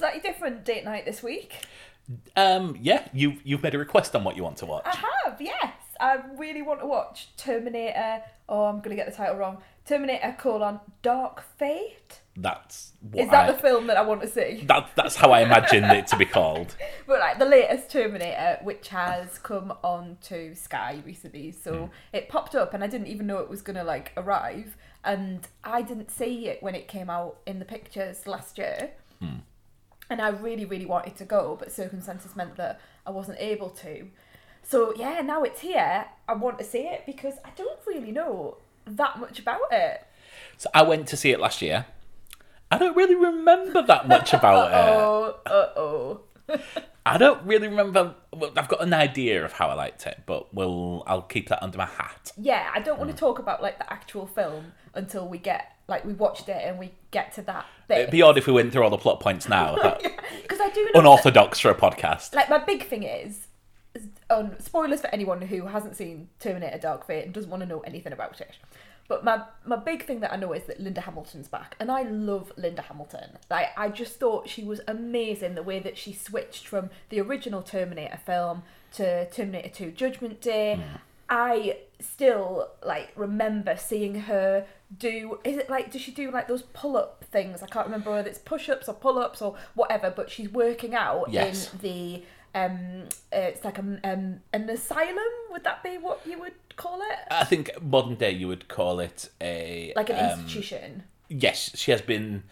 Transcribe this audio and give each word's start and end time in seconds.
slightly 0.00 0.20
different 0.20 0.64
date 0.64 0.84
night 0.84 1.04
this 1.04 1.22
week. 1.22 1.66
Um, 2.34 2.76
yeah, 2.80 3.06
you 3.12 3.36
you've 3.44 3.62
made 3.62 3.74
a 3.74 3.78
request 3.78 4.16
on 4.16 4.24
what 4.24 4.34
you 4.36 4.42
want 4.42 4.56
to 4.58 4.66
watch. 4.66 4.86
I 4.86 5.04
have, 5.24 5.40
yes. 5.40 5.74
I 6.00 6.18
really 6.38 6.62
want 6.62 6.80
to 6.80 6.86
watch 6.86 7.28
Terminator. 7.36 8.22
Oh, 8.48 8.64
I'm 8.64 8.80
gonna 8.80 8.96
get 8.96 9.06
the 9.06 9.14
title 9.14 9.36
wrong. 9.36 9.58
Terminator: 9.84 10.34
colon 10.38 10.80
Dark 11.02 11.42
Fate. 11.58 12.20
That's 12.34 12.92
what 13.02 13.24
Is 13.24 13.30
that 13.30 13.50
I, 13.50 13.52
the 13.52 13.58
film 13.58 13.86
that 13.88 13.98
I 13.98 14.02
want 14.02 14.22
to 14.22 14.28
see? 14.28 14.64
that, 14.66 14.88
that's 14.96 15.16
how 15.16 15.30
I 15.32 15.40
imagined 15.42 15.92
it 15.92 16.06
to 16.08 16.16
be 16.16 16.24
called. 16.24 16.74
But 17.06 17.20
like 17.20 17.38
the 17.38 17.44
latest 17.44 17.90
Terminator, 17.90 18.58
which 18.62 18.88
has 18.88 19.36
come 19.38 19.74
on 19.84 20.16
to 20.22 20.54
Sky 20.54 21.02
recently, 21.04 21.52
so 21.52 21.90
it 22.14 22.28
popped 22.30 22.54
up, 22.54 22.72
and 22.72 22.82
I 22.82 22.86
didn't 22.86 23.08
even 23.08 23.26
know 23.26 23.38
it 23.38 23.50
was 23.50 23.60
gonna 23.60 23.84
like 23.84 24.12
arrive, 24.16 24.76
and 25.04 25.46
I 25.62 25.82
didn't 25.82 26.10
see 26.10 26.48
it 26.48 26.62
when 26.62 26.74
it 26.74 26.88
came 26.88 27.10
out 27.10 27.36
in 27.46 27.58
the 27.58 27.66
pictures 27.66 28.26
last 28.26 28.56
year, 28.56 28.92
and 30.10 30.20
I 30.20 30.28
really, 30.28 30.64
really 30.64 30.86
wanted 30.86 31.16
to 31.16 31.24
go, 31.24 31.56
but 31.58 31.72
circumstances 31.72 32.34
meant 32.36 32.56
that 32.56 32.80
I 33.06 33.10
wasn't 33.10 33.38
able 33.38 33.70
to. 33.70 34.08
So 34.62 34.92
yeah, 34.94 35.20
now 35.22 35.42
it's 35.42 35.60
here. 35.60 36.06
I 36.28 36.34
want 36.34 36.58
to 36.58 36.64
see 36.64 36.80
it 36.80 37.04
because 37.06 37.34
I 37.44 37.50
don't 37.56 37.78
really 37.86 38.12
know 38.12 38.58
that 38.86 39.18
much 39.18 39.38
about 39.38 39.62
it. 39.70 40.04
So 40.58 40.68
I 40.74 40.82
went 40.82 41.08
to 41.08 41.16
see 41.16 41.30
it 41.30 41.40
last 41.40 41.62
year. 41.62 41.86
I 42.70 42.78
don't 42.78 42.96
really 42.96 43.14
remember 43.14 43.82
that 43.82 44.06
much 44.06 44.32
about 44.32 44.70
it. 44.72 44.94
Oh, 44.96 45.36
uh 45.46 45.78
oh. 45.78 46.20
I 47.06 47.16
don't 47.18 47.44
really 47.44 47.68
remember. 47.68 48.14
Well, 48.32 48.52
I've 48.56 48.68
got 48.68 48.82
an 48.82 48.92
idea 48.92 49.44
of 49.44 49.52
how 49.52 49.68
I 49.68 49.74
liked 49.74 50.06
it, 50.06 50.22
but 50.26 50.52
we'll 50.52 51.02
I'll 51.06 51.22
keep 51.22 51.48
that 51.48 51.62
under 51.62 51.78
my 51.78 51.86
hat. 51.86 52.32
Yeah, 52.36 52.70
I 52.74 52.80
don't 52.80 52.98
want 52.98 53.10
to 53.10 53.16
talk 53.16 53.38
about 53.38 53.62
like 53.62 53.78
the 53.78 53.90
actual 53.92 54.26
film 54.26 54.72
until 54.94 55.26
we 55.26 55.38
get 55.38 55.76
like 55.88 56.04
we 56.04 56.12
watched 56.12 56.48
it 56.48 56.62
and 56.64 56.78
we 56.78 56.92
get 57.10 57.32
to 57.34 57.42
that 57.42 57.66
It'd 57.90 58.10
be 58.10 58.22
odd 58.22 58.38
if 58.38 58.46
we 58.46 58.52
went 58.52 58.72
through 58.72 58.82
all 58.82 58.90
the 58.90 58.98
plot 58.98 59.20
points 59.20 59.48
now. 59.48 59.76
Because 60.42 60.60
I 60.60 60.70
do 60.70 60.84
know 60.84 61.00
unorthodox 61.00 61.58
for 61.58 61.70
a 61.70 61.74
podcast. 61.74 62.34
like 62.34 62.48
my 62.48 62.58
big 62.58 62.86
thing 62.86 63.02
is, 63.02 63.48
um, 64.30 64.52
spoilers 64.60 65.00
for 65.00 65.08
anyone 65.08 65.42
who 65.42 65.66
hasn't 65.66 65.96
seen 65.96 66.28
Terminator 66.38 66.78
Dark 66.78 67.06
Fate 67.06 67.24
and 67.24 67.34
doesn't 67.34 67.50
want 67.50 67.62
to 67.62 67.68
know 67.68 67.80
anything 67.80 68.12
about 68.12 68.40
it. 68.40 68.56
But 69.08 69.24
my 69.24 69.42
my 69.64 69.76
big 69.76 70.06
thing 70.06 70.20
that 70.20 70.32
I 70.32 70.36
know 70.36 70.52
is 70.52 70.64
that 70.64 70.78
Linda 70.78 71.00
Hamilton's 71.00 71.48
back, 71.48 71.74
and 71.80 71.90
I 71.90 72.02
love 72.02 72.52
Linda 72.56 72.82
Hamilton. 72.82 73.38
Like 73.50 73.68
I 73.76 73.88
just 73.88 74.20
thought 74.20 74.48
she 74.48 74.62
was 74.62 74.80
amazing 74.86 75.56
the 75.56 75.64
way 75.64 75.80
that 75.80 75.98
she 75.98 76.12
switched 76.12 76.66
from 76.66 76.90
the 77.08 77.20
original 77.20 77.62
Terminator 77.62 78.20
film 78.24 78.62
to 78.94 79.28
Terminator 79.30 79.68
Two 79.68 79.90
Judgment 79.90 80.40
Day. 80.40 80.80
I 81.28 81.78
still 82.00 82.70
like 82.84 83.10
remember 83.16 83.76
seeing 83.76 84.22
her 84.22 84.66
do 84.98 85.38
is 85.44 85.56
it 85.56 85.70
like 85.70 85.92
does 85.92 86.00
she 86.02 86.10
do 86.10 86.30
like 86.30 86.48
those 86.48 86.62
pull 86.72 86.96
up 86.96 87.24
things? 87.30 87.62
I 87.62 87.66
can't 87.66 87.86
remember 87.86 88.10
whether 88.10 88.28
it's 88.28 88.38
push 88.38 88.68
ups 88.68 88.88
or 88.88 88.94
pull 88.94 89.18
ups 89.18 89.40
or 89.40 89.56
whatever, 89.74 90.12
but 90.14 90.30
she's 90.30 90.48
working 90.50 90.94
out 90.94 91.26
Yes. 91.30 91.72
in 91.72 91.78
the 91.80 92.22
um 92.52 93.04
uh, 93.32 93.36
it's 93.36 93.64
like 93.64 93.78
a, 93.78 93.82
um 93.82 94.40
an 94.52 94.68
asylum 94.68 95.16
would 95.52 95.62
that 95.62 95.84
be 95.84 95.98
what 95.98 96.20
you 96.26 96.36
would 96.40 96.54
call 96.74 97.00
it 97.00 97.18
I 97.30 97.44
think 97.44 97.70
modern 97.80 98.16
day 98.16 98.32
you 98.32 98.48
would 98.48 98.66
call 98.66 98.98
it 98.98 99.30
a 99.40 99.92
like 99.94 100.10
an 100.10 100.16
um, 100.16 100.30
institution 100.40 101.04
Yes, 101.32 101.70
she 101.76 101.92
has 101.92 102.02
been. 102.02 102.42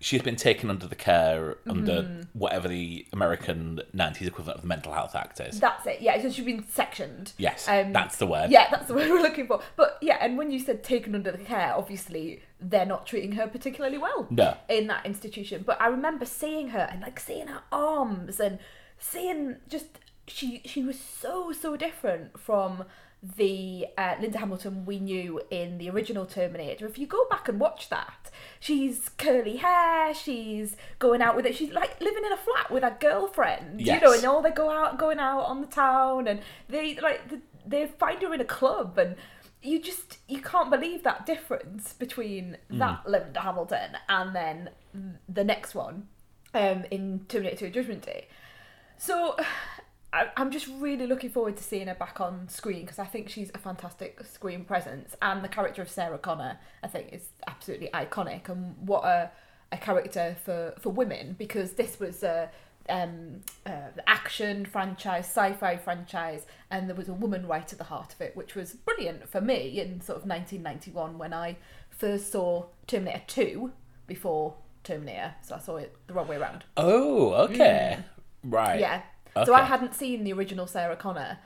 She's 0.00 0.20
been 0.22 0.34
taken 0.34 0.68
under 0.68 0.88
the 0.88 0.96
care 0.96 1.56
under 1.68 2.26
whatever 2.32 2.66
the 2.66 3.06
American 3.12 3.80
'90s 3.94 4.26
equivalent 4.26 4.56
of 4.56 4.62
the 4.62 4.66
Mental 4.68 4.92
Health 4.92 5.14
Act 5.14 5.38
is. 5.40 5.60
that's 5.60 5.86
it 5.86 6.00
yeah 6.00 6.20
so 6.20 6.28
she's 6.30 6.44
been 6.44 6.66
sectioned 6.68 7.32
Yes, 7.38 7.68
Um, 7.68 7.92
that's 7.92 8.16
the 8.16 8.26
word. 8.26 8.50
yeah 8.50 8.68
that's 8.70 8.88
the 8.88 8.94
word 8.98 9.08
we're 9.08 9.22
looking 9.22 9.46
for 9.46 9.60
but 9.76 9.98
yeah 10.02 10.18
and 10.20 10.36
when 10.36 10.50
you 10.50 10.58
said 10.58 10.82
taken 10.82 11.14
under 11.14 11.30
the 11.30 11.38
care 11.38 11.72
obviously 11.74 12.42
they're 12.60 12.84
not 12.86 13.06
treating 13.06 13.32
her 13.32 13.46
particularly 13.46 13.98
well 13.98 14.26
No. 14.30 14.56
in 14.68 14.88
that 14.88 15.06
institution 15.06 15.62
but 15.64 15.80
i 15.80 15.86
remember 15.86 16.24
seeing 16.24 16.68
her 16.70 16.88
and 16.90 17.00
like 17.02 17.20
seeing 17.20 17.46
her 17.46 17.62
arms 17.70 18.40
and 18.40 18.58
seeing 18.98 19.56
just 19.68 19.86
she 20.26 20.60
she 20.64 20.82
was 20.82 20.98
so 20.98 21.52
so 21.52 21.76
different 21.76 22.38
from 22.38 22.84
the 23.36 23.86
uh, 23.96 24.14
Linda 24.20 24.38
Hamilton 24.38 24.84
we 24.84 24.98
knew 24.98 25.40
in 25.50 25.78
the 25.78 25.88
original 25.88 26.26
Terminator. 26.26 26.86
If 26.86 26.98
you 26.98 27.06
go 27.06 27.26
back 27.30 27.48
and 27.48 27.58
watch 27.58 27.88
that, 27.88 28.30
she's 28.60 29.08
curly 29.16 29.56
hair. 29.56 30.12
She's 30.14 30.76
going 30.98 31.22
out 31.22 31.34
with 31.36 31.46
it. 31.46 31.54
She's 31.56 31.72
like 31.72 32.00
living 32.00 32.24
in 32.24 32.32
a 32.32 32.36
flat 32.36 32.70
with 32.70 32.82
her 32.82 32.96
girlfriend. 33.00 33.80
You 33.94 34.00
know, 34.00 34.12
and 34.12 34.24
all 34.24 34.42
they 34.42 34.50
go 34.50 34.70
out 34.70 34.98
going 34.98 35.18
out 35.18 35.42
on 35.42 35.60
the 35.60 35.66
town, 35.66 36.28
and 36.28 36.40
they 36.68 36.96
like 36.96 37.22
they 37.66 37.86
find 37.86 38.20
her 38.22 38.34
in 38.34 38.40
a 38.40 38.44
club, 38.44 38.98
and 38.98 39.16
you 39.62 39.80
just 39.80 40.18
you 40.28 40.40
can't 40.42 40.70
believe 40.70 41.02
that 41.04 41.24
difference 41.24 41.94
between 41.94 42.58
that 42.70 43.08
Linda 43.08 43.40
Hamilton 43.40 43.96
and 44.08 44.36
then 44.36 44.70
the 45.28 45.44
next 45.44 45.74
one 45.74 46.08
um, 46.52 46.84
in 46.90 47.24
Terminator 47.28 47.66
2 47.66 47.70
Judgment 47.70 48.02
Day. 48.02 48.28
So 48.98 49.36
I, 50.14 50.30
I'm 50.36 50.52
just 50.52 50.68
really 50.78 51.08
looking 51.08 51.30
forward 51.30 51.56
to 51.56 51.64
seeing 51.64 51.88
her 51.88 51.94
back 51.94 52.20
on 52.20 52.48
screen 52.48 52.82
because 52.82 53.00
I 53.00 53.04
think 53.04 53.28
she's 53.28 53.50
a 53.52 53.58
fantastic 53.58 54.24
screen 54.24 54.64
presence, 54.64 55.16
and 55.20 55.42
the 55.42 55.48
character 55.48 55.82
of 55.82 55.90
Sarah 55.90 56.18
Connor 56.18 56.58
I 56.84 56.86
think 56.86 57.12
is 57.12 57.28
absolutely 57.48 57.88
iconic, 57.92 58.48
and 58.48 58.76
what 58.78 59.04
a 59.04 59.32
a 59.72 59.76
character 59.76 60.36
for 60.44 60.74
for 60.78 60.90
women 60.90 61.34
because 61.36 61.72
this 61.72 61.98
was 61.98 62.22
a 62.22 62.48
um, 62.88 63.40
uh, 63.66 63.88
action 64.06 64.66
franchise, 64.66 65.24
sci-fi 65.24 65.76
franchise, 65.78 66.46
and 66.70 66.88
there 66.88 66.94
was 66.94 67.08
a 67.08 67.14
woman 67.14 67.46
right 67.48 67.72
at 67.72 67.78
the 67.78 67.84
heart 67.84 68.12
of 68.12 68.20
it, 68.20 68.36
which 68.36 68.54
was 68.54 68.74
brilliant 68.74 69.28
for 69.28 69.40
me 69.40 69.80
in 69.80 70.00
sort 70.00 70.18
of 70.18 70.28
1991 70.28 71.18
when 71.18 71.32
I 71.32 71.56
first 71.90 72.30
saw 72.30 72.66
Terminator 72.86 73.22
2 73.26 73.72
before 74.06 74.54
Terminator, 74.84 75.34
so 75.42 75.56
I 75.56 75.58
saw 75.58 75.76
it 75.76 75.96
the 76.06 76.14
wrong 76.14 76.28
way 76.28 76.36
around. 76.36 76.64
Oh, 76.76 77.32
okay, 77.46 77.98
right. 78.44 78.78
Yeah. 78.78 79.02
So 79.44 79.54
I 79.54 79.62
hadn't 79.62 79.94
seen 79.94 80.24
the 80.24 80.32
original 80.32 80.66
Sarah 80.66 80.96
Connor. 80.96 81.38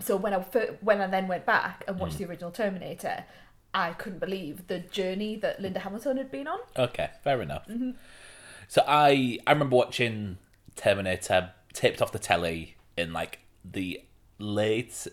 So 0.00 0.16
when 0.16 0.32
I 0.34 0.38
when 0.80 1.00
I 1.00 1.06
then 1.06 1.28
went 1.28 1.46
back 1.46 1.84
and 1.86 1.96
Mm. 1.96 2.00
watched 2.00 2.18
the 2.18 2.24
original 2.24 2.50
Terminator, 2.50 3.24
I 3.72 3.92
couldn't 3.92 4.18
believe 4.18 4.66
the 4.66 4.80
journey 4.80 5.36
that 5.36 5.60
Linda 5.60 5.80
Hamilton 5.80 6.16
had 6.16 6.30
been 6.30 6.46
on. 6.48 6.58
Okay, 6.76 7.10
fair 7.22 7.40
enough. 7.42 7.66
Mm-hmm. 7.68 7.90
So 8.68 8.82
I 8.86 9.38
I 9.46 9.52
remember 9.52 9.76
watching 9.76 10.38
Terminator 10.76 11.52
taped 11.72 12.00
off 12.02 12.12
the 12.12 12.18
telly 12.18 12.76
in 12.96 13.12
like 13.12 13.40
the 13.64 14.02
late 14.38 15.06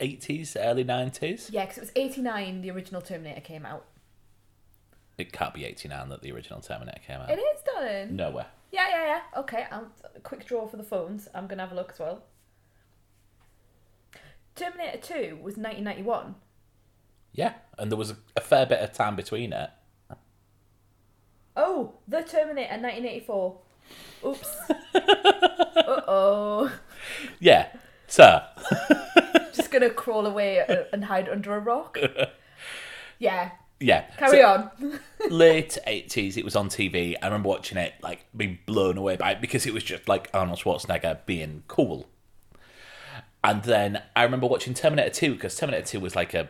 eighties, 0.00 0.56
early 0.56 0.84
nineties. 0.84 1.50
Yeah, 1.52 1.64
because 1.64 1.78
it 1.78 1.80
was 1.82 1.92
89 1.96 2.62
the 2.62 2.70
original 2.70 3.02
Terminator 3.02 3.40
came 3.40 3.66
out. 3.66 3.84
It 5.18 5.32
can't 5.32 5.52
be 5.52 5.64
eighty 5.64 5.88
nine 5.88 6.08
that 6.10 6.22
the 6.22 6.30
original 6.32 6.60
Terminator 6.60 7.00
came 7.04 7.20
out. 7.20 7.30
It 7.30 7.38
is, 7.40 7.62
darling. 7.62 8.14
Nowhere. 8.16 8.46
Yeah, 8.70 8.88
yeah, 8.88 9.06
yeah. 9.06 9.40
Okay, 9.40 9.66
I'll, 9.70 9.88
quick 10.22 10.46
draw 10.46 10.66
for 10.66 10.76
the 10.76 10.82
phones. 10.82 11.28
I'm 11.34 11.46
going 11.46 11.58
to 11.58 11.64
have 11.64 11.72
a 11.72 11.74
look 11.74 11.92
as 11.92 11.98
well. 11.98 12.24
Terminator 14.54 14.98
2 14.98 15.14
was 15.36 15.56
1991. 15.56 16.34
Yeah, 17.32 17.54
and 17.78 17.90
there 17.90 17.96
was 17.96 18.14
a, 18.36 18.40
fair 18.40 18.66
bit 18.66 18.80
of 18.80 18.92
time 18.92 19.16
between 19.16 19.52
it. 19.52 19.70
Oh, 21.56 21.94
The 22.06 22.22
Terminator 22.22 22.80
1984. 22.80 23.58
Oops. 24.26 24.56
uh 24.94 26.00
oh. 26.06 26.72
Yeah. 27.40 27.68
So 28.06 28.42
Just 29.52 29.70
going 29.70 29.82
to 29.82 29.90
crawl 29.90 30.26
away 30.26 30.64
and 30.92 31.04
hide 31.04 31.28
under 31.28 31.54
a 31.56 31.60
rock. 31.60 31.98
Yeah, 33.20 33.50
yeah. 33.80 34.02
carry 34.16 34.38
So- 34.38 34.70
on. 34.80 35.00
late 35.30 35.76
eighties. 35.86 36.36
It 36.36 36.44
was 36.44 36.54
on 36.56 36.68
TV. 36.68 37.14
I 37.20 37.26
remember 37.26 37.48
watching 37.48 37.78
it, 37.78 37.94
like 38.02 38.24
being 38.36 38.58
blown 38.66 38.96
away 38.96 39.16
by 39.16 39.32
it 39.32 39.40
because 39.40 39.66
it 39.66 39.74
was 39.74 39.82
just 39.82 40.08
like 40.08 40.30
Arnold 40.32 40.58
Schwarzenegger 40.60 41.18
being 41.26 41.64
cool. 41.68 42.08
And 43.44 43.62
then 43.62 44.02
I 44.16 44.24
remember 44.24 44.46
watching 44.46 44.74
Terminator 44.74 45.10
Two 45.10 45.34
because 45.34 45.56
Terminator 45.56 45.86
Two 45.86 46.00
was 46.00 46.14
like 46.16 46.34
a 46.34 46.48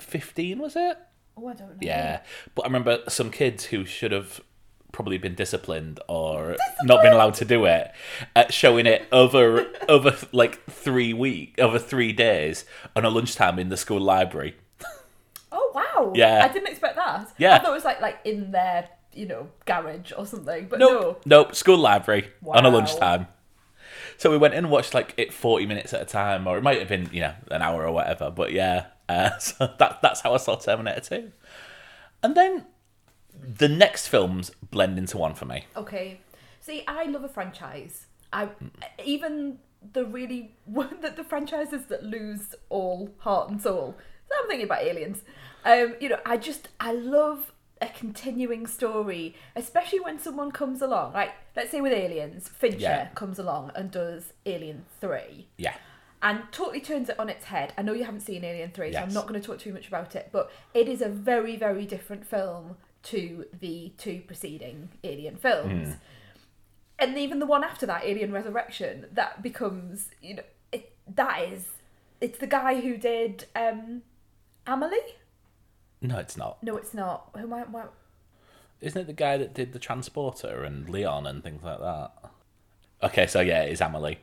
fifteen, 0.00 0.58
was 0.58 0.76
it? 0.76 0.98
Oh, 1.36 1.46
I 1.48 1.54
don't 1.54 1.68
know. 1.70 1.76
Yeah, 1.80 2.20
but 2.54 2.62
I 2.62 2.66
remember 2.66 3.00
some 3.08 3.30
kids 3.30 3.64
who 3.66 3.84
should 3.84 4.12
have 4.12 4.40
probably 4.92 5.18
been 5.18 5.34
disciplined 5.34 6.00
or 6.08 6.56
not 6.84 7.02
been 7.02 7.12
allowed 7.12 7.34
to 7.34 7.44
do 7.44 7.66
it, 7.66 7.92
uh, 8.34 8.48
showing 8.50 8.86
it 8.86 9.06
over 9.12 9.66
over 9.88 10.16
like 10.32 10.64
three 10.70 11.12
week 11.12 11.54
over 11.58 11.78
three 11.78 12.12
days 12.12 12.64
on 12.94 13.04
a 13.04 13.10
lunchtime 13.10 13.58
in 13.58 13.68
the 13.68 13.76
school 13.76 14.00
library. 14.00 14.56
Oh, 15.52 15.70
wow. 15.74 16.12
Yeah. 16.14 16.44
I 16.44 16.52
didn't 16.52 16.68
expect 16.68 16.96
that. 16.96 17.32
Yeah. 17.38 17.54
I 17.54 17.58
thought 17.58 17.70
it 17.70 17.74
was 17.74 17.84
like, 17.84 18.00
like 18.00 18.18
in 18.24 18.50
their, 18.50 18.88
you 19.12 19.26
know, 19.26 19.48
garage 19.64 20.12
or 20.16 20.26
something. 20.26 20.68
But 20.68 20.78
no. 20.78 20.88
Nope. 20.88 21.22
Nope. 21.26 21.54
School 21.54 21.78
library 21.78 22.30
on 22.46 22.64
a 22.66 22.70
lunchtime. 22.70 23.28
So 24.18 24.30
we 24.30 24.38
went 24.38 24.54
in 24.54 24.64
and 24.64 24.70
watched 24.70 24.94
like 24.94 25.14
it 25.16 25.32
forty 25.32 25.66
minutes 25.66 25.92
at 25.92 26.02
a 26.02 26.04
time, 26.04 26.46
or 26.46 26.56
it 26.56 26.62
might 26.62 26.78
have 26.78 26.88
been 26.88 27.08
you 27.12 27.20
know 27.20 27.34
an 27.50 27.62
hour 27.62 27.86
or 27.86 27.92
whatever. 27.92 28.30
But 28.30 28.52
yeah, 28.52 28.86
uh, 29.08 29.36
so 29.38 29.70
that 29.78 30.00
that's 30.02 30.20
how 30.20 30.34
I 30.34 30.38
saw 30.38 30.56
Terminator 30.56 31.00
Two, 31.00 31.32
and 32.22 32.34
then 32.34 32.66
the 33.32 33.68
next 33.68 34.08
films 34.08 34.50
blend 34.70 34.98
into 34.98 35.18
one 35.18 35.34
for 35.34 35.44
me. 35.44 35.66
Okay. 35.76 36.20
See, 36.60 36.82
I 36.88 37.04
love 37.04 37.24
a 37.24 37.28
franchise. 37.28 38.06
I 38.32 38.48
even 39.04 39.58
the 39.92 40.04
really 40.04 40.56
the, 40.66 41.12
the 41.14 41.24
franchises 41.24 41.86
that 41.86 42.02
lose 42.02 42.54
all 42.68 43.10
heart 43.18 43.50
and 43.50 43.60
soul. 43.60 43.96
So 44.28 44.34
I'm 44.42 44.48
thinking 44.48 44.66
about 44.66 44.82
aliens. 44.82 45.22
Um, 45.64 45.94
you 46.00 46.08
know, 46.08 46.18
I 46.24 46.36
just 46.36 46.68
I 46.80 46.92
love 46.92 47.52
a 47.80 47.88
continuing 47.88 48.66
story, 48.66 49.34
especially 49.54 50.00
when 50.00 50.18
someone 50.18 50.50
comes 50.50 50.80
along. 50.80 51.12
Like, 51.12 51.32
let's 51.54 51.70
say 51.70 51.80
with 51.80 51.92
Aliens, 51.92 52.48
Fincher 52.48 52.78
Yeah. 52.78 53.08
comes 53.14 53.38
along 53.38 53.72
and 53.74 53.90
does 53.90 54.32
Alien 54.46 54.86
3 55.00 55.46
Yeah. 55.58 55.74
and 56.22 56.40
totally 56.52 56.80
turns 56.80 57.10
it 57.10 57.18
on 57.18 57.28
its 57.28 57.44
head. 57.46 57.74
I 57.76 57.82
know 57.82 57.92
you 57.92 58.04
haven't 58.04 58.20
seen 58.20 58.44
Alien 58.44 58.70
3, 58.70 58.92
so 58.94 58.98
I'm 59.00 59.12
not 59.12 59.26
going 59.26 59.38
to 59.38 59.46
talk 59.46 59.58
too 59.58 59.74
much 59.74 59.88
about 59.88 60.16
it, 60.16 60.30
but 60.32 60.50
it 60.72 60.88
is 60.88 61.02
a 61.02 61.08
very, 61.08 61.56
very 61.56 61.84
different 61.84 62.24
film 62.26 62.78
to 63.04 63.44
the 63.60 63.92
two 63.98 64.22
preceding 64.26 64.88
Alien 65.04 65.36
films. 65.36 65.88
Hmm. 65.88 65.94
And 66.98 67.18
even 67.18 67.40
the 67.40 67.46
one 67.46 67.62
after 67.62 67.84
that, 67.86 68.04
Alien 68.04 68.32
Resurrection, 68.32 69.06
that 69.12 69.42
becomes, 69.42 70.08
you 70.22 70.36
know, 70.36 70.42
it, 70.72 70.94
that 71.14 71.42
is, 71.42 71.66
it's 72.22 72.38
the 72.38 72.46
guy 72.46 72.80
who 72.80 72.96
did 72.96 73.44
um, 73.54 74.00
Amelie? 74.66 74.96
No, 76.00 76.18
it's 76.18 76.36
not. 76.36 76.62
No, 76.62 76.76
it's 76.76 76.94
not. 76.94 77.30
Who 77.36 77.46
might, 77.46 77.70
why, 77.70 77.84
Isn't 78.80 79.02
it 79.02 79.06
the 79.06 79.12
guy 79.12 79.36
that 79.36 79.54
did 79.54 79.72
the 79.72 79.78
Transporter 79.78 80.62
and 80.64 80.88
Leon 80.88 81.26
and 81.26 81.42
things 81.42 81.62
like 81.62 81.78
that? 81.78 82.12
Okay, 83.02 83.26
so 83.26 83.40
yeah, 83.40 83.62
it 83.62 83.72
is 83.72 83.80
Amelie. 83.80 84.18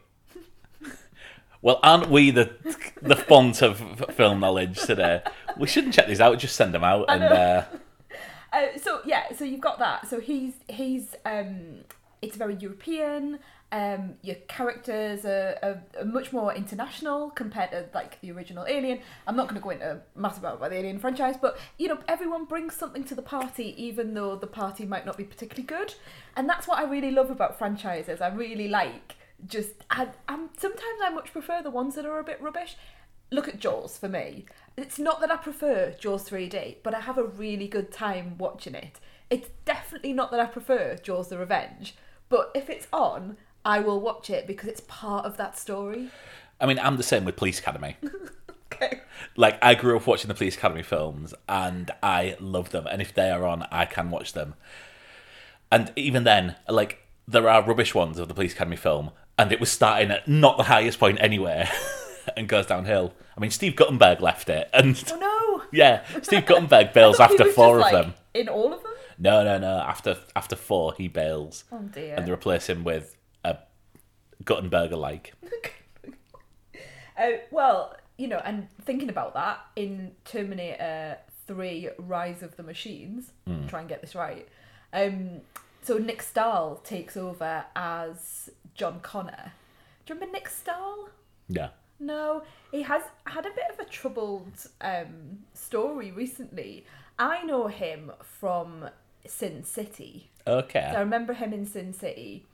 well, 1.61 1.79
aren't 1.83 2.09
we 2.09 2.31
the 2.31 2.53
the 3.01 3.15
font 3.15 3.61
of 3.61 4.05
film 4.15 4.39
knowledge 4.39 4.79
today? 4.81 5.21
We 5.57 5.67
shouldn't 5.67 5.93
check 5.93 6.07
these 6.07 6.21
out. 6.21 6.37
Just 6.39 6.55
send 6.55 6.73
them 6.73 6.83
out 6.83 7.05
and 7.09 7.23
uh, 7.23 7.63
Uh, 8.53 8.67
so 8.79 9.01
yeah, 9.03 9.33
so 9.35 9.43
you've 9.43 9.59
got 9.59 9.79
that. 9.79 10.07
So 10.07 10.19
he's 10.19 10.53
he's 10.69 11.15
um, 11.25 11.79
it's 12.21 12.37
very 12.37 12.55
European. 12.55 13.39
Um, 13.73 14.17
your 14.21 14.35
characters 14.47 15.25
are, 15.25 15.57
are, 15.63 15.83
are 15.99 16.05
much 16.05 16.31
more 16.31 16.53
international 16.53 17.31
compared 17.31 17.71
to 17.71 17.89
like 17.91 18.21
the 18.21 18.31
original 18.31 18.67
Alien. 18.67 18.99
I'm 19.25 19.35
not 19.35 19.47
going 19.47 19.59
to 19.59 19.63
go 19.63 19.71
into 19.71 19.99
massive 20.15 20.43
about 20.43 20.69
the 20.69 20.75
Alien 20.75 20.99
franchise, 20.99 21.37
but 21.41 21.57
you 21.79 21.87
know 21.87 21.97
everyone 22.07 22.45
brings 22.45 22.75
something 22.75 23.03
to 23.05 23.15
the 23.15 23.23
party, 23.23 23.73
even 23.83 24.13
though 24.13 24.35
the 24.35 24.45
party 24.45 24.85
might 24.85 25.07
not 25.07 25.17
be 25.17 25.23
particularly 25.23 25.65
good. 25.65 25.95
And 26.37 26.47
that's 26.47 26.67
what 26.67 26.77
I 26.77 26.83
really 26.83 27.09
love 27.09 27.31
about 27.31 27.57
franchises. 27.57 28.21
I 28.21 28.27
really 28.27 28.67
like 28.67 29.15
just 29.47 29.71
I, 29.89 30.09
I'm 30.27 30.49
sometimes 30.55 30.99
I 31.03 31.09
much 31.09 31.31
prefer 31.31 31.63
the 31.63 31.71
ones 31.71 31.95
that 31.95 32.05
are 32.05 32.19
a 32.19 32.23
bit 32.23 32.39
rubbish. 32.39 32.75
Look 33.31 33.47
at 33.47 33.59
Jaws 33.59 33.97
for 33.97 34.07
me. 34.07 34.45
It's 34.77 34.99
not 34.99 35.19
that 35.21 35.31
I 35.31 35.37
prefer 35.37 35.95
Jaws 35.99 36.29
3D, 36.29 36.77
but 36.83 36.93
I 36.93 36.99
have 36.99 37.17
a 37.17 37.23
really 37.23 37.67
good 37.67 37.91
time 37.91 38.37
watching 38.37 38.75
it. 38.75 38.99
It's 39.31 39.49
definitely 39.65 40.13
not 40.13 40.29
that 40.29 40.39
I 40.39 40.45
prefer 40.45 40.95
Jaws 40.97 41.29
the 41.29 41.39
Revenge, 41.39 41.95
but 42.29 42.51
if 42.53 42.69
it's 42.69 42.87
on, 42.93 43.37
I 43.65 43.80
will 43.80 44.00
watch 44.01 44.30
it 44.30 44.45
because 44.48 44.69
it's 44.69 44.81
part 44.81 45.25
of 45.25 45.38
that 45.38 45.57
story. 45.57 46.10
I 46.60 46.65
mean, 46.65 46.80
I'm 46.80 46.98
the 46.98 47.04
same 47.04 47.25
with 47.25 47.36
Police 47.36 47.60
Academy. 47.60 47.98
Okay. 48.74 49.01
like 49.38 49.63
I 49.63 49.75
grew 49.75 49.95
up 49.95 50.07
watching 50.07 50.30
the 50.30 50.33
Police 50.33 50.56
Academy 50.57 50.81
films 50.81 51.31
and 51.48 51.92
I 52.01 52.36
love 52.39 52.71
them 52.71 52.88
and 52.88 53.04
if 53.04 53.13
they 53.13 53.30
are 53.30 53.45
on 53.45 53.68
I 53.71 53.86
can 53.86 54.10
watch 54.10 54.33
them. 54.33 54.56
And 55.71 55.92
even 55.95 56.24
then, 56.24 56.56
like 56.68 56.98
there 57.27 57.48
are 57.48 57.63
rubbish 57.63 57.94
ones 57.94 58.18
of 58.18 58.30
the 58.30 58.33
Police 58.33 58.54
Academy 58.54 58.75
film 58.75 59.12
and 59.38 59.51
it 59.51 59.60
was 59.60 59.71
starting 59.71 60.10
at 60.10 60.27
not 60.27 60.57
the 60.57 60.63
highest 60.63 61.00
point 61.00 61.19
anywhere 61.21 61.69
and 62.36 62.48
goes 62.48 62.65
downhill. 62.65 63.13
I 63.38 63.42
mean 63.42 63.51
Steve 63.51 63.75
Guttenberg 63.75 64.21
left 64.21 64.50
it 64.50 64.71
and 64.74 65.01
Oh 65.12 65.60
no! 65.60 65.63
yeah, 65.71 66.04
Steve 66.24 66.48
Guttenberg 66.48 66.94
bails 66.94 67.19
I 67.19 67.27
thought 67.27 67.38
he 67.38 67.44
after 67.44 67.54
four 67.54 67.77
just, 67.77 67.88
of 67.88 67.94
like, 67.94 68.06
them. 68.06 68.13
In 68.33 68.50
all 68.50 68.74
of 68.74 68.81
them? 68.81 68.92
No, 69.19 69.44
no, 69.44 69.60
no, 69.60 69.77
after 69.81 70.18
after 70.36 70.56
4 70.56 70.95
he 70.98 71.07
bails 71.07 71.65
Oh 71.71 71.77
dear. 71.77 72.15
and 72.15 72.27
they 72.27 72.31
replace 72.31 72.68
him 72.68 72.83
with 72.83 73.15
a 73.43 73.57
Guttenberger 74.43 74.97
like. 74.97 75.33
Uh, 77.15 77.33
well, 77.51 77.95
you 78.17 78.27
know, 78.27 78.41
and 78.43 78.67
thinking 78.85 79.07
about 79.07 79.35
that 79.35 79.59
in 79.75 80.11
Terminator 80.25 81.19
3 81.45 81.89
Rise 81.99 82.41
of 82.41 82.57
the 82.57 82.63
Machines, 82.63 83.31
try 83.67 83.81
and 83.81 83.87
get 83.87 84.01
this 84.01 84.15
right. 84.15 84.47
Um, 84.93 85.41
so 85.83 85.99
Nick 85.99 86.23
Stahl 86.23 86.77
takes 86.83 87.15
over 87.15 87.65
as 87.75 88.49
John 88.73 88.99
Connor. 89.01 89.53
Do 90.05 90.13
you 90.13 90.19
remember 90.19 90.39
Nick 90.39 90.49
Stahl? 90.49 91.09
Yeah. 91.47 91.69
No, 91.99 92.43
he 92.71 92.81
has 92.81 93.03
had 93.25 93.45
a 93.45 93.51
bit 93.51 93.65
of 93.71 93.79
a 93.79 93.85
troubled 93.89 94.67
um, 94.81 95.39
story 95.53 96.11
recently. 96.11 96.85
I 97.19 97.43
know 97.43 97.67
him 97.67 98.11
from 98.21 98.89
Sin 99.25 99.63
City. 99.63 100.29
Okay. 100.47 100.89
So 100.91 100.97
I 100.97 100.99
remember 101.01 101.33
him 101.33 101.53
in 101.53 101.65
Sin 101.65 101.93
City, 101.93 102.45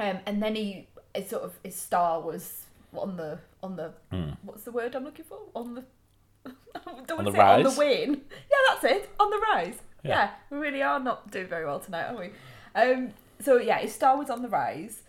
um, 0.00 0.18
and 0.26 0.42
then 0.42 0.56
he 0.56 0.88
his 1.14 1.28
sort 1.28 1.42
of 1.42 1.52
his 1.62 1.76
star 1.76 2.20
was 2.20 2.64
on 2.96 3.16
the 3.16 3.38
on 3.62 3.76
the 3.76 3.92
what's 4.42 4.64
the 4.64 4.72
word 4.72 4.94
I'm 4.94 5.04
looking 5.04 5.24
for 5.24 5.38
on 5.54 5.74
the 5.74 5.84
On 6.86 7.24
the 7.24 7.32
say 7.32 7.38
on 7.38 7.62
the 7.62 7.70
wane. 7.70 8.22
Yeah, 8.50 8.56
that's 8.68 8.84
it. 8.84 9.10
On 9.20 9.30
the 9.30 9.38
rise. 9.38 9.74
Yeah. 10.02 10.10
Yeah. 10.10 10.30
we 10.50 10.58
really 10.58 10.82
are 10.82 10.98
not 10.98 11.30
doing 11.30 11.46
very 11.46 11.66
well 11.66 11.80
tonight, 11.80 12.06
are 12.06 12.16
we? 12.16 12.30
Um, 12.74 13.10
so 13.40 13.58
yeah, 13.58 13.78
his 13.78 13.94
star 13.94 14.16
was 14.16 14.30
on 14.30 14.42
the 14.42 14.48
rise, 14.48 15.02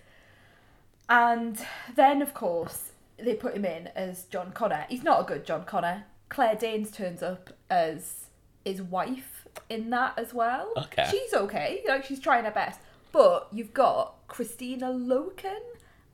and 1.08 1.58
then 1.96 2.22
of 2.22 2.34
course 2.34 2.92
they 3.18 3.36
put 3.36 3.56
him 3.56 3.66
in 3.66 3.88
as 3.96 4.26
John 4.26 4.52
Connor. 4.52 4.86
He's 4.90 5.04
not 5.04 5.22
a 5.22 5.24
good 5.24 5.46
John 5.46 5.64
Connor. 5.64 6.06
Claire 6.30 6.56
Danes 6.56 6.92
turns 6.92 7.22
up 7.22 7.52
as 7.70 8.26
his 8.66 8.82
wife 8.82 9.48
in 9.70 9.90
that 9.92 10.18
as 10.18 10.34
well. 10.34 10.74
Okay. 10.78 11.08
She's 11.10 11.34
okay, 11.34 11.84
like 11.88 12.06
she's 12.06 12.20
trying 12.20 12.46
her 12.46 12.52
best. 12.52 12.80
But 13.12 13.48
you've 13.52 13.74
got 13.74 14.16
Kristanna 14.32 14.92
Loken 14.94 15.60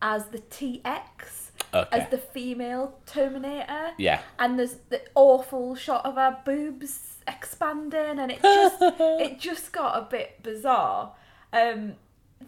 as 0.01 0.25
the 0.27 0.39
TX, 0.39 1.51
Okay. 1.73 1.99
as 1.99 2.09
the 2.09 2.17
female 2.17 2.97
Terminator. 3.05 3.91
Yeah. 3.97 4.21
And 4.39 4.57
there's 4.57 4.75
the 4.89 5.01
awful 5.15 5.75
shot 5.75 6.05
of 6.05 6.15
her 6.15 6.37
boobs 6.45 7.17
expanding, 7.27 8.19
and 8.19 8.31
it 8.31 8.41
just 8.41 8.77
it 8.81 9.39
just 9.39 9.71
got 9.71 9.97
a 9.97 10.01
bit 10.09 10.41
bizarre. 10.43 11.13
Um, 11.53 11.93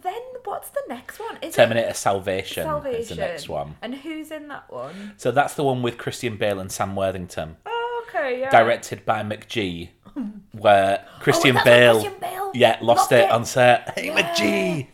then 0.02 0.20
what's 0.44 0.70
the 0.70 0.82
next 0.88 1.18
one? 1.18 1.38
Is 1.42 1.54
Terminator 1.54 1.92
Salvation, 1.94 2.64
Salvation? 2.64 3.00
is 3.00 3.08
the 3.08 3.14
next 3.16 3.48
one. 3.48 3.74
And 3.82 3.94
who's 3.96 4.30
in 4.30 4.48
that 4.48 4.72
one? 4.72 5.14
So 5.16 5.30
that's 5.32 5.54
the 5.54 5.64
one 5.64 5.82
with 5.82 5.98
Christian 5.98 6.36
Bale 6.36 6.60
and 6.60 6.70
Sam 6.70 6.94
Worthington, 6.96 7.56
Oh, 7.66 8.04
okay, 8.08 8.40
yeah. 8.40 8.50
directed 8.50 9.04
by 9.04 9.22
McG, 9.22 9.88
where 10.52 11.04
Christian 11.20 11.54
that's 11.56 11.66
when 11.66 11.74
Bale, 11.74 11.96
Oh, 11.96 12.00
Christian 12.00 12.20
Bale 12.20 12.50
yeah, 12.54 12.70
lost, 12.80 12.82
lost 12.82 13.12
it, 13.12 13.16
it. 13.24 13.30
on 13.30 13.44
set. 13.44 13.92
Hey, 13.98 14.06
Yeah. 14.06 14.34
McG. 14.34 14.86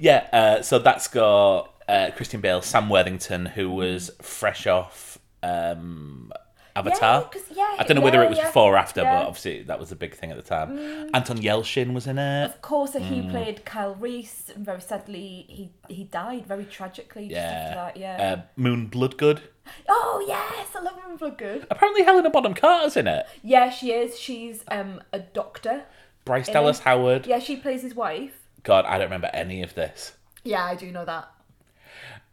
Yeah, 0.00 0.26
uh, 0.32 0.62
so 0.62 0.78
that's 0.78 1.08
got 1.08 1.72
uh, 1.88 2.10
Christian 2.16 2.40
Bale, 2.40 2.62
Sam 2.62 2.88
Worthington, 2.88 3.46
who 3.46 3.70
was 3.70 4.10
fresh 4.22 4.66
off 4.66 5.18
um, 5.42 6.32
Avatar. 6.74 7.28
Yeah, 7.34 7.40
yeah, 7.54 7.76
I 7.78 7.84
don't 7.84 7.96
know 7.96 8.02
whether 8.02 8.22
it 8.22 8.28
was 8.30 8.38
yeah, 8.38 8.46
before 8.46 8.74
or 8.74 8.76
after, 8.76 9.02
yeah. 9.02 9.12
Mm. 9.16 9.20
but 9.20 9.26
obviously 9.28 9.62
that 9.64 9.78
was 9.78 9.92
a 9.92 9.96
big 9.96 10.14
thing 10.14 10.30
at 10.30 10.36
the 10.36 10.42
time. 10.42 10.78
Anton 11.12 11.38
Yelchin 11.38 11.92
was 11.92 12.06
in 12.06 12.18
it. 12.18 12.44
Of 12.46 12.62
course, 12.62 12.94
he 12.94 13.00
Mm. 13.00 13.30
played 13.30 13.64
Kyle 13.64 13.94
Reese, 13.94 14.50
and 14.54 14.64
very 14.64 14.80
sadly, 14.80 15.44
he 15.48 15.70
he 15.88 16.04
died 16.04 16.46
very 16.46 16.64
tragically 16.64 17.28
just 17.28 17.38
after 17.40 17.68
Yeah. 17.70 17.74
that. 17.74 17.96
Yeah. 17.96 18.32
Uh, 18.32 18.40
Moon 18.56 18.86
Bloodgood. 18.86 19.42
oh 19.88 20.24
yes, 20.26 20.68
I 20.74 20.80
love 20.80 20.96
him 21.04 21.18
for 21.18 21.30
good. 21.30 21.66
Apparently 21.70 22.04
Helena 22.04 22.30
Bonham 22.30 22.54
Carter's 22.54 22.96
in 22.96 23.06
it. 23.06 23.26
Yeah, 23.42 23.68
she 23.70 23.92
is. 23.92 24.18
She's 24.18 24.64
um 24.70 25.02
a 25.12 25.18
doctor. 25.18 25.84
Bryce 26.24 26.48
Dallas 26.48 26.78
it. 26.78 26.84
Howard. 26.84 27.26
Yeah, 27.26 27.38
she 27.40 27.56
plays 27.56 27.82
his 27.82 27.94
wife. 27.94 28.39
God, 28.62 28.84
I 28.84 28.92
don't 28.98 29.06
remember 29.06 29.30
any 29.32 29.62
of 29.62 29.74
this. 29.74 30.12
Yeah, 30.44 30.64
I 30.64 30.74
do 30.74 30.90
know 30.90 31.04
that. 31.04 31.28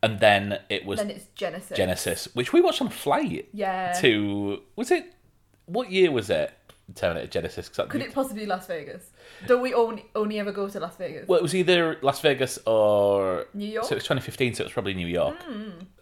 And 0.03 0.19
then 0.19 0.60
it 0.69 0.86
was 0.86 1.00
Then 1.00 1.10
it's 1.10 1.25
Genisys. 1.36 1.75
Genisys, 1.75 2.36
which 2.36 2.53
we 2.53 2.62
watched 2.62 2.81
on 2.81 2.89
flight 2.89 3.50
Yeah. 3.53 3.93
to. 4.01 4.62
Was 4.75 4.91
it? 4.91 5.05
What 5.65 5.91
year 5.91 6.12
was 6.12 6.29
it? 6.29 6.53
Terminator 6.96 7.41
Genisys. 7.41 7.67
'Cause 7.69 7.79
I- 7.79 7.86
Could 7.88 8.01
it 8.01 8.13
possibly 8.13 8.43
be 8.43 8.46
Las 8.46 8.65
Vegas? 8.67 9.10
Don't 9.48 9.62
we 9.62 9.74
only 9.74 10.05
only 10.15 10.39
ever 10.39 10.51
go 10.53 10.69
to 10.69 10.79
Las 10.79 10.96
Vegas? 10.98 11.27
Well, 11.27 11.38
it 11.39 11.41
was 11.43 11.53
either 11.55 11.98
Las 12.01 12.22
Vegas 12.22 12.57
or 12.65 13.48
New 13.53 13.65
York? 13.65 13.86
Hmm. 13.86 13.89
So 13.89 13.93
it 13.93 13.98
was 13.98 14.03
2015, 14.05 14.53
so 14.53 14.62
it 14.63 14.67
was 14.67 14.74
probably 14.74 14.93
New 14.93 15.07
York. 15.07 15.36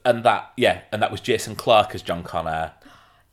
And 0.04 0.24
that, 0.24 0.52
yeah, 0.58 0.82
and 0.92 1.02
that 1.02 1.10
was 1.12 1.22
Jason 1.22 1.56
Clarke 1.56 1.96
as 1.96 2.02
John 2.04 2.22
Connor 2.22 2.74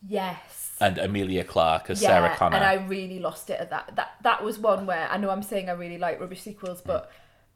yes. 0.08 0.38
And 0.82 0.98
Emilia 0.98 1.44
Clarke 1.44 1.90
as 1.90 2.00
Sarah 2.00 2.34
Connor. 2.36 2.56
and 2.56 2.64
I 2.64 2.74
really 2.74 3.18
lost 3.18 3.50
it 3.50 3.60
at 3.60 3.70
that. 3.70 3.94
That 3.96 4.16
that 4.22 4.44
was 4.44 4.58
one 4.58 4.86
where 4.86 5.08
I 5.08 5.16
know 5.16 5.30
I'm 5.30 5.42
saying 5.42 5.68
I 5.68 5.72
really 5.72 5.98
like 5.98 6.20
rubbish 6.20 6.42
sequels, 6.42 6.80
mm. 6.80 6.86
but 6.86 7.10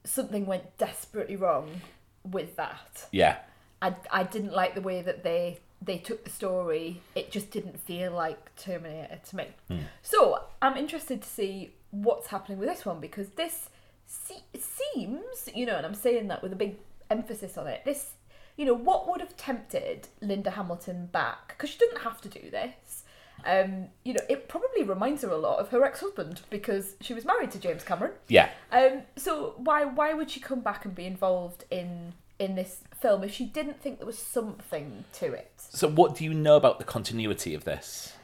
something 0.05 0.47
went 0.47 0.79
desperately 0.79 1.37
wrong 1.37 1.83
with 2.25 2.57
that. 2.57 3.07
Yeah, 3.13 3.39
I, 3.83 3.95
I 4.11 4.23
didn't 4.23 4.53
like 4.53 4.75
the 4.75 4.81
way 4.81 5.03
that 5.03 5.23
they 5.23 5.59
they 5.83 5.99
took 5.99 6.25
the 6.25 6.31
story. 6.31 7.01
It 7.15 7.31
just 7.31 7.51
didn't 7.51 7.79
feel 7.81 8.13
like 8.13 8.55
Terminator 8.57 9.21
to 9.29 9.37
me. 9.37 9.47
Hmm. 9.69 9.79
So 10.03 10.45
I'm 10.63 10.77
interested 10.77 11.23
to 11.23 11.29
see 11.29 11.73
what's 11.91 12.29
happening 12.29 12.59
with 12.59 12.69
this 12.69 12.85
one 12.85 13.01
because 13.01 13.29
this 13.31 13.69
se- 14.07 14.45
seems, 14.59 15.49
you 15.55 15.67
know, 15.67 15.77
and 15.77 15.87
I'm 15.87 15.95
saying 15.95 16.29
that 16.29 16.43
with 16.43 16.53
a 16.53 16.57
big 16.57 16.77
emphasis 17.11 17.59
on 17.59 17.67
it. 17.67 17.85
This, 17.85 18.13
you 18.57 18.65
know, 18.65 18.75
what 18.75 19.09
would 19.09 19.21
have 19.21 19.37
tempted 19.37 20.09
Linda 20.21 20.51
Hamilton 20.51 21.07
back? 21.07 21.49
Because 21.49 21.71
she 21.71 21.79
didn't 21.79 22.01
have 22.03 22.21
to 22.23 22.29
do 22.29 22.51
this. 22.51 23.05
Um, 23.47 23.89
you 24.05 24.13
know, 24.13 24.21
it 24.29 24.49
probably 24.49 24.83
reminds 24.83 25.23
her 25.23 25.31
a 25.31 25.37
lot 25.37 25.59
of 25.61 25.69
her 25.69 25.85
ex-husband 25.85 26.43
because 26.51 26.97
she 27.01 27.15
was 27.15 27.25
married 27.25 27.51
to 27.53 27.59
James 27.59 27.85
Cameron. 27.85 28.13
yeah. 28.29 28.51
Um, 28.73 29.03
so 29.17 29.55
why 29.57 29.85
why 29.85 30.13
would 30.15 30.31
she 30.31 30.41
come 30.41 30.61
back 30.61 30.85
and 30.85 30.95
be 30.95 31.07
involved 31.07 31.65
in 31.71 32.15
in 32.39 32.55
this 32.55 32.83
film 33.01 33.23
if 33.23 33.33
she 33.33 33.45
didn't 33.47 33.81
think 33.81 33.99
there 33.99 34.07
was 34.07 34.19
something 34.19 35.05
to 35.15 35.33
it? 35.33 35.53
So, 35.57 35.89
what 35.89 36.17
do 36.17 36.25
you 36.25 36.35
know 36.35 36.57
about 36.57 36.79
the 36.79 36.85
continuity 36.85 37.55
of 37.55 37.65
this? 37.65 38.15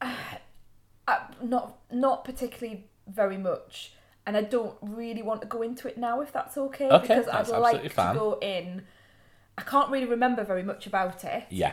Uh, 1.08 1.18
not 1.42 1.78
not 1.90 2.24
particularly 2.24 2.84
very 3.08 3.36
much, 3.36 3.94
and 4.26 4.36
I 4.36 4.42
don't 4.42 4.76
really 4.80 5.22
want 5.22 5.40
to 5.40 5.46
go 5.48 5.60
into 5.60 5.88
it 5.88 5.98
now 5.98 6.20
if 6.20 6.32
that's 6.32 6.56
okay. 6.56 6.88
Okay, 6.88 7.00
because 7.08 7.26
that's 7.26 7.50
I'd 7.50 7.58
like 7.58 7.90
fine. 7.90 8.14
to 8.14 8.20
go 8.20 8.38
in. 8.40 8.84
I 9.58 9.62
can't 9.62 9.90
really 9.90 10.06
remember 10.06 10.44
very 10.44 10.62
much 10.62 10.86
about 10.86 11.24
it. 11.24 11.46
Yeah. 11.50 11.72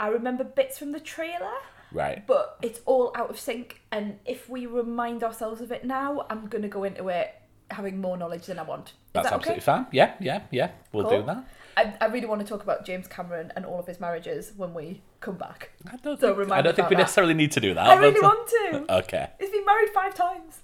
I 0.00 0.08
remember 0.08 0.42
bits 0.42 0.78
from 0.78 0.92
the 0.92 1.00
trailer, 1.00 1.52
Right. 1.92 2.26
but 2.26 2.58
it's 2.62 2.80
all 2.86 3.12
out 3.14 3.30
of 3.30 3.38
sync. 3.38 3.80
And 3.90 4.18
if 4.26 4.48
we 4.48 4.66
remind 4.66 5.24
ourselves 5.24 5.60
of 5.60 5.72
it 5.72 5.84
now, 5.84 6.26
I'm 6.30 6.46
gonna 6.48 6.68
go 6.68 6.84
into 6.84 7.08
it 7.08 7.34
having 7.70 8.00
more 8.00 8.16
knowledge 8.16 8.46
than 8.46 8.58
I 8.58 8.62
want. 8.62 8.88
Is 8.88 8.94
That's 9.12 9.26
that 9.28 9.34
absolutely 9.34 9.56
okay? 9.62 9.64
fine. 9.64 9.86
Yeah, 9.92 10.14
yeah, 10.20 10.42
yeah. 10.50 10.70
We'll 10.92 11.04
Cool. 11.08 11.20
do 11.20 11.26
that. 11.26 11.44
I, 11.76 11.94
I 12.00 12.06
really 12.06 12.26
want 12.26 12.40
to 12.40 12.46
talk 12.46 12.62
about 12.62 12.84
James 12.84 13.06
Cameron 13.06 13.52
and 13.54 13.64
all 13.64 13.78
of 13.78 13.86
his 13.86 14.00
marriages 14.00 14.52
when 14.56 14.74
we 14.74 15.00
come 15.20 15.36
back. 15.36 15.70
I 15.86 15.96
don't 15.96 16.18
So 16.20 16.34
think, 16.34 16.50
I 16.50 16.60
don't 16.62 16.74
think 16.74 16.88
we 16.90 16.96
that. 16.96 17.02
necessarily 17.02 17.34
need 17.34 17.52
to 17.52 17.60
do 17.60 17.74
that. 17.74 17.86
I 17.86 17.94
really 17.96 18.20
want 18.20 18.48
to. 18.48 18.84
Okay. 19.04 19.28
He's 19.38 19.50
been 19.50 19.64
married 19.64 19.90
five 19.94 20.14
times. 20.14 20.60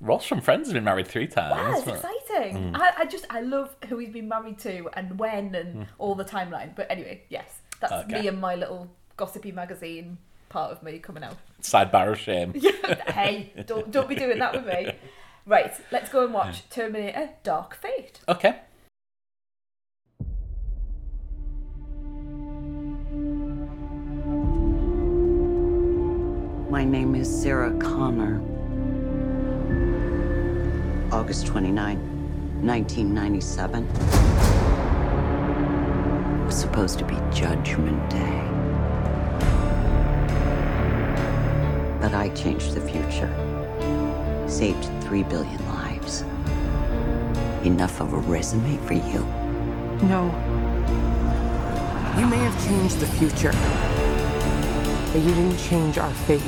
Ross 0.00 0.26
from 0.26 0.40
Friends 0.40 0.66
has 0.66 0.74
been 0.74 0.84
married 0.84 1.06
three 1.06 1.28
Wow, 1.34 1.48
times. 1.48 1.76
it's 1.78 1.84
but- 1.86 1.94
exciting. 1.94 2.72
Mm. 2.72 2.76
I, 2.78 2.92
I 2.98 3.04
just 3.06 3.24
I 3.30 3.40
love 3.40 3.74
who 3.88 3.98
he's 3.98 4.10
been 4.10 4.28
married 4.28 4.58
to 4.60 4.88
and 4.94 5.18
when 5.18 5.54
and 5.54 5.86
all 5.98 6.14
the 6.14 6.24
timeline. 6.24 6.74
But 6.74 6.88
anyway, 6.90 7.22
yes, 7.30 7.60
that's 7.80 7.92
Okay. 7.92 8.20
me 8.22 8.28
and 8.28 8.40
my 8.40 8.54
little 8.56 8.90
gossipy 9.16 9.52
magazine 9.52 10.18
part 10.48 10.70
of 10.70 10.82
me 10.82 10.98
coming 10.98 11.24
out. 11.24 11.36
Sidebar 11.62 12.12
of 12.12 12.18
shame. 12.18 12.54
hey, 13.08 13.52
don't 13.66 13.90
don't 13.90 14.08
be 14.08 14.14
doing 14.14 14.38
that 14.38 14.54
with 14.54 14.66
me. 14.66 14.92
Right, 15.46 15.72
let's 15.90 16.08
go 16.10 16.24
and 16.24 16.32
watch 16.32 16.68
Terminator: 16.70 17.30
Dark 17.42 17.74
Fate. 17.74 18.20
Okay. 18.28 18.60
My 26.70 26.84
name 26.84 27.14
is 27.14 27.28
Sarah 27.42 27.76
Connor. 27.78 28.42
August 31.12 31.46
29, 31.46 31.96
1997. 32.66 33.84
It 36.40 36.46
was 36.46 36.56
supposed 36.56 36.98
to 36.98 37.04
be 37.04 37.14
Judgment 37.32 38.10
Day. 38.10 38.53
But 42.04 42.12
I 42.12 42.28
changed 42.34 42.74
the 42.74 42.82
future. 42.82 43.32
Saved 44.46 44.84
three 45.04 45.22
billion 45.22 45.66
lives. 45.68 46.22
Enough 47.64 47.98
of 48.02 48.12
a 48.12 48.18
resume 48.18 48.76
for 48.86 48.92
you. 48.92 49.20
No. 50.06 50.26
You 52.18 52.26
may 52.26 52.36
have 52.36 52.66
changed 52.66 53.00
the 53.00 53.06
future, 53.06 53.52
but 55.12 55.22
you 55.22 55.34
didn't 55.34 55.56
change 55.56 55.96
our 55.96 56.12
fate. 56.12 56.42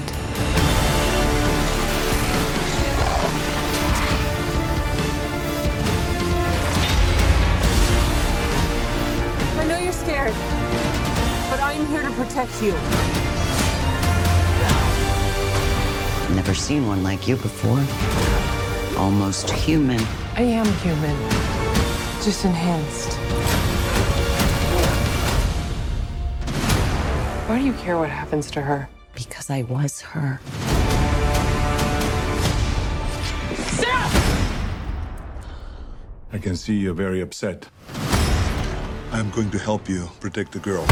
I 9.56 9.64
know 9.66 9.78
you're 9.78 9.92
scared, 9.94 10.34
but 11.48 11.62
I'm 11.62 11.86
here 11.86 12.02
to 12.02 12.10
protect 12.10 12.62
you. 12.62 13.25
Never 16.46 16.54
seen 16.54 16.86
one 16.86 17.02
like 17.02 17.26
you 17.26 17.34
before. 17.34 17.82
Almost 18.96 19.50
human. 19.50 19.98
I 20.36 20.42
am 20.42 20.64
human, 20.74 21.16
just 22.22 22.44
enhanced. 22.44 23.14
Why 27.48 27.58
do 27.58 27.64
you 27.64 27.72
care 27.72 27.98
what 27.98 28.10
happens 28.10 28.48
to 28.52 28.62
her? 28.62 28.88
Because 29.12 29.50
I 29.50 29.62
was 29.62 30.00
her. 30.02 30.38
I 36.32 36.38
can 36.38 36.54
see 36.54 36.74
you're 36.74 36.94
very 36.94 37.22
upset. 37.22 37.68
I'm 39.10 39.30
going 39.30 39.50
to 39.50 39.58
help 39.58 39.88
you 39.88 40.08
protect 40.20 40.52
the 40.52 40.60
girl. 40.60 40.86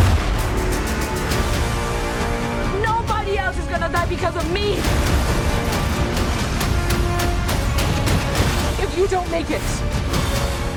Nobody 2.83 3.39
else 3.39 3.57
is 3.57 3.67
gonna 3.67 3.89
die 3.93 4.07
because 4.07 4.35
of 4.35 4.53
me! 4.53 5.44
If 8.95 9.01
you 9.01 9.09
don't 9.09 9.29
make 9.29 9.51
it, 9.51 9.61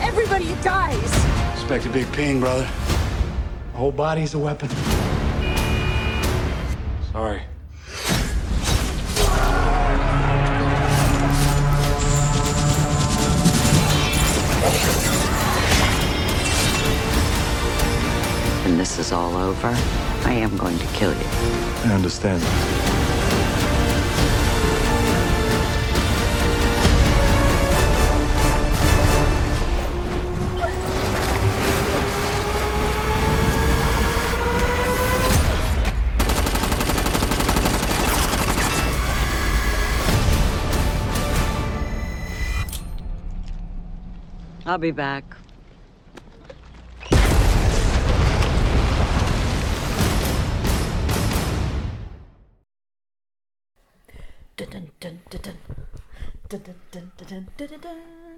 everybody 0.02 0.48
dies! 0.64 1.54
Expect 1.54 1.86
a 1.86 1.90
big 1.90 2.12
ping, 2.14 2.40
brother. 2.40 2.64
The 2.64 3.78
whole 3.78 3.92
body's 3.92 4.34
a 4.34 4.40
weapon. 4.40 4.70
Sorry. 7.12 7.44
When 18.64 18.78
this 18.80 18.98
is 18.98 19.12
all 19.12 19.36
over, 19.38 19.68
I 20.26 20.34
am 20.34 20.58
going 20.58 20.80
to 20.80 20.88
kill 20.88 21.12
you. 21.12 21.28
I 21.86 21.92
understand. 21.94 22.87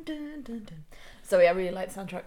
Dun, 0.06 0.44
dun, 0.44 0.64
dun. 0.66 0.86
So 1.24 1.40
yeah, 1.40 1.50
I 1.50 1.54
really 1.54 1.72
like 1.72 1.92
the 1.92 2.00
soundtrack. 2.00 2.26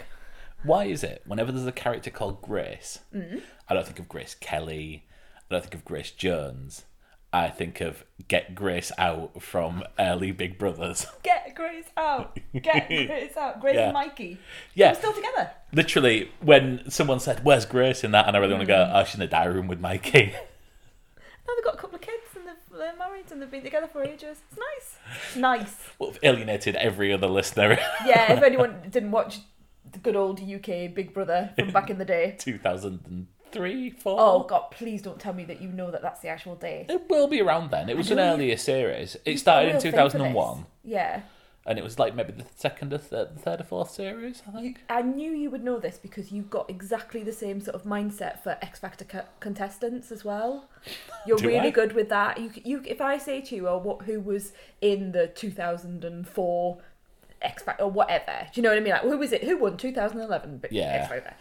Why 0.64 0.86
is 0.86 1.04
it 1.04 1.22
whenever 1.24 1.52
there's 1.52 1.64
a 1.64 1.70
character 1.70 2.10
called 2.10 2.42
Grace, 2.42 2.98
Mm-hmm. 3.14 3.38
I 3.68 3.74
don't 3.74 3.86
think 3.86 4.00
of 4.00 4.08
Grace 4.08 4.34
Kelly, 4.34 5.06
I 5.48 5.54
don't 5.54 5.62
think 5.62 5.74
of 5.74 5.84
Grace 5.84 6.10
Jones. 6.10 6.86
I 7.32 7.48
think 7.48 7.80
of 7.80 8.04
Get 8.28 8.54
Grace 8.54 8.92
Out 8.98 9.42
from 9.42 9.82
early 9.98 10.32
Big 10.32 10.58
Brothers. 10.58 11.06
Get 11.22 11.54
Grace 11.54 11.86
out. 11.96 12.38
Get 12.60 12.88
Grace 12.88 13.36
out. 13.36 13.60
Grace 13.60 13.74
Yeah. 13.76 13.84
and 13.84 13.94
Mikey. 13.94 14.38
Yeah. 14.74 14.92
They're 14.92 15.00
still 15.02 15.12
together. 15.14 15.50
Literally, 15.72 16.30
when 16.40 16.88
someone 16.90 17.20
said, 17.20 17.42
Where's 17.44 17.64
Grace 17.64 18.04
in 18.04 18.10
that? 18.12 18.26
And 18.28 18.36
I 18.36 18.40
really 18.40 18.52
want 18.54 18.62
to 18.62 18.66
go, 18.66 18.74
Mm. 18.74 18.92
Oh, 18.94 19.04
she's 19.04 19.14
in 19.14 19.20
the 19.20 19.26
diary 19.26 19.54
room 19.54 19.68
with 19.68 19.80
Mikey. 19.80 20.34
Now 21.44 21.54
they've 21.56 21.64
got 21.64 21.74
a 21.74 21.78
couple 21.78 21.96
of 21.96 22.00
kids 22.02 22.22
and 22.36 22.46
they've, 22.46 22.78
they're 22.78 22.96
married 22.96 23.24
and 23.32 23.42
they've 23.42 23.50
been 23.50 23.64
together 23.64 23.88
for 23.88 24.04
ages. 24.04 24.38
It's 24.48 24.56
nice. 24.58 24.96
It's 25.26 25.36
nice. 25.36 25.74
well, 25.98 26.10
we've 26.10 26.20
alienated 26.22 26.76
every 26.76 27.12
other 27.12 27.26
listener. 27.26 27.76
Yeah, 28.06 28.32
if 28.34 28.44
anyone 28.44 28.76
didn't 28.88 29.10
watch 29.10 29.40
the 29.90 29.98
good 29.98 30.14
old 30.14 30.40
UK 30.40 30.94
Big 30.94 31.12
Brother 31.12 31.50
from 31.58 31.72
back 31.72 31.90
in 31.90 31.98
the 31.98 32.04
day. 32.04 32.36
2003, 33.52 33.90
4. 33.90 34.16
Oh 34.18 34.42
God, 34.48 34.70
please 34.70 35.02
don't 35.02 35.18
tell 35.20 35.32
me 35.32 35.44
that 35.44 35.60
you 35.60 35.68
know 35.68 35.90
that 35.90 36.02
that's 36.02 36.20
the 36.20 36.28
actual 36.28 36.54
date. 36.56 36.86
It 36.88 37.08
will 37.08 37.28
be 37.28 37.40
around 37.40 37.70
then. 37.70 37.88
It 37.88 37.96
was 37.96 38.10
an 38.10 38.18
earlier 38.18 38.56
series. 38.56 39.16
It 39.24 39.38
started 39.38 39.68
in 39.68 39.72
real 39.74 39.80
thing 39.80 39.92
for 39.92 39.96
2001. 40.10 40.66
Yeah. 40.84 41.22
and 41.64 41.78
it 41.78 41.84
was 41.84 41.96
like 41.98 42.14
maybe 42.16 42.32
the 42.32 42.44
second 42.56 42.92
or 42.92 42.98
third, 42.98 43.38
third 43.38 43.60
or 43.60 43.64
fourth 43.64 43.90
series, 43.92 44.42
I 44.52 44.58
You, 44.58 44.64
think. 44.64 44.80
I 44.90 45.02
knew 45.02 45.30
you 45.30 45.48
would 45.50 45.62
know 45.62 45.78
this 45.78 45.96
because 45.96 46.32
you've 46.32 46.50
got 46.50 46.68
exactly 46.68 47.22
the 47.22 47.32
same 47.32 47.60
sort 47.60 47.76
of 47.76 47.84
mindset 47.84 48.42
for 48.42 48.58
X 48.60 48.80
Factor 48.80 49.04
co- 49.04 49.26
contestants 49.38 50.10
as 50.10 50.24
well. 50.24 50.68
You're 51.26 51.38
Do 51.38 51.46
really 51.46 51.68
I? 51.68 51.70
good 51.70 51.92
with 51.92 52.08
that. 52.08 52.38
You, 52.40 52.50
you, 52.64 52.82
if 52.84 53.00
I 53.00 53.16
say 53.18 53.40
to 53.42 53.54
you, 53.54 53.68
"Oh, 53.68 53.78
what 53.78 54.02
who 54.02 54.18
was 54.20 54.52
in 54.80 55.12
the 55.12 55.28
2004 55.28 56.78
X 57.42 57.62
Factor 57.62 57.84
or 57.84 57.90
whatever," 57.92 58.48
do 58.52 58.60
you 58.60 58.62
know 58.62 58.70
what 58.70 58.78
I 58.78 58.80
mean? 58.80 58.92
Like, 58.92 59.02
who 59.02 59.18
was 59.18 59.30
it? 59.32 59.44
Who 59.44 59.56
won 59.58 59.76
2011? 59.76 60.58
But 60.58 60.72
Yeah. 60.72 60.82
X 61.02 61.08
Factor. 61.10 61.34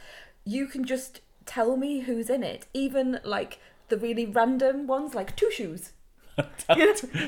You 0.45 0.67
can 0.67 0.85
just 0.85 1.21
tell 1.51 1.75
me 1.77 1.99
who's 2.01 2.29
in 2.29 2.43
it, 2.43 2.67
even 2.73 3.19
like 3.23 3.59
the 3.89 3.97
really 3.97 4.25
random 4.25 4.87
ones, 4.87 5.13
like 5.13 5.35
Two 5.35 5.51
Shoes. 5.51 5.91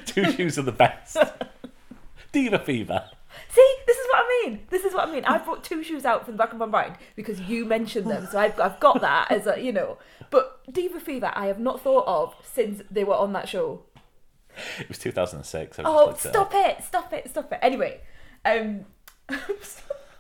Two 0.06 0.32
shoes 0.32 0.58
are 0.58 0.62
the 0.64 0.72
best. 0.72 1.18
Diva 2.32 2.60
Fever. 2.60 3.04
See, 3.50 3.76
this 3.86 3.98
is 3.98 4.08
what 4.12 4.20
I 4.26 4.42
mean. 4.46 4.60
This 4.70 4.84
is 4.86 4.94
what 4.94 5.08
I 5.10 5.12
mean. 5.12 5.26
I 5.26 5.38
brought 5.40 5.64
two 5.64 5.84
shoes 5.84 6.06
out 6.06 6.26
from 6.26 6.36
the 6.36 6.38
back 6.38 6.52
of 6.54 6.60
my 6.60 6.66
mind 6.66 6.96
because 7.16 7.40
you 7.42 7.66
mentioned 7.66 8.10
them, 8.10 8.28
so 8.32 8.40
I've, 8.40 8.60
I've 8.60 8.80
got 8.80 9.02
that 9.02 9.32
as 9.32 9.46
a 9.48 9.60
you 9.60 9.72
know. 9.72 9.98
But 10.30 10.62
Diva 10.72 11.00
Fever, 11.00 11.32
I 11.34 11.48
have 11.48 11.60
not 11.60 11.82
thought 11.82 12.06
of 12.08 12.36
since 12.44 12.82
they 12.90 13.04
were 13.04 13.16
on 13.16 13.34
that 13.34 13.50
show. 13.50 13.84
It 14.80 14.88
was 14.88 15.00
2006. 15.00 15.80
I 15.80 15.84
Oh, 15.84 16.06
looked 16.08 16.26
it 16.26 16.30
stop 16.30 16.52
it! 16.54 16.84
Stop 16.84 17.12
it! 17.14 17.30
Stop 17.30 17.52
it! 17.52 17.60
Anyway, 17.62 18.02
um, 18.46 18.86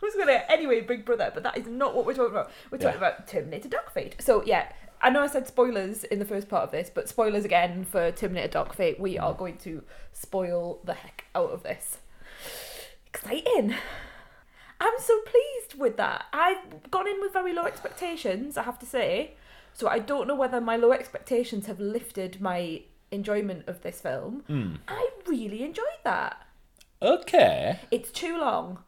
was 0.15 0.15
gonna 0.15 0.43
anyway, 0.49 0.81
Big 0.81 1.05
Brother, 1.05 1.31
but 1.33 1.43
that 1.43 1.57
is 1.57 1.67
not 1.67 1.95
what 1.95 2.05
we're 2.05 2.13
talking 2.13 2.31
about. 2.31 2.51
We're 2.69 2.77
talking 2.77 2.99
Yeah. 2.99 3.07
about 3.07 3.27
Terminator 3.27 3.69
Dark 3.69 3.93
Fate. 3.93 4.15
So 4.19 4.43
yeah, 4.43 4.71
I 5.01 5.09
know 5.09 5.21
I 5.21 5.27
said 5.27 5.47
spoilers 5.47 6.03
in 6.03 6.19
the 6.19 6.25
first 6.25 6.49
part 6.49 6.63
of 6.63 6.71
this, 6.71 6.89
but 6.93 7.09
spoilers 7.09 7.45
again 7.45 7.85
for 7.85 8.11
Terminator 8.11 8.47
Dark 8.47 8.73
Fate. 8.75 8.99
We 8.99 9.17
are 9.17 9.33
mm. 9.33 9.37
going 9.37 9.57
to 9.59 9.83
spoil 10.11 10.79
the 10.83 10.93
heck 10.93 11.25
out 11.35 11.51
of 11.51 11.63
this. 11.63 11.97
Exciting. 13.07 13.75
I'm 14.79 14.93
so 14.99 15.19
pleased 15.21 15.79
with 15.79 15.97
that. 15.97 16.25
I've 16.33 16.91
gone 16.91 17.07
in 17.07 17.21
with 17.21 17.31
very 17.31 17.53
low 17.53 17.63
expectations, 17.63 18.57
I 18.57 18.63
have 18.63 18.79
to 18.79 18.85
say. 18.85 19.35
So 19.73 19.87
I 19.87 19.99
don't 19.99 20.27
know 20.27 20.35
whether 20.35 20.59
my 20.59 20.75
low 20.75 20.91
expectations 20.91 21.67
have 21.67 21.79
lifted 21.79 22.41
my 22.41 22.81
enjoyment 23.11 23.67
of 23.67 23.81
this 23.81 24.01
film. 24.01 24.43
Hmm. 24.47 24.75
I 24.87 25.09
really 25.27 25.63
enjoyed 25.63 26.03
that. 26.03 26.45
Okay. 27.01 27.79
It's 27.91 28.11
too 28.11 28.37
long. 28.37 28.79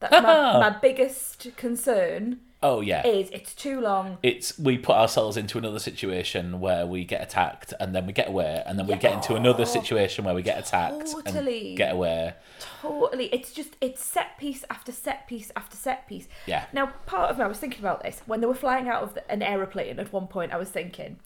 That's 0.00 0.12
my, 0.12 0.20
my 0.70 0.76
biggest 0.80 1.48
concern 1.56 2.40
Oh 2.62 2.82
yeah. 2.82 3.06
is 3.06 3.30
it's 3.30 3.54
too 3.54 3.80
long. 3.80 4.18
it's 4.22 4.58
we 4.58 4.76
put 4.76 4.94
ourselves 4.96 5.38
into 5.38 5.56
another 5.56 5.78
situation 5.78 6.60
where 6.60 6.86
we 6.86 7.04
get 7.06 7.22
attacked 7.22 7.72
and 7.80 7.94
then 7.94 8.06
we 8.06 8.12
get 8.12 8.28
away 8.28 8.62
and 8.66 8.78
then 8.78 8.86
we 8.86 8.96
get 8.96 9.14
into 9.14 9.34
another 9.34 9.64
situation 9.64 10.26
where 10.26 10.34
we 10.34 10.42
get 10.42 10.58
attacked 10.58 11.10
Totally. 11.10 11.68
and 11.68 11.76
get 11.78 11.94
away. 11.94 12.34
Totally. 12.82 13.26
It's 13.32 13.52
just 13.52 13.76
it's 13.80 14.04
set 14.04 14.36
piece 14.38 14.62
after 14.68 14.92
set 14.92 15.26
piece 15.26 15.50
after 15.56 15.76
set 15.76 16.06
piece. 16.06 16.28
Yeah. 16.46 16.66
Now, 16.74 16.86
part 17.06 17.30
of 17.30 17.38
me, 17.38 17.44
I 17.44 17.46
was 17.46 17.58
thinking 17.58 17.80
about 17.80 18.02
this 18.02 18.20
when 18.26 18.40
they 18.42 18.46
were 18.46 18.54
flying 18.54 18.88
out 18.90 19.02
of 19.02 19.14
the, 19.14 19.30
an 19.30 19.42
aeroplane. 19.42 19.98
At 19.98 20.12
one 20.12 20.26
point, 20.26 20.52
I 20.52 20.56
was 20.58 20.68
thinking, 20.68 21.18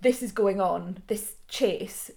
this 0.00 0.22
is 0.22 0.30
going 0.30 0.60
on. 0.60 1.02
This 1.08 1.34
chase, 1.48 2.12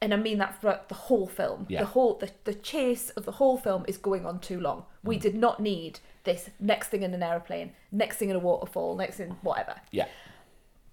and 0.00 0.12
I 0.12 0.16
mean 0.16 0.38
that 0.38 0.60
throughout 0.60 0.88
the 0.88 0.94
whole 0.94 1.26
film. 1.26 1.66
Yeah. 1.68 1.80
The 1.80 1.86
whole 1.86 2.14
the, 2.14 2.30
the 2.44 2.54
chase 2.54 3.10
of 3.10 3.24
the 3.24 3.32
whole 3.32 3.56
film 3.56 3.84
is 3.88 3.96
going 3.96 4.26
on 4.26 4.40
too 4.40 4.60
long. 4.60 4.80
Mm. 4.80 4.84
We 5.04 5.18
did 5.18 5.34
not 5.34 5.60
need 5.60 6.00
this 6.24 6.50
next 6.60 6.88
thing 6.88 7.02
in 7.02 7.14
an 7.14 7.22
aeroplane, 7.22 7.72
next 7.92 8.16
thing 8.16 8.30
in 8.30 8.36
a 8.36 8.40
waterfall, 8.40 8.96
next 8.96 9.16
thing 9.16 9.36
whatever. 9.42 9.76
Yeah. 9.90 10.06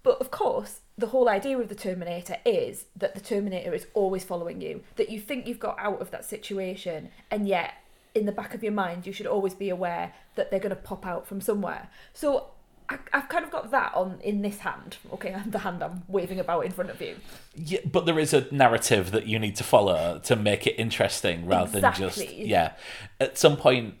But 0.02 0.20
of 0.20 0.30
course, 0.30 0.80
the 0.98 1.08
whole 1.08 1.28
idea 1.28 1.58
of 1.58 1.68
the 1.68 1.74
Terminator 1.74 2.36
is 2.44 2.86
that 2.96 3.14
the 3.14 3.20
Terminator 3.20 3.72
is 3.72 3.86
always 3.94 4.22
following 4.22 4.60
you, 4.60 4.82
that 4.96 5.08
you 5.10 5.18
think 5.18 5.46
you've 5.46 5.58
got 5.58 5.78
out 5.78 6.00
of 6.00 6.10
that 6.10 6.24
situation, 6.24 7.08
and 7.30 7.48
yet 7.48 7.72
in 8.14 8.26
the 8.26 8.32
back 8.32 8.54
of 8.54 8.62
your 8.62 8.72
mind, 8.72 9.06
you 9.06 9.12
should 9.12 9.26
always 9.26 9.54
be 9.54 9.70
aware 9.70 10.12
that 10.36 10.50
they're 10.50 10.60
going 10.60 10.70
to 10.70 10.76
pop 10.76 11.06
out 11.06 11.26
from 11.26 11.40
somewhere. 11.40 11.88
So 12.12 12.48
I, 12.88 12.98
I've 13.12 13.28
kind 13.28 13.44
of 13.44 13.50
got 13.50 13.70
that 13.70 13.94
on 13.94 14.20
in 14.20 14.42
this 14.42 14.58
hand. 14.58 14.96
Okay, 15.12 15.34
the 15.46 15.58
hand 15.58 15.82
I'm 15.82 16.02
waving 16.08 16.40
about 16.40 16.64
in 16.64 16.72
front 16.72 16.90
of 16.90 17.00
you. 17.00 17.16
Yeah, 17.56 17.80
but 17.90 18.06
there 18.06 18.18
is 18.18 18.34
a 18.34 18.46
narrative 18.52 19.10
that 19.12 19.26
you 19.26 19.38
need 19.38 19.56
to 19.56 19.64
follow 19.64 20.20
to 20.24 20.36
make 20.36 20.66
it 20.66 20.74
interesting 20.78 21.46
rather 21.46 21.80
than 21.80 21.94
just 21.94 22.30
yeah. 22.32 22.72
At 23.20 23.38
some 23.38 23.56
point 23.56 23.94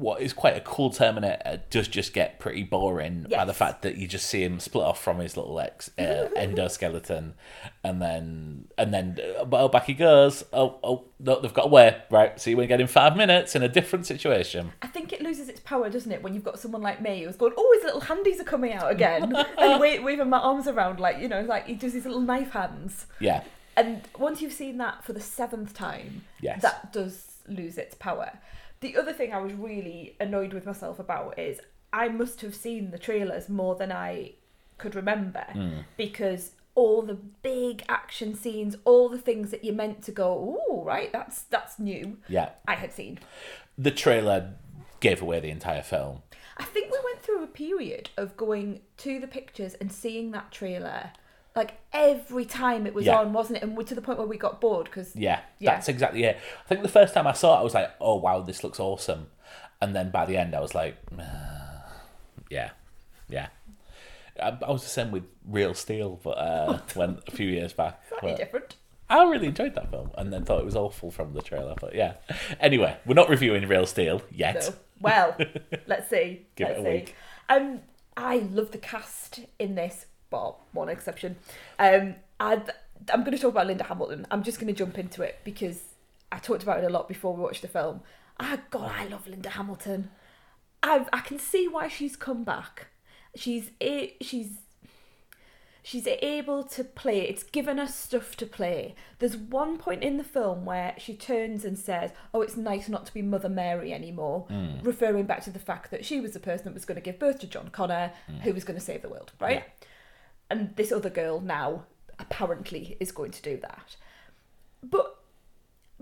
what 0.00 0.20
is 0.22 0.32
quite 0.32 0.56
a 0.56 0.60
cool 0.60 0.90
Terminator 0.90 1.62
does 1.70 1.86
just 1.88 2.12
get 2.14 2.38
pretty 2.38 2.62
boring 2.62 3.26
by 3.30 3.44
the 3.44 3.52
fact 3.52 3.82
that 3.82 3.96
you 3.96 4.08
just 4.08 4.26
see 4.26 4.42
him 4.42 4.58
split 4.58 4.84
off 4.84 5.02
from 5.02 5.18
his 5.18 5.36
little 5.36 5.58
ex 5.60 5.90
uh, 5.98 6.28
endoskeleton, 6.36 7.32
and 7.84 8.00
then 8.00 8.68
and 8.78 8.92
then 8.94 9.18
uh, 9.38 9.44
oh, 9.52 9.68
back 9.68 9.84
he 9.84 9.94
goes. 9.94 10.42
Oh 10.52 10.78
oh 10.82 11.04
no, 11.18 11.40
they've 11.40 11.52
got 11.54 11.66
away. 11.66 12.00
Right, 12.10 12.40
see 12.40 12.50
you 12.52 12.60
again 12.60 12.80
in 12.80 12.86
five 12.86 13.16
minutes 13.16 13.54
in 13.54 13.62
a 13.62 13.68
different 13.68 14.06
situation. 14.06 14.72
I 14.82 14.86
think 14.86 15.12
it 15.12 15.20
loses 15.22 15.48
its 15.48 15.60
power, 15.60 15.90
doesn't 15.90 16.10
it, 16.10 16.22
when 16.22 16.34
you've 16.34 16.44
got 16.44 16.58
someone 16.58 16.82
like 16.82 17.02
me 17.02 17.24
who's 17.24 17.36
going, 17.36 17.52
oh, 17.56 17.72
his 17.76 17.84
little 17.84 18.00
handies 18.00 18.40
are 18.40 18.44
coming 18.44 18.72
out 18.72 18.90
again, 18.90 19.22
and 19.58 19.80
wa- 19.80 20.02
waving 20.02 20.28
my 20.30 20.38
arms 20.38 20.66
around 20.66 20.98
like 20.98 21.18
you 21.18 21.28
know, 21.28 21.42
like 21.42 21.66
he 21.66 21.74
does 21.74 21.92
his 21.92 22.04
little 22.06 22.20
knife 22.22 22.52
hands. 22.52 23.06
Yeah, 23.20 23.42
And 23.76 24.02
once 24.18 24.40
you've 24.40 24.52
seen 24.52 24.78
that 24.78 25.04
for 25.04 25.12
the 25.12 25.20
seventh 25.20 25.74
time, 25.74 26.24
Yes. 26.40 26.62
that 26.62 26.92
does 26.92 27.26
lose 27.48 27.76
its 27.78 27.94
power. 27.94 28.32
The 28.80 28.96
other 28.96 29.12
thing 29.12 29.32
I 29.32 29.40
was 29.40 29.52
really 29.52 30.16
annoyed 30.18 30.52
with 30.52 30.66
myself 30.66 30.98
about 30.98 31.38
is 31.38 31.60
I 31.92 32.08
must 32.08 32.40
have 32.40 32.54
seen 32.54 32.90
the 32.90 32.98
trailers 32.98 33.48
more 33.48 33.74
than 33.74 33.92
I 33.92 34.32
could 34.78 34.94
remember 34.94 35.44
hmm. 35.52 35.80
because 35.96 36.52
all 36.74 37.02
the 37.02 37.14
big 37.14 37.84
action 37.88 38.34
scenes, 38.34 38.76
all 38.84 39.08
the 39.08 39.18
things 39.18 39.50
that 39.50 39.64
you're 39.64 39.74
meant 39.74 40.02
to 40.04 40.12
go, 40.12 40.58
oh, 40.68 40.82
right, 40.84 41.12
that's 41.12 41.42
that's 41.42 41.78
new. 41.78 42.18
yeah. 42.28 42.50
I 42.66 42.76
had 42.76 42.92
seen. 42.92 43.18
The 43.76 43.90
trailer 43.90 44.54
gave 45.00 45.20
away 45.20 45.40
the 45.40 45.50
entire 45.50 45.82
film. 45.82 46.22
I 46.56 46.64
think 46.64 46.92
we 46.92 46.98
went 47.04 47.22
through 47.22 47.42
a 47.42 47.48
period 47.48 48.10
of 48.16 48.36
going 48.36 48.80
to 48.98 49.18
the 49.18 49.26
pictures 49.26 49.74
and 49.74 49.90
seeing 49.90 50.30
that 50.32 50.52
trailer 50.52 51.12
like 51.60 51.72
every 51.92 52.44
time 52.46 52.86
it 52.86 52.94
was 52.94 53.04
Yeah. 53.06 53.18
on, 53.20 53.32
wasn't 53.32 53.58
it? 53.58 53.62
And 53.62 53.86
to 53.86 53.94
the 53.94 54.02
point 54.02 54.18
where 54.18 54.26
we 54.26 54.38
got 54.38 54.60
bored 54.60 54.86
because 54.86 55.14
Yeah, 55.14 55.40
Yeah. 55.58 55.72
that's 55.72 55.88
exactly 55.88 56.22
it. 56.24 56.36
I 56.64 56.68
think 56.68 56.82
the 56.82 56.88
first 57.00 57.12
time 57.14 57.26
I 57.26 57.32
saw 57.32 57.56
it, 57.56 57.60
I 57.60 57.62
was 57.62 57.74
like, 57.74 57.90
"Oh 58.00 58.16
wow, 58.16 58.40
this 58.40 58.62
looks 58.64 58.80
awesome," 58.80 59.22
and 59.80 59.94
then 59.96 60.10
by 60.10 60.24
the 60.26 60.36
end, 60.36 60.54
I 60.54 60.60
was 60.60 60.74
like, 60.74 60.94
"Ah, 61.18 61.92
"Yeah, 62.50 62.70
yeah." 63.28 63.48
I, 64.42 64.56
I 64.66 64.70
was 64.70 64.82
the 64.82 64.88
same 64.88 65.10
with 65.10 65.24
Real 65.44 65.74
Steel, 65.74 66.18
but 66.22 66.36
uh, 66.38 66.78
when 66.94 67.18
a 67.26 67.30
few 67.30 67.48
years 67.48 67.72
back, 67.72 68.00
slightly 68.08 68.34
different. 68.36 68.76
I 69.08 69.24
really 69.24 69.48
enjoyed 69.48 69.74
that 69.74 69.90
film, 69.90 70.12
and 70.16 70.32
then 70.32 70.44
thought 70.44 70.60
it 70.60 70.64
was 70.64 70.76
awful 70.76 71.10
from 71.10 71.34
the 71.34 71.42
trailer. 71.42 71.74
But 71.80 71.94
yeah, 71.94 72.14
anyway, 72.60 72.96
we're 73.04 73.14
not 73.22 73.28
reviewing 73.28 73.66
Real 73.68 73.86
Steel 73.86 74.22
yet. 74.30 74.72
Well, 75.00 75.36
let's 75.86 76.08
see. 76.08 76.46
Give 76.54 76.68
it 76.68 76.70
let's 76.70 76.80
a 76.80 76.84
see. 76.84 76.90
week. 76.90 77.14
Um, 77.48 77.80
I 78.16 78.36
love 78.38 78.70
the 78.70 78.78
cast 78.78 79.40
in 79.58 79.74
this. 79.74 80.06
Well, 80.30 80.60
one 80.72 80.88
exception. 80.88 81.36
Um, 81.78 82.16
I 82.38 82.62
I'm 83.12 83.20
going 83.24 83.36
to 83.36 83.38
talk 83.38 83.52
about 83.52 83.66
Linda 83.66 83.84
Hamilton. 83.84 84.26
I'm 84.30 84.42
just 84.42 84.60
going 84.60 84.72
to 84.72 84.78
jump 84.78 84.98
into 84.98 85.22
it 85.22 85.38
because 85.44 85.94
I 86.30 86.38
talked 86.38 86.62
about 86.62 86.78
it 86.82 86.84
a 86.84 86.90
lot 86.90 87.08
before 87.08 87.34
we 87.34 87.42
watched 87.42 87.62
the 87.62 87.68
film. 87.68 88.00
Ah, 88.38 88.58
God, 88.70 88.92
I 88.94 89.06
love 89.06 89.26
Linda 89.26 89.50
Hamilton. 89.50 90.10
I 90.82 91.06
I 91.12 91.20
can 91.20 91.38
see 91.38 91.68
why 91.68 91.88
she's 91.88 92.16
come 92.16 92.44
back. 92.44 92.88
She's 93.34 93.70
a, 93.80 94.14
she's 94.20 94.58
she's 95.82 96.06
able 96.06 96.62
to 96.64 96.84
play. 96.84 97.20
It's 97.22 97.42
given 97.42 97.78
her 97.78 97.86
stuff 97.86 98.36
to 98.36 98.46
play. 98.46 98.94
There's 99.18 99.36
one 99.36 99.76
point 99.78 100.02
in 100.02 100.16
the 100.16 100.24
film 100.24 100.64
where 100.64 100.94
she 100.98 101.14
turns 101.14 101.64
and 101.64 101.78
says, 101.78 102.12
"Oh, 102.32 102.42
it's 102.42 102.56
nice 102.56 102.88
not 102.88 103.06
to 103.06 103.14
be 103.14 103.22
Mother 103.22 103.48
Mary 103.48 103.92
anymore," 103.92 104.46
referring 104.82 105.24
back 105.26 105.42
to 105.44 105.50
the 105.50 105.58
fact 105.58 105.90
that 105.90 106.04
she 106.04 106.20
was 106.20 106.32
the 106.32 106.40
person 106.40 106.64
that 106.66 106.74
was 106.74 106.84
going 106.84 106.96
to 106.96 107.02
give 107.02 107.18
birth 107.18 107.40
to 107.40 107.46
John 107.46 107.68
Connor, 107.68 108.12
who 108.42 108.52
was 108.54 108.64
going 108.64 108.78
to 108.78 108.84
save 108.84 109.02
the 109.02 109.08
world, 109.08 109.32
right? 109.40 109.64
And 110.50 110.74
this 110.76 110.92
other 110.92 111.10
girl 111.10 111.40
now 111.40 111.84
apparently 112.18 112.96
is 113.00 113.12
going 113.12 113.30
to 113.30 113.42
do 113.42 113.56
that. 113.58 113.96
But 114.82 115.16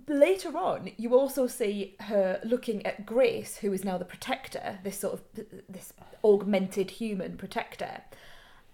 later 0.07 0.57
on, 0.57 0.91
you 0.97 1.15
also 1.15 1.47
see 1.47 1.97
her 2.01 2.41
looking 2.43 2.85
at 2.87 3.05
Grace, 3.05 3.59
who 3.59 3.73
is 3.73 3.85
now 3.85 3.99
the 3.99 4.05
protector, 4.05 4.79
this 4.83 4.99
sort 4.99 5.15
of 5.15 5.23
this 5.69 5.93
augmented 6.25 6.93
human 6.93 7.37
protector. 7.37 8.03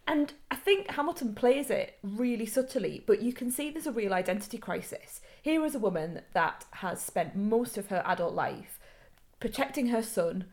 And 0.06 0.34
I 0.50 0.56
think 0.56 0.90
Hamilton 0.90 1.34
plays 1.34 1.70
it 1.70 1.98
really 2.02 2.46
subtly, 2.46 3.02
but 3.06 3.22
you 3.22 3.32
can 3.32 3.50
see 3.50 3.70
there's 3.70 3.86
a 3.86 3.92
real 3.92 4.14
identity 4.14 4.58
crisis. 4.58 5.20
Here 5.42 5.64
is 5.64 5.74
a 5.74 5.78
woman 5.78 6.20
that 6.34 6.66
has 6.72 7.02
spent 7.02 7.34
most 7.34 7.76
of 7.78 7.88
her 7.88 8.02
adult 8.06 8.34
life 8.34 8.78
protecting 9.40 9.88
her 9.88 10.02
son. 10.02 10.44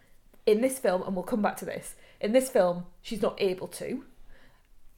In 0.44 0.62
this 0.62 0.80
film, 0.80 1.04
and 1.04 1.16
we'll 1.16 1.24
come 1.24 1.44
back 1.44 1.56
to 1.58 1.66
this, 1.66 1.94
in 2.20 2.32
this 2.32 2.50
film, 2.50 2.88
she's 3.04 3.22
not 3.22 3.40
able 3.40 3.68
to. 3.68 4.06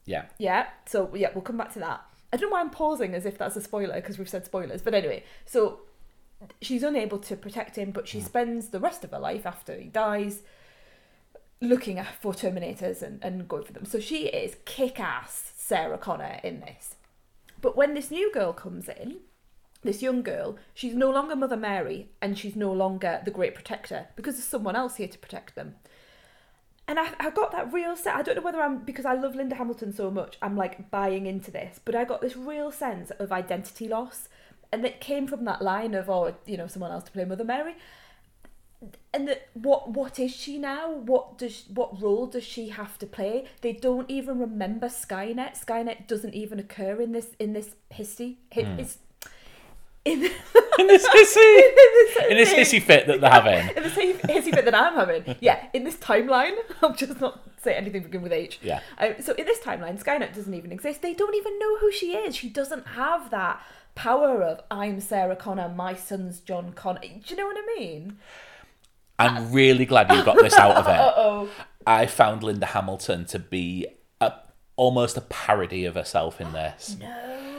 Yeah, 0.06 0.26
Yeah, 0.38 0.68
so 0.86 1.10
yeah, 1.14 1.30
we'll 1.34 1.44
come 1.44 1.58
back 1.58 1.74
to 1.74 1.80
that. 1.80 2.06
I 2.32 2.38
don't 2.38 2.50
know 2.50 2.56
why 2.56 2.62
I'm 2.62 2.70
pausing 2.70 3.14
as 3.14 3.26
if 3.26 3.38
that's 3.38 3.56
a 3.56 3.62
spoiler 3.62 3.96
because 3.96 4.18
we've 4.18 4.30
said 4.30 4.46
spoilers, 4.46 4.82
but 4.82 4.94
anyway, 4.94 5.24
so 5.46 5.82
she's 6.62 6.84
unable 6.84 7.20
to 7.20 7.36
protect 7.36 7.78
him, 7.78 7.92
but 7.92 8.08
she 8.08 8.20
mm. 8.20 8.26
spends 8.26 8.70
the 8.70 8.80
rest 8.80 9.04
of 9.04 9.12
her 9.12 9.20
life 9.20 9.46
after 9.46 9.78
he 9.78 9.88
dies 9.88 10.42
looking 11.62 12.04
for 12.20 12.34
Terminators 12.34 13.02
and, 13.02 13.24
and 13.24 13.48
going 13.48 13.64
for 13.64 13.74
them. 13.74 13.86
So 13.86 14.00
she 14.00 14.28
is 14.28 14.58
kick 14.66 15.00
ass 15.00 15.54
Sarah 15.56 15.98
Connor 15.98 16.40
in 16.44 16.60
this. 16.60 16.96
But 17.62 17.78
when 17.78 17.94
this 17.94 18.12
new 18.12 18.32
girl 18.34 18.52
comes 18.52 18.90
in, 18.90 19.20
this 19.84 20.02
young 20.02 20.22
girl, 20.22 20.58
she's 20.74 20.96
no 20.96 21.10
longer 21.12 21.36
Mother 21.36 21.58
Mary 21.58 22.10
and 22.22 22.38
she's 22.38 22.56
no 22.56 22.72
longer 22.72 23.22
the 23.24 23.32
Great 23.32 23.56
Protector 23.56 24.08
because 24.16 24.36
there's 24.36 24.46
someone 24.46 24.76
else 24.76 24.96
here 24.96 25.08
to 25.08 25.18
protect 25.18 25.56
them. 25.56 25.76
And 26.88 27.00
I, 27.00 27.14
I 27.20 27.30
got 27.30 27.52
that 27.54 27.72
real 27.72 27.96
sense. 27.96 28.18
I 28.18 28.22
don't 28.22 28.36
know 28.36 28.42
whether 28.42 28.62
I'm 28.62 28.80
because 28.80 29.06
I 29.06 29.14
love 29.14 29.36
Linda 29.36 29.56
Hamilton 29.56 29.94
so 29.94 30.12
much. 30.12 30.38
I'm 30.42 30.58
like 30.58 30.92
buying 30.92 31.26
into 31.26 31.50
this, 31.50 31.80
but 31.84 31.96
I 31.96 32.04
got 32.04 32.22
this 32.22 32.36
real 32.36 32.72
sense 32.72 33.10
of 33.12 33.32
identity 33.32 33.88
loss, 33.88 34.28
and 34.72 34.86
it 34.86 35.00
came 35.00 35.26
from 35.26 35.46
that 35.46 35.62
line 35.62 35.94
of 35.94 36.10
oh, 36.10 36.36
you 36.46 36.58
know, 36.58 36.68
someone 36.68 36.92
else 36.92 37.06
to 37.06 37.12
play 37.12 37.26
Mother 37.26 37.46
Mary. 37.46 37.76
And 39.14 39.30
that 39.30 39.48
what 39.54 39.92
what 39.92 40.20
is 40.20 40.36
she 40.36 40.58
now? 40.58 40.92
What 40.92 41.38
does 41.38 41.64
what 41.74 42.02
role 42.02 42.28
does 42.28 42.44
she 42.44 42.68
have 42.70 43.00
to 43.00 43.06
play? 43.06 43.46
They 43.62 43.72
don't 43.72 44.10
even 44.12 44.40
remember 44.40 44.88
Skynet. 44.88 45.64
Skynet 45.66 46.08
doesn't 46.08 46.34
even 46.34 46.60
occur 46.60 47.00
in 47.00 47.14
this 47.14 47.30
in 47.40 47.54
this 47.54 47.76
history. 47.92 48.40
It's 48.52 48.96
hmm. 48.96 49.03
In, 50.06 50.24
in 50.80 50.88
this 50.88 51.08
hissy, 51.08 52.30
in 52.30 52.38
this 52.38 52.54
hissy 52.54 52.82
fit 52.82 53.08
that 53.08 53.22
they're 53.22 53.30
having. 53.30 53.70
in 53.78 53.84
the 53.84 53.90
same 53.90 54.18
hissy 54.18 54.54
fit 54.54 54.66
that 54.66 54.76
I'm 54.76 54.96
having. 54.96 55.36
Yeah, 55.40 55.66
in 55.74 55.84
this 55.84 55.96
timeline, 55.96 56.56
I'll 56.82 56.94
just 56.94 57.20
not 57.22 57.42
say 57.62 57.76
anything 57.76 58.04
begin 58.04 58.22
with 58.22 58.34
H. 58.34 58.60
Yeah. 58.62 58.82
Um, 58.98 59.16
so 59.22 59.34
in 59.34 59.46
this 59.46 59.60
timeline, 59.60 60.02
Skynet 60.02 60.34
doesn't 60.34 60.54
even 60.54 60.72
exist. 60.72 61.02
They 61.02 61.14
don't 61.14 61.36
even 61.36 61.58
know 61.60 61.78
who 61.78 61.92
she 61.92 62.16
is. 62.16 62.36
She 62.36 62.50
doesn't 62.50 62.88
have 62.88 63.30
that 63.32 63.62
power 63.96 64.42
of 64.42 64.62
I'm 64.70 65.00
Sarah 65.00 65.36
Connor, 65.36 65.70
my 65.70 65.94
son's 65.94 66.40
John 66.40 66.74
Connor. 66.74 67.02
Do 67.02 67.22
you 67.28 67.36
know 67.36 67.46
what 67.46 67.58
I 67.58 67.80
mean? 67.80 68.18
I'm 69.20 69.52
really 69.52 69.86
glad 69.86 70.12
you 70.12 70.24
got 70.24 70.38
this 70.38 70.56
out 70.56 70.76
of 70.76 70.88
it. 70.88 71.00
Uh 71.00 71.14
oh. 71.16 71.50
I 71.86 72.08
found 72.08 72.44
Linda 72.44 72.66
Hamilton 72.66 73.26
to 73.26 73.40
be 73.40 73.86
a 74.20 74.34
almost 74.76 75.16
a 75.16 75.22
parody 75.22 75.86
of 75.86 75.96
herself 75.96 76.42
in 76.42 76.52
this. 76.52 76.98
No. 77.00 77.53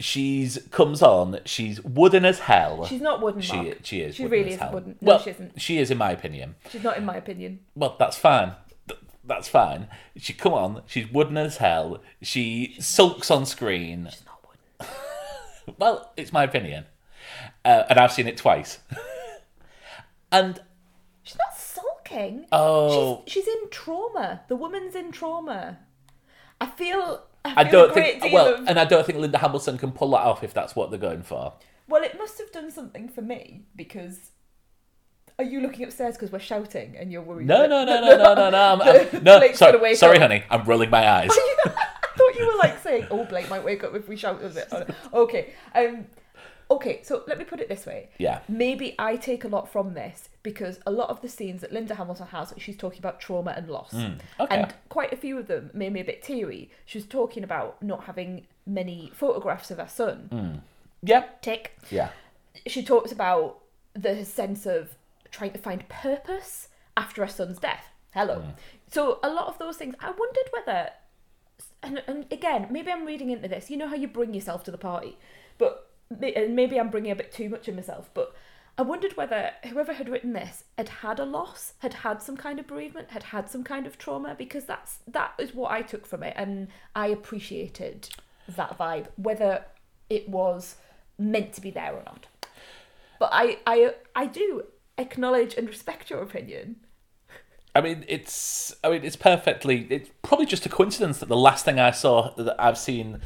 She's 0.00 0.58
comes 0.70 1.02
on. 1.02 1.38
She's 1.44 1.82
wooden 1.82 2.24
as 2.24 2.40
hell. 2.40 2.86
She's 2.86 3.00
not 3.00 3.20
wooden, 3.22 3.40
She 3.40 3.56
Mark. 3.56 3.78
she 3.84 4.00
is. 4.00 4.14
She 4.16 4.22
wooden 4.24 4.38
really 4.38 4.48
as 4.50 4.54
isn't 4.56 4.66
hell. 4.66 4.72
wooden. 4.74 4.96
No, 5.00 5.08
well, 5.12 5.18
she 5.20 5.30
isn't. 5.30 5.60
She 5.60 5.78
is, 5.78 5.90
in 5.90 5.98
my 5.98 6.10
opinion. 6.10 6.54
She's 6.70 6.82
not, 6.82 6.96
in 6.96 7.04
my 7.04 7.16
opinion. 7.16 7.60
Well, 7.74 7.96
that's 7.98 8.16
fine. 8.18 8.52
Th- 8.88 9.00
That's 9.24 9.48
fine. 9.48 9.88
She 10.16 10.32
come 10.32 10.52
on. 10.54 10.82
She's 10.86 11.10
wooden 11.12 11.36
as 11.36 11.58
hell. 11.58 12.02
She 12.20 12.76
sulks 12.80 13.30
on 13.30 13.46
screen. 13.46 14.08
She's 14.10 14.24
not 14.24 14.38
wooden. 14.46 14.94
Well, 15.78 16.12
it's 16.16 16.32
my 16.32 16.42
opinion, 16.42 16.86
uh, 17.64 17.84
and 17.88 17.96
I've 18.00 18.10
seen 18.12 18.26
it 18.26 18.36
twice. 18.36 18.80
and 20.32 20.60
She's 21.22 21.36
not 21.38 21.56
sulking. 21.56 22.46
Oh. 22.50 23.22
She's, 23.26 23.34
she's 23.34 23.46
in 23.48 23.70
trauma. 23.70 24.40
The 24.48 24.56
woman's 24.56 24.96
in 24.96 25.12
trauma. 25.12 25.78
I 26.60 26.66
feel. 26.66 27.22
I, 27.44 27.54
I 27.62 27.64
don't 27.64 27.92
think. 27.92 28.22
Well, 28.32 28.54
of- 28.54 28.66
and 28.68 28.78
I 28.78 28.84
don't 28.84 29.04
think 29.04 29.18
Linda 29.18 29.38
Hamilton 29.38 29.78
can 29.78 29.92
pull 29.92 30.10
that 30.12 30.20
off 30.20 30.42
if 30.44 30.54
that's 30.54 30.76
what 30.76 30.90
they're 30.90 30.98
going 31.00 31.22
for. 31.22 31.54
Well, 31.88 32.02
it 32.02 32.16
must 32.16 32.38
have 32.38 32.52
done 32.52 32.70
something 32.70 33.08
for 33.08 33.22
me 33.22 33.62
because. 33.76 34.30
Are 35.38 35.44
you 35.44 35.60
looking 35.60 35.84
upstairs 35.84 36.14
because 36.14 36.30
we're 36.30 36.38
shouting 36.38 36.94
and 36.96 37.10
you're 37.10 37.22
worried? 37.22 37.46
No, 37.46 37.66
no, 37.66 37.84
no, 37.84 38.00
no, 38.00 38.16
no, 38.16 38.34
no, 38.34 38.50
no. 38.50 38.72
I'm, 38.74 38.82
I'm, 38.82 39.22
no, 39.24 39.52
sorry, 39.54 39.94
sorry, 39.96 40.16
up. 40.16 40.22
honey. 40.22 40.44
I'm 40.50 40.64
rolling 40.64 40.90
my 40.90 41.08
eyes. 41.08 41.30
I 41.64 41.70
thought 42.16 42.34
you 42.38 42.46
were 42.46 42.58
like 42.58 42.78
saying, 42.82 43.06
"Oh, 43.10 43.24
Blake 43.24 43.48
might 43.48 43.64
wake 43.64 43.82
up 43.82 43.94
if 43.94 44.06
we 44.08 44.16
shout 44.16 44.42
a 44.44 44.48
bit." 44.48 44.70
Okay, 45.12 45.54
um, 45.74 46.04
okay. 46.76 47.00
So 47.02 47.22
let 47.26 47.38
me 47.38 47.44
put 47.44 47.60
it 47.60 47.68
this 47.68 47.86
way. 47.86 48.08
Yeah. 48.18 48.40
Maybe 48.48 48.94
I 48.98 49.16
take 49.16 49.44
a 49.44 49.48
lot 49.48 49.70
from 49.70 49.94
this 49.94 50.28
because 50.42 50.80
a 50.86 50.90
lot 50.90 51.08
of 51.10 51.20
the 51.22 51.28
scenes 51.28 51.60
that 51.62 51.72
Linda 51.72 51.94
Hamilton 51.94 52.26
has, 52.28 52.52
she's 52.58 52.76
talking 52.76 52.98
about 52.98 53.20
trauma 53.20 53.52
and 53.56 53.68
loss, 53.68 53.90
Hmm, 53.92 54.14
okay. 54.40 54.56
and 54.56 54.74
quite 54.88 55.12
a 55.12 55.16
few 55.16 55.38
of 55.38 55.46
them 55.46 55.70
made 55.74 55.92
me 55.92 56.00
a 56.00 56.04
bit 56.04 56.22
teary. 56.22 56.70
She 56.86 56.98
was 56.98 57.06
talking 57.06 57.44
about 57.44 57.82
not 57.82 58.04
having 58.04 58.46
many 58.66 59.10
photographs 59.14 59.70
of 59.70 59.78
her 59.78 59.88
son. 59.88 60.62
Yep. 61.02 61.42
Tick. 61.42 61.78
Yeah. 61.90 62.10
She 62.66 62.82
talks 62.82 63.10
about 63.12 63.58
the 63.94 64.24
sense 64.24 64.66
of 64.66 64.94
trying 65.30 65.52
to 65.52 65.58
find 65.58 65.88
purpose 65.88 66.68
after 66.96 67.22
her 67.22 67.28
son's 67.28 67.58
death. 67.58 67.86
Hello. 68.14 68.42
So 68.90 69.18
a 69.22 69.30
lot 69.30 69.46
of 69.46 69.58
those 69.58 69.76
things, 69.78 69.94
I 70.00 70.10
wondered 70.10 70.48
whether, 70.52 70.90
and, 71.82 72.02
and 72.06 72.26
again, 72.30 72.66
maybe 72.70 72.90
I'm 72.92 73.06
reading 73.06 73.30
into 73.30 73.48
this. 73.48 73.70
You 73.70 73.78
know 73.78 73.88
how 73.88 73.94
you 73.94 74.06
bring 74.06 74.34
yourself 74.34 74.62
to 74.64 74.70
the 74.70 74.78
party, 74.78 75.16
but 75.58 75.88
and 76.20 76.36
uh, 76.36 76.54
maybe 76.54 76.78
I'm 76.78 76.90
bringing 76.90 77.12
a 77.12 77.16
bit 77.16 77.32
too 77.32 77.48
much 77.48 77.68
of 77.68 77.74
myself. 77.74 78.10
But 78.14 78.34
I 78.78 78.82
wondered 78.82 79.16
whether 79.16 79.50
whoever 79.68 79.92
had 79.92 80.08
written 80.08 80.32
this 80.32 80.64
had 80.78 80.88
had 80.88 81.20
a 81.20 81.24
loss, 81.24 81.74
had 81.78 81.94
had 81.94 82.22
some 82.22 82.36
kind 82.36 82.58
of 82.58 82.66
bereavement, 82.66 83.10
had 83.10 83.24
had 83.24 83.48
some 83.48 83.64
kind 83.64 83.86
of 83.86 83.98
trauma, 83.98 84.34
because 84.36 84.64
that's 84.64 84.98
that 85.06 85.32
is 85.38 85.54
what 85.54 85.70
I 85.70 85.82
took 85.82 86.06
from 86.06 86.22
it, 86.22 86.34
and 86.36 86.68
I 86.94 87.08
appreciated 87.08 88.08
that 88.48 88.78
vibe, 88.78 89.08
whether 89.16 89.64
it 90.08 90.28
was 90.28 90.76
meant 91.18 91.52
to 91.54 91.60
be 91.60 91.70
there 91.70 91.94
or 91.94 92.02
not. 92.04 92.26
But 93.18 93.30
I, 93.32 93.58
I, 93.66 93.94
I 94.16 94.26
do 94.26 94.64
acknowledge 94.98 95.54
and 95.54 95.68
respect 95.68 96.10
your 96.10 96.22
opinion. 96.22 96.76
I 97.74 97.80
mean, 97.80 98.04
it's. 98.06 98.74
I 98.84 98.90
mean, 98.90 99.02
it's 99.02 99.16
perfectly. 99.16 99.86
It's 99.88 100.10
probably 100.22 100.46
just 100.46 100.66
a 100.66 100.68
coincidence 100.68 101.18
that 101.18 101.28
the 101.28 101.36
last 101.36 101.64
thing 101.64 101.78
I 101.78 101.90
saw 101.90 102.34
that 102.34 102.56
I've 102.60 102.76
seen 102.76 103.20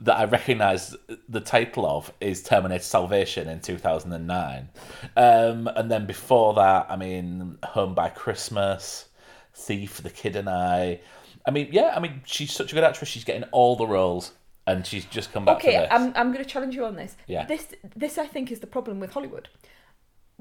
that 0.00 0.16
I 0.16 0.24
recognise 0.24 0.96
the 1.28 1.40
title 1.40 1.84
of 1.84 2.10
is 2.20 2.42
Terminator 2.42 2.82
Salvation 2.82 3.48
in 3.48 3.60
two 3.60 3.76
thousand 3.76 4.12
and 4.12 4.26
nine, 4.26 4.70
um, 5.16 5.68
and 5.76 5.90
then 5.90 6.06
before 6.06 6.54
that, 6.54 6.86
I 6.88 6.96
mean, 6.96 7.58
Home 7.62 7.94
by 7.94 8.08
Christmas, 8.08 9.08
Thief, 9.54 10.02
The 10.02 10.10
Kid 10.10 10.36
and 10.36 10.48
I. 10.48 11.00
I 11.46 11.50
mean, 11.50 11.68
yeah. 11.70 11.92
I 11.94 12.00
mean, 12.00 12.22
she's 12.24 12.52
such 12.52 12.72
a 12.72 12.74
good 12.74 12.84
actress. 12.84 13.10
She's 13.10 13.24
getting 13.24 13.44
all 13.52 13.76
the 13.76 13.86
roles, 13.86 14.32
and 14.66 14.86
she's 14.86 15.04
just 15.04 15.32
come 15.32 15.44
back 15.44 15.56
Okay. 15.56 15.86
I'm, 15.90 16.12
I'm 16.16 16.32
going 16.32 16.44
to 16.44 16.50
challenge 16.50 16.74
you 16.74 16.84
on 16.84 16.96
this. 16.96 17.16
Yeah. 17.26 17.44
This, 17.46 17.68
this 17.96 18.18
I 18.18 18.26
think 18.26 18.50
is 18.50 18.60
the 18.60 18.66
problem 18.66 19.00
with 19.00 19.12
Hollywood. 19.12 19.48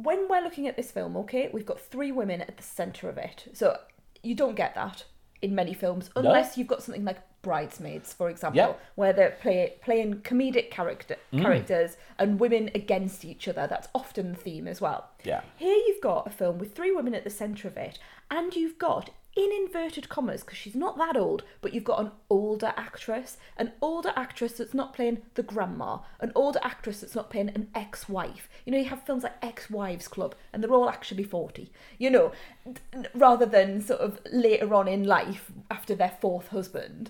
When 0.02 0.28
we're 0.30 0.42
looking 0.44 0.68
at 0.68 0.78
this 0.78 0.92
film, 0.92 1.18
okay, 1.18 1.50
we've 1.52 1.66
got 1.66 1.80
three 1.80 2.12
women 2.12 2.42
at 2.42 2.56
the 2.58 2.64
centre 2.64 3.10
of 3.10 3.18
it. 3.18 3.50
So 3.54 3.78
you 4.24 4.34
don't 4.36 4.56
get 4.56 4.76
that 4.76 5.04
in 5.42 5.56
many 5.56 5.74
films 5.74 6.10
unless 6.16 6.58
you've 6.58 6.68
got 6.68 6.84
something 6.84 7.06
like 7.06 7.18
Bridesmaids, 7.42 8.12
for 8.14 8.30
example, 8.30 8.58
Yeah. 8.58 8.74
where 8.96 9.14
they're 9.14 9.32
play, 9.32 9.76
playing 9.82 10.16
comedic 10.22 10.70
character 10.72 11.16
Mm. 11.34 11.42
characters 11.42 11.98
and 12.18 12.40
women 12.40 12.70
against 12.76 13.24
each 13.24 13.48
other. 13.48 13.66
That's 13.68 13.88
often 13.96 14.32
the 14.34 14.38
theme 14.38 14.68
as 14.68 14.82
well. 14.82 15.10
Yeah. 15.24 15.42
Here 15.58 15.76
you've 15.88 16.02
got 16.02 16.28
a 16.28 16.30
film 16.30 16.58
with 16.60 16.76
three 16.76 16.92
women 16.92 17.16
at 17.16 17.24
the 17.24 17.30
centre 17.30 17.68
of 17.68 17.78
it, 17.78 17.98
and 18.30 18.54
you've 18.56 18.78
got, 18.78 19.10
in 19.40 19.54
inverted 19.54 20.10
commas, 20.10 20.42
because 20.42 20.58
she's 20.58 20.76
not 20.76 20.98
that 20.98 21.16
old, 21.16 21.44
but 21.62 21.74
you've 21.74 21.86
got 21.86 22.02
an 22.02 22.12
older 22.30 22.74
actress, 22.76 23.38
an 23.56 23.72
older 23.82 24.12
actress 24.18 24.54
that's 24.54 24.74
not 24.74 24.94
playing 24.94 25.22
the 25.36 25.44
grandma, 25.44 26.00
an 26.20 26.34
older 26.36 26.60
actress 26.62 27.00
that's 27.00 27.16
not 27.16 27.30
playing 27.30 27.50
an 27.50 27.70
ex 27.74 28.10
wife. 28.10 28.50
You 28.66 28.74
know, 28.74 28.78
you 28.78 28.90
have 28.90 29.06
films 29.06 29.24
like 29.24 29.38
Ex 29.42 29.70
Wives 29.70 30.10
Club, 30.10 30.36
and 30.52 30.62
they're 30.62 30.74
all 30.74 30.90
actually 30.90 31.24
40, 31.24 31.72
you 31.98 32.10
know, 32.10 32.34
rather 33.16 33.46
than 33.46 33.82
sort 33.82 34.02
of 34.02 34.20
later 34.30 34.74
on 34.74 34.90
in 34.90 35.06
life 35.06 35.52
after 35.72 35.96
their 35.96 36.18
fourth 36.20 36.50
husband. 36.50 37.10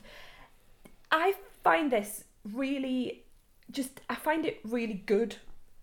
I 1.12 1.34
find 1.64 1.92
this 1.92 2.26
really 2.44 3.24
just 3.72 4.02
I 4.10 4.16
find 4.16 4.46
it 4.46 4.60
really 4.64 5.02
good 5.06 5.38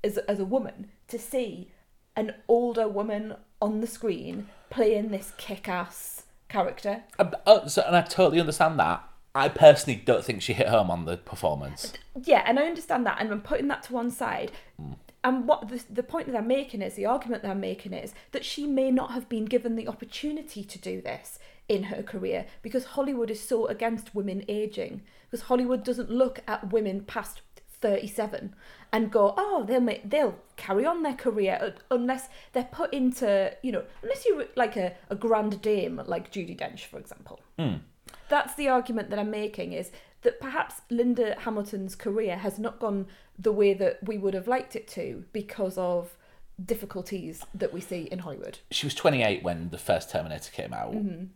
as 0.05 0.19
as 0.19 0.39
a 0.39 0.45
woman 0.45 0.91
to 1.09 1.19
see 1.19 1.71
an 2.15 2.35
older 2.49 2.89
woman 2.89 3.35
on 3.61 3.81
the 3.81 3.87
screen 3.87 4.49
playing 4.71 5.11
this 5.11 5.33
kick-ass 5.37 6.16
character. 6.49 7.05
Um, 7.19 7.35
oh, 7.47 7.67
so, 7.67 7.83
and 7.87 7.97
I 7.97 8.03
totally 8.03 8.41
understand 8.41 8.79
that. 8.79 9.03
I 9.35 9.49
personally 9.51 10.01
don't 10.03 10.25
think 10.25 10.41
she 10.41 10.55
hit 10.55 10.69
home 10.69 10.91
on 10.91 11.05
the 11.05 11.19
performance. 11.19 11.93
Yeah, 12.25 12.43
and 12.47 12.59
I 12.59 12.65
understand 12.65 13.05
that, 13.07 13.21
and 13.21 13.31
I'm 13.31 13.43
putting 13.43 13.69
that 13.69 13.83
to 13.85 13.93
one 13.93 14.11
side. 14.11 14.51
Mm. 14.81 14.97
And 15.23 15.49
what 15.49 15.69
the, 15.69 15.83
the 15.91 16.03
point 16.03 16.29
that 16.29 16.37
I'm 16.37 16.47
making 16.47 16.83
is, 16.83 16.95
the 16.95 17.07
argument 17.07 17.43
that 17.43 17.51
I'm 17.51 17.61
making 17.61 17.93
is 17.93 18.15
that 18.31 18.45
she 18.45 18.67
may 18.67 18.91
not 18.91 19.11
have 19.11 19.29
been 19.29 19.45
given 19.45 19.75
the 19.75 19.89
opportunity 19.89 20.63
to 20.63 20.79
do 20.79 21.01
this 21.01 21.39
in 21.69 21.85
her 21.85 22.03
career 22.03 22.47
because 22.63 22.85
Hollywood 22.85 23.31
is 23.31 23.47
so 23.47 23.67
against 23.67 24.15
women 24.15 24.45
aging. 24.49 25.03
Because 25.29 25.47
Hollywood 25.47 25.85
doesn't 25.85 26.11
look 26.11 26.41
at 26.47 26.73
women 26.73 27.03
past 27.03 27.41
37 27.81 28.55
and 28.93 29.11
go, 29.11 29.35
oh, 29.37 29.65
they'll 29.67 29.81
make, 29.81 30.09
they'll 30.09 30.39
carry 30.57 30.87
on 30.87 31.03
their 31.03 31.15
career 31.15 31.75
unless 31.91 32.29
they're 32.53 32.65
put 32.65 32.93
into, 32.93 33.53
you 33.63 33.73
know, 33.73 33.85
unless 34.03 34.25
you're 34.27 34.47
like 34.57 34.77
a, 34.77 34.95
a 35.11 35.17
grand 35.17 35.61
dame 35.61 36.01
like 36.07 36.33
Judi 36.33 36.59
Dench, 36.59 36.87
for 36.87 36.99
example 36.99 37.41
that's 38.29 38.55
the 38.55 38.69
argument 38.69 39.11
that 39.11 39.19
I'm 39.19 39.31
making 39.31 39.73
is 39.73 39.91
that 40.23 40.41
perhaps 40.41 40.83
Linda 40.91 41.37
Hamilton's 41.41 41.95
career 41.95 42.37
has 42.37 42.59
not 42.59 42.81
gone 42.81 43.07
the 43.39 43.53
way 43.53 43.75
that 43.75 43.99
we 44.03 44.19
would 44.19 44.35
have 44.35 44.49
liked 44.49 44.75
it 44.75 44.89
to 44.89 45.25
because 45.33 45.79
of 45.79 46.17
difficulties 46.65 47.45
that 47.55 47.73
we 47.73 47.81
see 47.81 48.03
in 48.11 48.21
Hollywood. 48.21 48.59
She 48.71 48.87
was 48.87 48.95
28 48.95 49.43
when 49.43 49.69
the 49.69 49.79
first 49.79 50.11
Terminator 50.11 50.51
came 50.51 50.73
out. 50.73 50.93
Mm-hmm. 50.93 51.27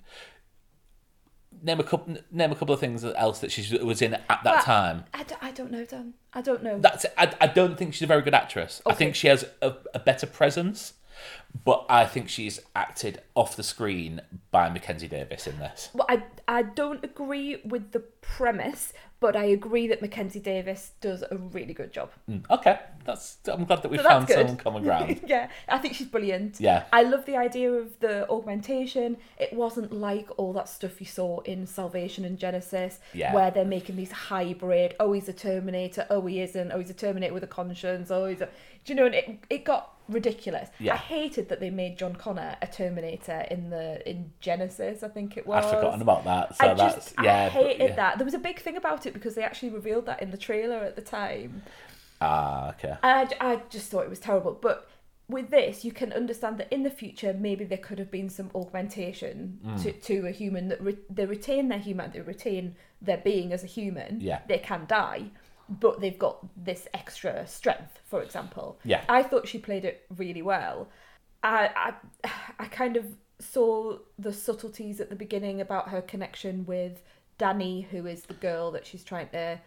Name 1.62 1.80
a 1.80 1.84
couple. 1.84 2.16
Name 2.30 2.52
a 2.52 2.54
couple 2.54 2.74
of 2.74 2.80
things 2.80 3.04
else 3.04 3.40
that 3.40 3.50
she 3.52 3.76
was 3.78 4.00
in 4.02 4.14
at 4.14 4.26
that 4.28 4.42
But 4.44 4.62
time. 4.62 5.04
I, 5.12 5.22
d- 5.24 5.34
I 5.42 5.50
don't 5.50 5.70
know, 5.70 5.84
Dan. 5.84 6.14
I 6.32 6.40
don't 6.40 6.62
know. 6.62 6.78
That's. 6.78 7.04
I, 7.18 7.32
I 7.40 7.46
don't 7.48 7.76
think 7.76 7.94
she's 7.94 8.02
a 8.02 8.06
very 8.06 8.22
good 8.22 8.34
actress. 8.34 8.80
I 8.86 8.94
think 8.94 9.14
she 9.14 9.26
has 9.28 9.44
a, 9.60 9.74
a 9.94 9.98
better 9.98 10.26
presence, 10.26 10.94
but 11.64 11.84
I 11.88 12.06
think 12.06 12.28
she's 12.28 12.60
acted 12.74 13.22
off 13.34 13.56
the 13.56 13.62
screen 13.62 14.20
by 14.50 14.70
Mackenzie 14.70 15.08
Davis 15.08 15.46
in 15.46 15.58
this. 15.58 15.90
Well, 15.94 16.06
I, 16.08 16.22
I 16.48 16.62
don't 16.62 17.04
agree 17.04 17.60
with 17.64 17.92
the 17.92 18.00
premise, 18.00 18.92
but 19.20 19.36
I 19.36 19.44
agree 19.44 19.86
that 19.88 20.00
Mackenzie 20.00 20.40
Davis 20.40 20.92
does 21.02 21.22
a 21.30 21.36
really 21.36 21.74
good 21.74 21.92
job. 21.92 22.10
Mm, 22.30 22.44
Okay, 22.50 22.78
that's. 23.04 23.36
I'm 23.46 23.64
glad 23.64 23.82
that 23.82 23.90
we 23.90 23.98
So 23.98 24.04
found 24.04 24.26
good. 24.26 24.46
some 24.48 24.56
common 24.56 24.82
ground. 24.82 25.20
yeah, 25.26 25.50
I 25.68 25.76
think 25.78 25.94
she's 25.94 26.06
brilliant. 26.06 26.58
Yeah. 26.60 26.84
I 26.92 27.02
love 27.02 27.26
the 27.26 27.36
idea 27.36 27.70
of 27.72 27.98
the 28.00 28.28
augmentation. 28.30 29.18
It 29.38 29.52
wasn't 29.52 29.92
like 29.92 30.28
all 30.38 30.52
that 30.54 30.68
stuff 30.68 31.00
you 31.00 31.06
saw 31.06 31.40
in 31.40 31.66
Salvation 31.66 32.24
and 32.24 32.38
Genisys, 32.38 32.98
Yeah. 33.12 33.34
where 33.34 33.50
they're 33.50 33.64
making 33.66 33.96
these 33.96 34.12
hybrid. 34.12 34.94
Oh, 34.98 35.12
he's 35.12 35.28
a 35.28 35.32
Terminator. 35.34 36.06
Oh, 36.08 36.24
he 36.26 36.40
isn't. 36.40 36.72
Oh, 36.72 36.78
he's 36.78 36.90
a 36.90 36.94
Terminator 36.94 37.34
with 37.34 37.44
a 37.44 37.48
conscience. 37.48 38.10
Oh, 38.10 38.24
he's 38.26 38.40
a. 38.40 38.46
Do 38.84 38.92
you 38.92 38.94
know? 38.94 39.06
And 39.06 39.14
it 39.14 39.38
it 39.50 39.64
got 39.64 39.96
ridiculous. 40.10 40.68
Yeah. 40.78 40.94
I 40.94 40.96
hated 40.96 41.48
that 41.48 41.60
they 41.60 41.70
made 41.70 41.96
John 41.98 42.14
Connor 42.14 42.56
a 42.60 42.66
Terminator 42.66 43.46
in 43.50 43.70
the 43.70 44.08
in 44.08 44.32
Genisys. 44.42 45.02
I 45.02 45.08
think 45.08 45.36
it 45.36 45.46
was. 45.46 45.64
I'd 45.64 45.70
forgotten 45.76 46.02
about 46.02 46.24
that. 46.24 46.56
So 46.56 46.68
I 46.70 46.74
that's 46.74 46.94
just 46.94 47.14
yeah. 47.22 47.42
I 47.42 47.44
but- 47.44 47.52
hated 47.52 47.88
yeah. 47.90 47.96
that. 47.96 48.18
There 48.18 48.24
was 48.24 48.34
a 48.34 48.38
big 48.38 48.58
thing 48.60 48.76
about 48.76 49.06
it 49.06 49.14
because 49.14 49.34
they 49.34 49.42
actually 49.42 49.70
revealed 49.70 50.06
that 50.06 50.20
in 50.22 50.30
the 50.30 50.38
trailer 50.38 50.78
at 50.78 50.96
the 50.96 51.02
time. 51.02 51.62
Ah, 52.20 52.70
okay. 52.70 52.96
And 53.02 53.32
I, 53.40 53.52
I 53.52 53.62
just 53.70 53.90
thought 53.90 54.04
it 54.04 54.10
was 54.10 54.18
terrible. 54.20 54.52
But 54.60 54.88
with 55.28 55.50
this, 55.50 55.84
you 55.84 55.92
can 55.92 56.12
understand 56.12 56.58
that 56.58 56.72
in 56.72 56.82
the 56.82 56.90
future, 56.90 57.32
maybe 57.32 57.64
there 57.64 57.78
could 57.78 57.98
have 57.98 58.10
been 58.10 58.28
some 58.28 58.50
augmentation 58.54 59.58
Mm. 59.64 59.82
to, 59.82 59.92
to 59.92 60.26
a 60.26 60.30
human 60.30 60.68
that 60.68 60.80
re- 60.82 60.98
they 61.08 61.24
retain 61.24 61.68
their 61.68 61.78
human, 61.78 62.10
they 62.10 62.20
retain 62.20 62.74
their 63.00 63.16
being 63.18 63.52
as 63.52 63.62
a 63.64 63.66
human. 63.66 64.20
Yeah. 64.20 64.40
They 64.48 64.58
can 64.58 64.84
die, 64.86 65.30
but 65.70 66.00
they've 66.00 66.18
got 66.18 66.38
this 66.56 66.88
extra 66.92 67.46
strength, 67.46 68.00
for 68.06 68.22
example. 68.22 68.78
Yeah. 68.84 69.04
I 69.08 69.22
thought 69.22 69.46
she 69.46 69.58
played 69.58 69.84
it 69.84 70.04
really 70.16 70.42
well. 70.42 70.88
I, 71.42 71.94
I, 72.24 72.30
I 72.58 72.66
kind 72.66 72.96
of 72.96 73.06
saw 73.38 73.98
the 74.18 74.32
subtleties 74.32 75.00
at 75.00 75.08
the 75.08 75.16
beginning 75.16 75.60
about 75.60 75.88
her 75.88 76.02
connection 76.02 76.66
with 76.66 77.02
Danny, 77.38 77.82
who 77.90 78.06
is 78.06 78.22
the 78.22 78.34
girl 78.34 78.70
that 78.72 78.86
she's 78.86 79.04
trying 79.04 79.28
to 79.30 79.58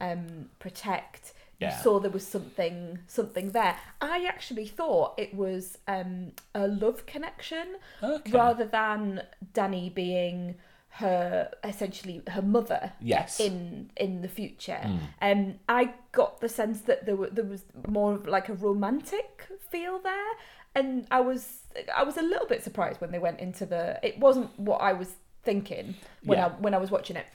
um, 0.00 0.48
protect. 0.58 1.34
Yeah. 1.60 1.76
You 1.76 1.82
saw 1.82 2.00
there 2.00 2.10
was 2.10 2.26
something 2.26 2.98
something 3.06 3.50
there. 3.50 3.76
I 4.00 4.24
actually 4.26 4.66
thought 4.66 5.14
it 5.18 5.34
was 5.34 5.76
um, 5.86 6.32
a 6.54 6.66
love 6.66 7.04
connection 7.04 7.76
Okay. 8.02 8.30
rather 8.32 8.64
than 8.64 9.22
Danny 9.52 9.90
being 9.90 10.56
her 10.94 11.50
essentially 11.64 12.20
her 12.28 12.42
mother 12.42 12.92
Yes. 13.00 13.38
In 13.40 13.90
in 13.96 14.22
the 14.22 14.28
future. 14.28 14.80
Um, 15.22 15.54
I 15.68 15.94
got 16.12 16.40
the 16.40 16.48
sense 16.48 16.80
that 16.82 17.06
there 17.06 17.16
were 17.16 17.30
there 17.30 17.44
was 17.44 17.62
more 17.88 18.14
of 18.14 18.26
like 18.26 18.48
a 18.48 18.54
romantic 18.54 19.46
feel 19.70 19.98
there, 20.00 20.32
and 20.74 21.06
I 21.10 21.20
was 21.20 21.60
I 21.96 22.02
was 22.02 22.16
a 22.16 22.22
little 22.22 22.46
bit 22.46 22.62
surprised 22.64 23.00
when 23.00 23.12
they 23.12 23.18
went 23.20 23.40
into 23.40 23.64
the. 23.66 23.98
It 24.02 24.18
wasn't 24.18 24.50
what 24.58 24.78
I 24.78 24.92
was 24.92 25.14
thinking 25.44 25.94
when 26.24 26.38
Yeah. 26.38 26.46
I 26.46 26.48
when 26.60 26.74
I 26.74 26.78
was 26.78 26.90
watching 26.90 27.16
it, 27.16 27.26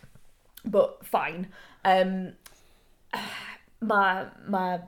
but 0.66 1.06
fine. 1.06 1.48
Um, 1.86 2.34
my 3.82 4.26
my 4.48 4.82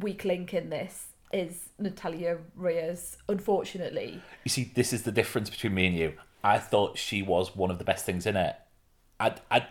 weak 0.00 0.24
link 0.24 0.54
in 0.54 0.70
this 0.70 1.06
is 1.32 1.70
Natalia 1.78 2.38
Reyes. 2.54 3.16
Unfortunately, 3.28 4.22
You 4.44 4.48
see, 4.50 4.70
this 4.74 4.92
is 4.92 5.02
the 5.02 5.12
difference 5.12 5.50
between 5.50 5.74
me 5.74 5.86
and 5.86 5.96
you. 5.96 6.12
I 6.46 6.58
thought 6.58 6.96
she 6.96 7.22
was 7.22 7.56
one 7.56 7.70
of 7.72 7.78
the 7.78 7.84
best 7.84 8.04
things 8.06 8.24
in 8.24 8.36
it. 8.36 8.54
I, 9.18 9.34
I, 9.50 9.66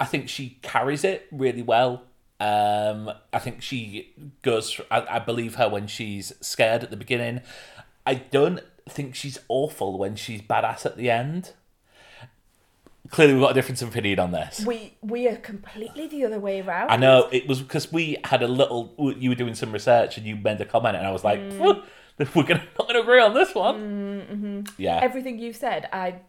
I 0.00 0.04
think 0.06 0.28
she 0.30 0.58
carries 0.62 1.04
it 1.04 1.26
really 1.30 1.60
well. 1.60 2.04
Um, 2.40 3.10
I 3.32 3.38
think 3.38 3.60
she 3.62 4.14
goes. 4.40 4.80
I, 4.90 5.16
I 5.16 5.18
believe 5.18 5.56
her 5.56 5.68
when 5.68 5.86
she's 5.86 6.32
scared 6.40 6.82
at 6.82 6.90
the 6.90 6.96
beginning. 6.96 7.42
I 8.06 8.14
don't 8.14 8.60
think 8.88 9.14
she's 9.14 9.38
awful 9.48 9.98
when 9.98 10.16
she's 10.16 10.40
badass 10.40 10.86
at 10.86 10.96
the 10.96 11.10
end. 11.10 11.52
Clearly, 13.10 13.34
we've 13.34 13.42
got 13.42 13.50
a 13.50 13.54
difference 13.54 13.82
of 13.82 13.88
opinion 13.90 14.18
on 14.20 14.32
this. 14.32 14.64
we 14.66 14.94
we 15.02 15.28
are 15.28 15.36
completely 15.36 16.06
the 16.08 16.24
other 16.24 16.40
way 16.40 16.62
around. 16.62 16.90
I 16.90 16.96
know 16.96 17.28
it 17.30 17.46
was 17.46 17.60
because 17.60 17.92
we 17.92 18.16
had 18.24 18.42
a 18.42 18.48
little. 18.48 18.94
You 19.18 19.28
were 19.28 19.34
doing 19.36 19.54
some 19.54 19.70
research 19.70 20.16
and 20.16 20.26
you 20.26 20.34
made 20.36 20.60
a 20.62 20.64
comment, 20.64 20.96
and 20.96 21.06
I 21.06 21.10
was 21.12 21.22
like, 21.22 21.38
Mm. 21.38 21.82
"We're 22.34 22.44
gonna 22.44 22.64
not 22.78 22.88
gonna 22.88 23.00
agree 23.00 23.20
on 23.20 23.34
this 23.34 23.54
one." 23.54 24.26
Mm-hmm. 24.26 24.60
Yeah, 24.78 25.00
everything 25.02 25.38
you've 25.38 25.56
said, 25.56 25.88
I 25.92 26.20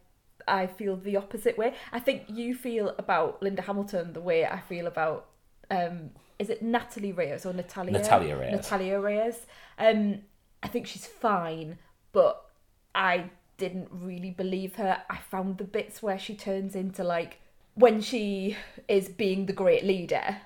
I 0.47 0.67
feel 0.67 0.95
the 0.95 1.17
opposite 1.17 1.57
way. 1.57 1.73
I 1.91 1.99
think 1.99 2.23
you 2.27 2.55
feel 2.55 2.95
about 2.97 3.41
Linda 3.41 3.61
Hamilton 3.61 4.13
the 4.13 4.21
way 4.21 4.45
I 4.45 4.59
feel 4.59 4.87
about 4.87 5.29
um 5.71 6.11
is 6.39 6.49
it 6.49 6.61
Natalie 6.61 7.11
Reyes 7.11 7.45
or 7.45 7.53
Natalia? 7.53 7.91
Natalia 7.91 8.35
Reyes. 8.35 8.51
Natalia 8.53 8.99
Reyes. 8.99 9.45
Um 9.77 10.19
I 10.61 10.67
think 10.67 10.87
she's 10.87 11.05
fine, 11.05 11.77
but 12.11 12.49
I 12.95 13.29
didn't 13.57 13.89
really 13.91 14.31
believe 14.31 14.75
her. 14.75 15.01
I 15.09 15.17
found 15.17 15.57
the 15.57 15.63
bits 15.63 16.01
where 16.01 16.17
she 16.17 16.35
turns 16.35 16.75
into 16.75 17.03
like 17.03 17.39
when 17.75 18.01
she 18.01 18.57
is 18.87 19.09
being 19.09 19.45
the 19.45 19.53
great 19.53 19.83
leader. 19.83 20.37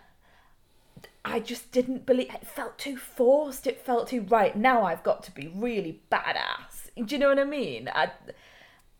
I 1.33 1.39
just 1.39 1.71
didn't 1.71 2.05
believe 2.05 2.33
it 2.33 2.45
felt 2.47 2.77
too 2.77 2.97
forced. 2.97 3.67
It 3.67 3.79
felt 3.85 4.07
too 4.09 4.21
right. 4.21 4.55
Now 4.55 4.83
I've 4.83 5.03
got 5.03 5.23
to 5.23 5.31
be 5.31 5.51
really 5.53 6.01
badass. 6.11 6.89
Do 6.95 7.13
you 7.15 7.19
know 7.19 7.29
what 7.29 7.39
I 7.39 7.43
mean? 7.43 7.89
I, 7.93 8.11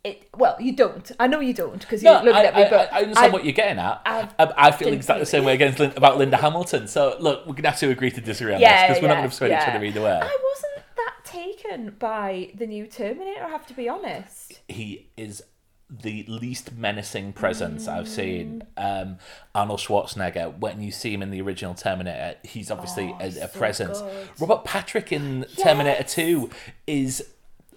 it 0.04 0.30
well, 0.36 0.56
you 0.60 0.76
don't. 0.76 1.12
I 1.20 1.28
know 1.28 1.40
you 1.40 1.54
don't 1.54 1.80
because 1.80 2.04
you're 2.04 2.14
No, 2.14 2.20
looking 2.24 2.36
I, 2.36 2.44
at 2.46 2.56
me. 2.56 2.66
But 2.70 2.94
I 2.94 3.00
understand 3.02 3.32
I- 3.32 3.34
what 3.34 3.44
you're 3.44 3.54
getting 3.54 3.80
at. 3.80 4.02
I've- 4.06 4.34
I, 4.40 4.54
I 4.68 4.72
feel 4.72 4.90
exactly 4.94 5.22
the 5.24 5.26
same 5.26 5.44
way 5.44 5.54
against 5.54 5.80
about 5.80 6.18
Linda 6.18 6.38
Hamilton. 6.38 6.88
So 6.88 7.18
look, 7.20 7.46
we're 7.48 7.56
gonna 7.56 7.70
have 7.70 7.80
to 7.80 7.90
agree 7.90 8.12
to 8.12 8.22
disagree 8.22 8.54
on 8.54 8.62
Yeah, 8.62 8.88
this 8.88 8.98
because 8.98 9.02
we're 9.02 9.08
not 9.10 9.16
going 9.16 9.30
to 9.30 9.30
persuade 9.30 9.48
each 9.52 9.68
yeah. 9.68 9.76
other 9.76 9.86
either 9.86 10.02
way. 10.02 10.12
I 10.22 10.38
wasn't 10.44 10.86
that 10.96 11.16
taken 11.26 11.96
by 12.00 12.52
the 12.56 12.68
new 12.68 12.86
Terminator. 12.88 13.44
I 13.44 13.50
have 13.50 13.66
to 13.68 13.74
be 13.74 13.90
honest. 13.90 14.60
He 14.68 15.10
is 15.18 15.44
the 15.90 16.26
least 16.28 16.74
menacing 16.76 17.32
presence 17.34 17.88
I've 17.88 18.10
seen. 18.10 18.64
Mm. 18.78 19.02
Um, 19.04 19.18
Arnold 19.56 19.80
Schwarzenegger, 19.80 20.58
when 20.60 20.82
you 20.82 20.92
see 20.92 21.14
him 21.14 21.22
in 21.22 21.32
the 21.32 21.42
original 21.42 21.74
Terminator, 21.74 22.36
he's 22.44 22.70
obviously 22.70 23.16
a, 23.20 23.24
a 23.24 23.28
Oh, 23.28 23.30
so 23.32 23.48
presence. 23.48 24.02
good. 24.02 24.30
Robert 24.40 24.64
Patrick 24.66 25.12
in 25.12 25.46
Terminator 25.62 26.04
Two 26.04 26.50
is 26.86 27.24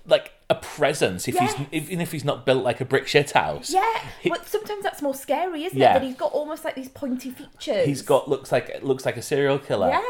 like 0.07 0.33
a 0.49 0.57
presence. 0.57 1.29
If 1.29 1.37
Yes. 1.37 1.55
he's 1.55 1.67
even 1.71 2.01
if 2.01 2.11
he's 2.11 2.25
not 2.25 2.45
built 2.45 2.65
like 2.65 2.81
a 2.81 2.85
brick 2.85 3.07
shit 3.07 3.31
house. 3.31 3.73
Yeah, 3.73 4.03
but 4.29 4.45
sometimes 4.49 4.83
that's 4.83 5.03
more 5.03 5.15
scary, 5.15 5.63
isn't 5.65 5.79
Yeah. 5.79 5.91
it? 5.97 6.01
That 6.01 6.03
he's 6.03 6.17
got 6.17 6.33
almost 6.33 6.65
like 6.65 6.75
these 6.75 6.89
pointy 6.89 7.31
features. 7.31 7.87
He's 7.87 8.03
got 8.03 8.29
looks 8.29 8.51
like 8.51 8.83
looks 8.83 9.07
like 9.07 9.17
a 9.19 9.23
serial 9.23 9.59
killer. 9.61 9.89
Yeah. 9.91 10.03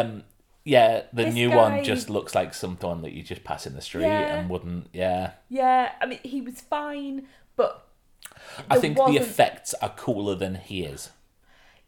Um. 0.00 0.22
Yeah, 0.64 1.02
the 1.12 1.24
This 1.24 1.34
new 1.34 1.50
guy- 1.50 1.56
one 1.56 1.84
just 1.84 2.08
looks 2.08 2.34
like 2.34 2.54
someone 2.54 3.02
that 3.02 3.12
you 3.12 3.22
just 3.22 3.42
pass 3.44 3.66
in 3.66 3.74
the 3.74 3.80
street 3.82 4.02
Yeah. 4.04 4.36
and 4.36 4.48
wouldn't. 4.50 4.88
Yeah, 4.92 5.32
Yeah, 5.48 5.92
I 6.00 6.06
mean 6.06 6.20
he 6.22 6.40
was 6.40 6.60
fine, 6.60 7.26
but 7.56 7.86
I 8.70 8.78
think 8.78 8.96
the 8.96 9.02
wasn't- 9.02 9.24
effects 9.26 9.74
are 9.74 9.90
cooler 9.90 10.34
than 10.36 10.54
he 10.56 10.84
is. 10.84 11.10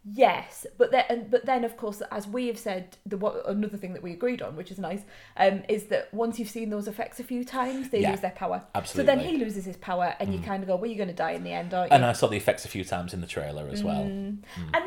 Yes, 0.07 0.67
but 0.77 0.91
then 0.91 1.27
but 1.31 1.47
then 1.47 1.63
of 1.63 1.77
course, 1.77 1.99
as 2.11 2.27
we 2.27 2.45
have 2.45 2.59
said, 2.59 2.97
the 3.07 3.17
what 3.17 3.41
another 3.49 3.75
thing 3.77 3.93
that 3.93 4.03
we 4.03 4.11
agreed 4.11 4.39
on, 4.39 4.55
which 4.55 4.69
is 4.69 4.77
nice, 4.77 5.01
um, 5.35 5.63
is 5.67 5.85
that 5.85 6.13
once 6.13 6.37
you've 6.37 6.49
seen 6.49 6.69
those 6.69 6.87
effects 6.87 7.19
a 7.19 7.23
few 7.23 7.43
times, 7.43 7.89
they 7.89 8.01
Yeah, 8.01 8.11
lose 8.11 8.19
their 8.19 8.29
power. 8.29 8.65
Absolutely. 8.75 9.11
So 9.11 9.17
then 9.17 9.25
he 9.27 9.37
loses 9.37 9.65
his 9.65 9.77
power, 9.77 10.15
and 10.19 10.31
you 10.31 10.39
kind 10.41 10.61
of 10.61 10.67
go, 10.67 10.75
"Well, 10.75 10.85
you're 10.85 10.97
going 10.97 11.07
to 11.09 11.15
die 11.15 11.31
in 11.31 11.43
the 11.43 11.53
end, 11.53 11.73
aren't 11.73 11.91
you?" 11.91 11.95
And 11.95 12.05
I 12.05 12.13
saw 12.13 12.27
the 12.27 12.37
effects 12.37 12.65
a 12.65 12.67
few 12.67 12.83
times 12.85 13.15
in 13.15 13.21
the 13.21 13.25
trailer 13.25 13.67
as 13.67 13.83
well. 13.83 14.03
Mm. 14.03 14.43
And 14.75 14.83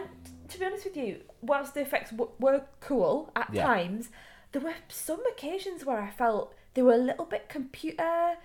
to 0.51 0.59
be 0.61 0.65
honest 0.65 0.85
with 0.85 0.97
you, 0.97 1.21
whilst 1.43 1.75
the 1.75 1.81
effects 1.81 2.11
w- 2.11 2.31
were 2.39 2.63
cool 2.81 3.31
at 3.37 3.53
Yeah. 3.53 3.65
times, 3.65 4.11
there 4.53 4.63
were 4.63 4.75
some 4.89 5.21
occasions 5.27 5.85
where 5.85 6.01
I 6.01 6.11
felt 6.11 6.55
they 6.75 6.83
were 6.83 6.95
a 6.95 6.99
little 6.99 7.25
bit 7.25 7.49
computer. 7.49 8.37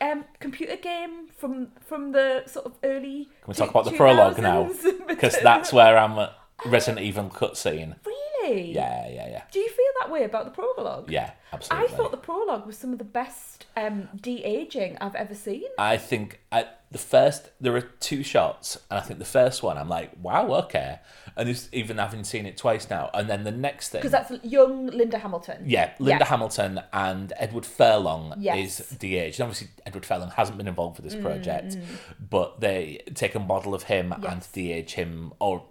Um, 0.00 0.24
computer 0.40 0.76
game 0.76 1.28
from 1.28 1.68
from 1.80 2.12
the 2.12 2.42
sort 2.46 2.66
of 2.66 2.74
early. 2.82 3.24
Can 3.42 3.48
we 3.48 3.54
talk 3.54 3.70
about 3.70 3.86
the 3.86 3.92
prologue 3.92 4.38
now? 4.38 4.70
Because 5.08 5.38
that's 5.42 5.72
where 5.72 5.96
I'm 5.96 6.18
at 6.18 6.34
Resident 6.66 7.00
Evil 7.06 7.30
cutscene. 7.30 7.94
really. 8.04 8.18
Yeah, 8.48 9.08
yeah, 9.08 9.28
yeah, 9.28 9.42
Do 9.52 9.58
you 9.58 9.68
feel 9.68 9.84
that 10.00 10.10
way 10.10 10.24
about 10.24 10.44
the 10.44 10.50
prologue? 10.50 11.10
yeah. 11.10 11.32
Absolutely. 11.52 11.86
I 11.86 11.96
thought 11.96 12.10
the 12.10 12.16
prologue 12.16 12.66
was 12.66 12.76
some 12.76 12.92
of 12.92 12.98
the 12.98 13.04
best 13.04 13.66
um, 13.76 14.08
de 14.20 14.42
aging 14.44 14.98
I've 15.00 15.14
ever 15.14 15.34
seen. 15.34 15.62
I 15.78 15.96
think 15.96 16.40
I, 16.50 16.66
the 16.90 16.98
first 16.98 17.50
there 17.60 17.74
are 17.76 17.80
two 17.80 18.22
shots, 18.24 18.76
and 18.90 18.98
I 18.98 19.02
think 19.02 19.20
the 19.20 19.24
first 19.24 19.62
one 19.62 19.78
I'm 19.78 19.88
like, 19.88 20.10
wow, 20.20 20.52
okay, 20.64 20.98
and 21.36 21.48
it's, 21.48 21.68
even 21.72 21.98
having 21.98 22.24
seen 22.24 22.46
it 22.46 22.56
twice 22.56 22.90
now, 22.90 23.10
and 23.14 23.30
then 23.30 23.44
the 23.44 23.52
next 23.52 23.90
thing 23.90 24.00
Because 24.00 24.10
that's 24.10 24.44
young 24.44 24.88
Linda 24.88 25.18
Hamilton. 25.18 25.62
Yeah, 25.66 25.92
Linda 26.00 26.24
Yeah. 26.24 26.28
Hamilton 26.28 26.80
and 26.92 27.32
Edward 27.36 27.64
Furlong 27.64 28.34
Yes. 28.38 28.80
is 28.80 28.88
de-aged. 28.90 29.40
Obviously, 29.40 29.68
Edward 29.86 30.04
Furlong 30.04 30.30
hasn't 30.30 30.58
been 30.58 30.68
involved 30.68 31.00
with 31.00 31.10
this 31.10 31.20
project, 31.20 31.76
Mm, 31.76 31.82
but 32.28 32.60
they 32.60 33.02
take 33.14 33.34
a 33.36 33.40
model 33.40 33.72
of 33.72 33.84
him 33.84 34.12
and 34.12 34.46
de-age 34.52 34.94
him. 34.94 35.32
Or 35.38 35.64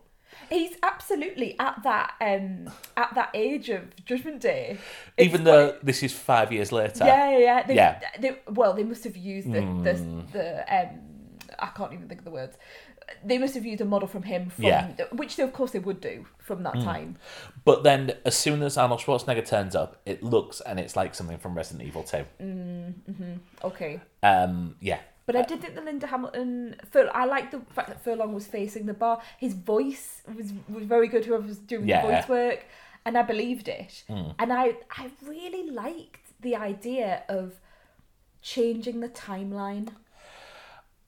He's 0.55 0.75
absolutely 0.81 1.49
at 1.59 1.75
that 1.83 2.13
um, 2.21 2.69
at 2.95 3.13
that 3.15 3.29
age 3.33 3.67
of 3.69 3.81
Judgment 4.05 4.39
Day. 4.41 4.77
It's 5.17 5.25
even 5.27 5.43
though 5.43 5.77
this 5.83 6.01
is 6.01 6.13
five 6.13 6.51
years 6.51 6.71
later, 6.71 7.03
Yeah, 7.05 7.29
yeah, 7.31 7.37
yeah. 7.49 7.63
They, 7.67 7.75
Yeah. 7.75 7.99
They, 8.19 8.31
well, 8.59 8.73
they 8.73 8.83
must 8.91 9.03
have 9.03 9.17
used 9.17 9.47
the 9.55 9.61
the, 9.87 9.93
Hmm. 9.95 10.21
the 10.31 10.45
um, 10.77 10.89
I 11.59 11.67
can't 11.77 11.93
even 11.93 12.07
think 12.07 12.21
of 12.21 12.25
the 12.25 12.31
words. 12.31 12.57
They 13.23 13.37
must 13.37 13.53
have 13.53 13.65
used 13.65 13.81
a 13.81 13.85
model 13.85 14.07
from 14.07 14.23
him 14.23 14.49
from 14.49 14.63
Yeah. 14.65 14.91
Which 15.11 15.35
they, 15.35 15.43
of 15.43 15.53
course 15.53 15.71
they 15.71 15.79
would 15.87 16.01
do 16.01 16.25
from 16.39 16.63
that 16.63 16.73
time. 16.73 17.17
But 17.63 17.83
then, 17.83 18.13
as 18.25 18.35
soon 18.35 18.63
as 18.63 18.77
Arnold 18.77 19.01
Schwarzenegger 19.01 19.45
turns 19.45 19.75
up, 19.75 20.01
it 20.05 20.23
looks 20.23 20.61
and 20.61 20.79
it's 20.79 20.95
like 20.95 21.13
something 21.13 21.37
from 21.37 21.55
Resident 21.55 21.87
Evil 21.87 22.03
Two. 22.03 22.25
Okay. 23.63 23.99
Um, 24.23 24.75
yeah, 24.79 24.99
But 25.25 25.35
I 25.35 25.39
uh, 25.39 25.45
did 25.45 25.61
think 25.61 25.75
the 25.75 25.81
Linda 25.81 26.07
Hamilton. 26.07 26.75
Fur, 26.91 27.09
I 27.13 27.25
like 27.25 27.51
the 27.51 27.59
fact 27.73 27.89
that 27.89 28.03
Furlong 28.03 28.33
was 28.33 28.45
facing 28.45 28.85
the 28.85 28.93
bar. 28.93 29.21
His 29.39 29.53
voice 29.53 30.21
was 30.27 30.53
was 30.69 30.85
very 30.85 31.07
good. 31.07 31.25
Whoever 31.25 31.47
was 31.47 31.57
doing 31.57 31.87
Yeah. 31.87 32.05
The 32.05 32.13
voice 32.13 32.29
work, 32.29 32.65
and 33.05 33.17
I 33.17 33.23
believed 33.23 33.67
it. 33.67 34.03
Hmm. 34.07 34.31
And 34.37 34.53
I 34.53 34.77
I 34.91 35.11
really 35.25 35.69
liked 35.69 36.41
the 36.41 36.55
idea 36.55 37.23
of 37.27 37.55
changing 38.41 38.99
the 38.99 39.09
timeline. 39.09 39.89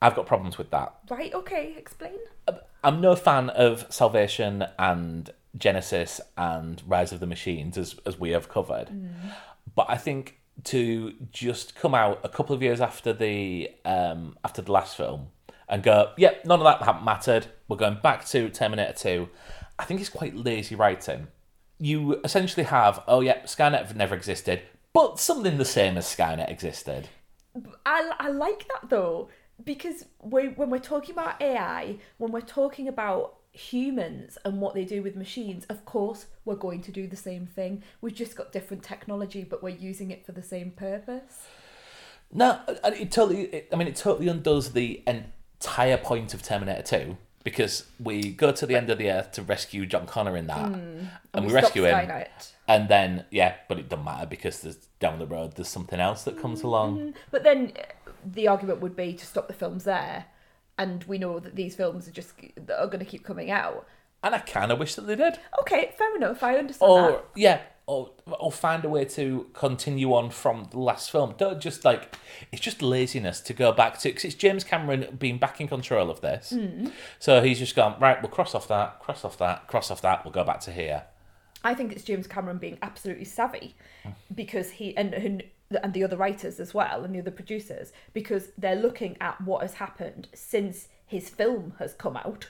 I've 0.01 0.15
got 0.15 0.25
problems 0.25 0.57
with 0.57 0.71
that. 0.71 0.95
Right? 1.09 1.33
Okay. 1.33 1.75
Explain. 1.77 2.17
Uh, 2.47 2.53
I'm 2.83 3.01
no 3.01 3.15
fan 3.15 3.49
of 3.51 3.85
Salvation 3.89 4.65
and 4.79 5.29
Genisys 5.57 6.19
and 6.37 6.81
Rise 6.87 7.11
of 7.11 7.19
the 7.19 7.27
Machines, 7.27 7.77
as 7.77 7.95
as 8.05 8.19
we 8.19 8.31
have 8.31 8.49
covered. 8.49 8.89
Hmm. 8.89 9.29
But 9.75 9.87
I 9.89 9.97
think 9.97 10.39
to 10.65 11.13
just 11.31 11.75
come 11.75 11.93
out 11.93 12.19
a 12.23 12.29
couple 12.29 12.55
of 12.55 12.61
years 12.61 12.81
after 12.81 13.13
the 13.13 13.69
um, 13.85 14.37
after 14.43 14.61
the 14.61 14.71
last 14.71 14.97
film 14.97 15.27
and 15.69 15.83
go, 15.83 16.11
yep, 16.17 16.45
none 16.45 16.59
of 16.59 16.65
that 16.65 16.81
ha- 16.81 17.01
mattered. 17.01 17.47
We're 17.67 17.77
going 17.77 17.99
back 18.01 18.25
to 18.27 18.49
Terminator 18.49 18.93
Two. 18.93 19.29
I 19.79 19.85
think 19.85 19.99
it's 19.99 20.09
quite 20.09 20.35
lazy 20.35 20.75
writing. 20.75 21.27
You 21.79 22.19
essentially 22.23 22.63
have, 22.65 23.03
oh 23.07 23.21
yeah, 23.21 23.43
Skynet 23.43 23.95
never 23.95 24.15
existed, 24.15 24.61
but 24.93 25.19
something 25.19 25.57
the 25.57 25.65
same 25.65 25.97
as 25.97 26.05
Skynet 26.05 26.49
existed. 26.49 27.09
I, 27.85 28.11
I 28.19 28.29
like 28.29 28.67
that 28.67 28.89
though 28.89 29.29
because 29.63 30.05
we, 30.21 30.49
when 30.49 30.69
we're 30.69 30.79
talking 30.79 31.13
about 31.13 31.41
AI, 31.41 31.97
when 32.17 32.31
we're 32.31 32.41
talking 32.41 32.87
about 32.87 33.36
humans 33.57 34.37
and 34.45 34.61
what 34.61 34.73
they 34.73 34.85
do 34.85 35.01
with 35.01 35.15
machines, 35.15 35.65
of 35.65 35.85
course 35.85 36.27
we're 36.45 36.55
going 36.55 36.81
to 36.81 36.91
do 36.91 37.07
the 37.07 37.15
same 37.15 37.45
thing. 37.45 37.83
We've 38.01 38.13
just 38.13 38.35
got 38.35 38.51
different 38.51 38.83
technology, 38.83 39.43
but 39.43 39.63
we're 39.63 39.75
using 39.75 40.11
it 40.11 40.25
for 40.25 40.31
the 40.31 40.43
same 40.43 40.71
purpose. 40.71 41.47
No, 42.31 42.59
it 42.67 43.11
totally. 43.11 43.43
It, 43.45 43.69
I 43.71 43.75
mean, 43.77 43.87
it 43.87 43.95
totally 43.95 44.27
undoes 44.27 44.73
the 44.73 45.01
entire 45.07 45.97
point 45.97 46.33
of 46.33 46.43
Terminator 46.43 46.81
2 46.81 47.17
because 47.43 47.85
we 47.99 48.31
go 48.31 48.51
to 48.51 48.65
the 48.65 48.75
end 48.75 48.89
of 48.89 48.97
the 48.97 49.09
earth 49.09 49.31
to 49.33 49.41
rescue 49.41 49.85
John 49.85 50.05
Connor 50.05 50.35
in 50.35 50.47
that, 50.47 50.65
and, 50.65 51.09
we, 51.45 51.49
stop 51.49 51.63
rescue 51.63 51.85
him, 51.85 52.25
and 52.67 52.89
then 52.89 53.23
yeah, 53.31 53.55
but 53.69 53.79
it 53.79 53.87
doesn't 53.87 54.03
matter 54.03 54.25
because 54.25 54.61
there's 54.61 54.75
down 54.99 55.19
the 55.19 55.25
road 55.25 55.55
there's 55.55 55.69
something 55.69 55.99
else 55.99 56.23
that 56.23 56.39
comes 56.41 56.61
along. 56.63 57.13
But 57.31 57.43
then 57.43 57.71
uh, 57.79 58.11
the 58.25 58.49
argument 58.49 58.81
would 58.81 58.97
be 58.97 59.13
to 59.13 59.25
stop 59.25 59.47
the 59.47 59.53
films 59.53 59.85
there, 59.85 60.25
and 60.77 61.03
we 61.05 61.17
know 61.17 61.39
that 61.39 61.55
these 61.55 61.75
films 61.75 62.07
are 62.07 62.11
just 62.11 62.33
are 62.77 62.87
going 62.87 62.99
to 62.99 63.05
keep 63.05 63.23
coming 63.23 63.51
out. 63.51 63.87
And 64.23 64.33
I 64.33 64.39
kind 64.39 64.71
of 64.71 64.79
wish 64.79 64.95
that 64.95 65.03
they 65.03 65.15
did. 65.15 65.39
Okay, 65.61 65.93
fair 65.97 66.15
enough. 66.15 66.41
I 66.43 66.57
understand 66.57 66.91
or 66.91 67.11
that. 67.11 67.25
yeah, 67.35 67.61
or 67.85 68.11
or 68.39 68.51
find 68.51 68.83
a 68.83 68.89
way 68.89 69.05
to 69.05 69.47
continue 69.53 70.13
on 70.13 70.29
from 70.29 70.67
the 70.71 70.79
last 70.79 71.11
film. 71.11 71.35
Don't 71.37 71.61
just 71.61 71.85
like 71.85 72.15
it's 72.51 72.61
just 72.61 72.81
laziness 72.81 73.39
to 73.41 73.53
go 73.53 73.71
back 73.71 73.97
to 73.99 74.09
because 74.09 74.25
it's 74.25 74.35
James 74.35 74.63
Cameron 74.63 75.15
being 75.17 75.37
back 75.37 75.61
in 75.61 75.67
control 75.67 76.09
of 76.09 76.21
this. 76.21 76.51
Hmm. 76.51 76.87
So 77.19 77.41
he's 77.41 77.59
just 77.59 77.75
gone 77.75 77.95
right. 77.99 78.21
We'll 78.21 78.31
cross 78.31 78.53
off 78.53 78.67
that, 78.67 78.99
cross 78.99 79.23
off 79.23 79.37
that, 79.37 79.67
cross 79.67 79.91
off 79.91 80.01
that. 80.01 80.25
We'll 80.25 80.33
go 80.33 80.43
back 80.43 80.59
to 80.61 80.71
here. 80.71 81.03
I 81.63 81.73
think 81.73 81.91
it's 81.91 82.03
James 82.03 82.27
Cameron 82.27 82.57
being 82.57 82.77
absolutely 82.81 83.25
savvy 83.25 83.75
because 84.33 84.69
he 84.71 84.95
and 84.97 85.13
and 85.13 85.43
and 85.83 85.93
the 85.93 86.03
other 86.03 86.17
writers 86.17 86.59
as 86.59 86.73
well 86.73 87.03
and 87.03 87.13
the 87.13 87.19
other 87.19 87.31
producers 87.31 87.91
because 88.13 88.49
they're 88.57 88.75
looking 88.75 89.17
at 89.19 89.41
what 89.41 89.61
has 89.61 89.75
happened 89.75 90.27
since 90.33 90.87
his 91.05 91.29
film 91.29 91.73
has 91.79 91.93
come 91.93 92.15
out 92.17 92.49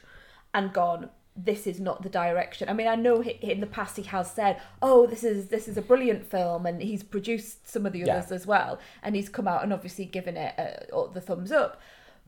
and 0.53 0.73
gone 0.73 1.09
this 1.39 1.67
is 1.67 1.79
not 1.79 2.01
the 2.01 2.09
direction. 2.09 2.67
I 2.67 2.73
mean, 2.73 2.87
I 2.87 2.95
know 2.95 3.21
he, 3.21 3.29
in 3.41 3.59
the 3.59 3.67
past 3.67 3.95
he 3.97 4.01
has 4.03 4.31
said, 4.31 4.59
"Oh, 4.81 5.05
this 5.05 5.23
is 5.23 5.49
this 5.49 5.67
is 5.67 5.77
a 5.77 5.83
brilliant 5.83 6.25
film," 6.25 6.65
and 6.65 6.81
he's 6.81 7.03
produced 7.03 7.69
some 7.69 7.85
of 7.85 7.93
the 7.93 7.99
Yeah. 7.99 8.17
others 8.17 8.31
as 8.31 8.47
well, 8.47 8.79
and 9.03 9.15
he's 9.15 9.29
come 9.29 9.47
out 9.47 9.61
and 9.61 9.71
obviously 9.71 10.05
given 10.05 10.35
it 10.35 10.55
uh, 10.57 11.07
the 11.13 11.21
thumbs 11.21 11.51
up. 11.51 11.79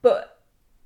But 0.03 0.38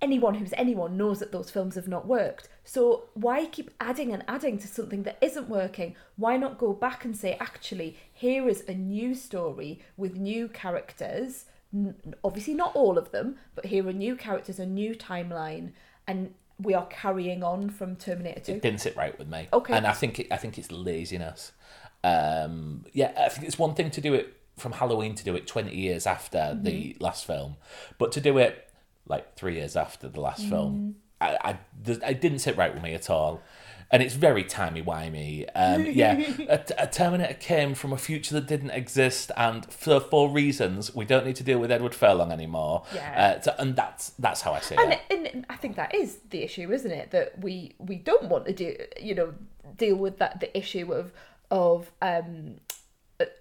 anyone 0.03 0.35
who's 0.35 0.53
anyone 0.57 0.97
knows 0.97 1.19
that 1.19 1.31
those 1.31 1.49
films 1.49 1.75
have 1.75 1.87
not 1.87 2.05
worked. 2.05 2.49
So 2.63 3.05
why 3.13 3.45
keep 3.45 3.71
adding 3.79 4.13
and 4.13 4.23
adding 4.27 4.59
to 4.59 4.67
something 4.67 5.03
that 5.03 5.17
isn't 5.21 5.49
working? 5.49 5.95
Why 6.17 6.37
not 6.37 6.57
go 6.57 6.73
back 6.73 7.05
and 7.05 7.15
say, 7.15 7.37
actually, 7.39 7.97
here 8.11 8.47
is 8.47 8.63
a 8.67 8.73
new 8.73 9.15
story 9.15 9.79
with 9.97 10.17
new 10.17 10.49
characters. 10.49 11.45
Obviously, 12.23 12.53
not 12.53 12.75
all 12.75 12.97
of 12.97 13.11
them, 13.11 13.37
but 13.55 13.67
here 13.67 13.87
are 13.87 13.93
new 13.93 14.15
characters, 14.15 14.59
a 14.59 14.65
new 14.65 14.93
timeline, 14.93 15.71
and 16.05 16.33
we 16.59 16.73
are 16.73 16.85
carrying 16.87 17.43
on 17.43 17.69
from 17.69 17.95
Terminator 17.95 18.41
2. 18.41 18.51
It 18.51 18.61
didn't 18.61 18.81
sit 18.81 18.95
right 18.95 19.17
with 19.17 19.27
me. 19.27 19.47
Okay. 19.51 19.73
and 19.73 19.87
I 19.87 19.93
think 19.93 20.19
it, 20.19 20.27
I 20.29 20.37
think 20.37 20.57
it's 20.57 20.71
laziness. 20.71 21.53
Um, 22.03 22.85
yeah, 22.91 23.13
I 23.17 23.29
think 23.29 23.47
it's 23.47 23.57
one 23.57 23.73
thing 23.73 23.89
to 23.91 24.01
do 24.01 24.13
it 24.13 24.37
from 24.57 24.73
Halloween 24.73 25.15
to 25.15 25.23
do 25.23 25.35
it 25.35 25.47
twenty 25.47 25.75
years 25.75 26.05
after 26.05 26.57
the 26.61 26.95
last 26.99 27.25
film, 27.25 27.55
but 27.97 28.11
to 28.11 28.21
do 28.21 28.37
it 28.37 28.69
like 29.07 29.35
three 29.35 29.55
years 29.55 29.75
after 29.75 30.07
the 30.07 30.21
last 30.21 30.45
film, 30.45 30.95
I, 31.19 31.57
I 32.05 32.13
didn't 32.13 32.39
sit 32.39 32.57
right 32.57 32.73
with 32.73 32.83
me 32.83 32.93
at 32.93 33.09
all. 33.09 33.41
And 33.91 34.01
it's 34.01 34.15
very 34.15 34.43
timey 34.43 34.81
wimey. 34.81 35.47
Um, 35.53 35.85
yeah, 35.85 36.19
a, 36.49 36.61
a 36.79 36.87
Terminator 36.87 37.35
came 37.35 37.75
from 37.75 37.93
a 37.93 37.97
future 37.97 38.33
that 38.33 38.47
didn't 38.47 38.71
exist, 38.71 39.29
and 39.37 39.71
for 39.71 39.99
four 39.99 40.31
reasons 40.31 40.95
we 40.95 41.05
don't 41.05 41.27
need 41.27 41.35
to 41.35 41.43
deal 41.43 41.59
with 41.59 41.71
Edward 41.71 41.93
Furlong 41.93 42.31
anymore. 42.31 42.85
Yeah. 42.95 43.39
uh, 43.45 43.51
and 43.59 43.75
that's 43.75 44.09
that's 44.17 44.41
how 44.41 44.53
I 44.53 44.61
see 44.61 44.75
it. 44.79 44.99
and 45.11 45.45
I 45.47 45.55
think 45.57 45.75
that 45.75 45.93
is 45.93 46.17
the 46.31 46.41
issue, 46.41 46.71
isn't 46.71 46.91
it? 46.91 47.11
That 47.11 47.39
we 47.39 47.75
we 47.77 47.97
don't 47.97 48.29
want 48.29 48.45
to 48.47 48.53
do, 48.53 48.75
you 48.99 49.13
know, 49.13 49.35
deal 49.77 49.95
with 49.95 50.17
that 50.17 50.39
the 50.39 50.57
issue 50.57 50.91
of 50.91 51.11
of 51.51 51.91
um 52.01 52.55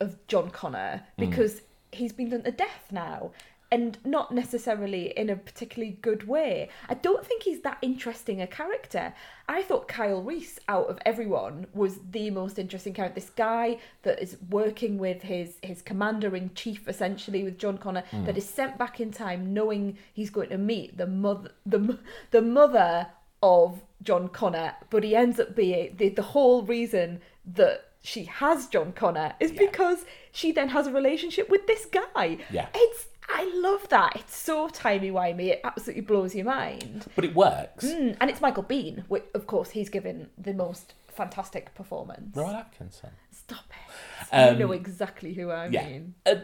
of 0.01 0.27
John 0.27 0.51
Connor 0.51 1.03
because 1.17 1.63
he's 1.93 2.13
been 2.13 2.31
done 2.31 2.43
to 2.43 2.51
death 2.51 2.89
now, 2.91 3.31
and 3.73 3.97
not 4.05 4.31
necessarily 4.31 5.15
in 5.17 5.31
a 5.31 5.35
particularly 5.35 5.97
good 6.03 6.29
way. 6.29 6.69
I 6.91 6.95
don't 6.95 7.25
think 7.25 7.45
he's 7.45 7.63
that 7.63 7.79
interesting 7.81 8.43
a 8.43 8.47
character. 8.47 9.15
I 9.49 9.63
thought 9.63 9.89
Kyle 9.89 10.23
Reese, 10.23 10.61
out 10.69 10.89
of 10.91 10.99
everyone, 11.07 11.67
was 11.73 11.99
the 12.11 12.29
most 12.29 12.59
interesting 12.59 12.93
character. 12.93 13.19
This 13.19 13.31
guy 13.31 13.79
that 14.03 14.21
is 14.23 14.37
working 14.51 14.99
with 14.99 15.23
his 15.23 15.57
his 15.63 15.81
commander 15.81 16.37
in 16.37 16.53
chief, 16.55 16.87
essentially 16.87 17.43
with 17.43 17.59
John 17.59 17.79
Connor, 17.79 18.05
hmm. 18.11 18.27
that 18.27 18.37
is 18.37 18.47
sent 18.47 18.77
back 18.77 19.01
in 19.01 19.11
time, 19.11 19.55
knowing 19.55 19.97
he's 20.13 20.29
going 20.29 20.51
to 20.51 20.59
meet 20.59 20.99
the 20.99 21.07
mother 21.07 21.53
the 21.65 21.99
the 22.31 22.43
mother 22.43 23.07
of 23.43 23.81
John 24.03 24.29
Connor, 24.29 24.75
but 24.91 25.03
he 25.03 25.17
ends 25.17 25.41
up 25.41 25.57
being 25.57 25.97
the 25.97 26.11
the 26.11 26.29
whole 26.35 26.63
reason 26.63 27.23
that 27.47 27.89
she 28.03 28.25
has 28.25 28.67
John 28.67 28.93
Connor 28.93 29.33
is 29.41 29.51
because 29.51 30.05
she 30.31 30.53
then 30.53 30.69
has 30.71 30.87
a 30.89 30.93
relationship 30.93 31.49
with 31.49 31.67
this 31.67 31.87
guy. 31.87 32.39
Yeah. 32.51 32.69
It's 32.75 33.07
I 33.29 33.51
love 33.57 33.89
that. 33.89 34.17
It's 34.17 34.37
so 34.37 34.69
timey 34.69 35.11
wimey. 35.11 35.49
It 35.49 35.61
absolutely 35.65 36.03
blows 36.03 36.35
your 36.35 36.45
mind. 36.47 37.07
But 37.15 37.25
it 37.25 37.35
works. 37.35 37.85
Mm, 37.85 38.17
and 38.21 38.31
it's 38.31 38.41
Michael 38.41 38.65
Biehn, 38.65 39.05
which 39.09 39.25
of 39.35 39.47
course 39.47 39.71
he's 39.71 39.89
given 39.89 40.29
the 40.39 40.53
most 40.55 40.95
fantastic 41.09 41.75
performance. 41.75 42.37
Rowan 42.37 42.57
Atkinson. 42.57 43.11
Stop 43.31 43.65
it. 43.71 44.27
you 44.37 44.53
Um, 44.53 44.59
know 44.59 44.73
exactly 44.73 45.35
who 45.35 45.51
I 45.51 45.67
Yeah. 45.69 45.87
mean. 45.89 46.15
Uh, 46.27 46.37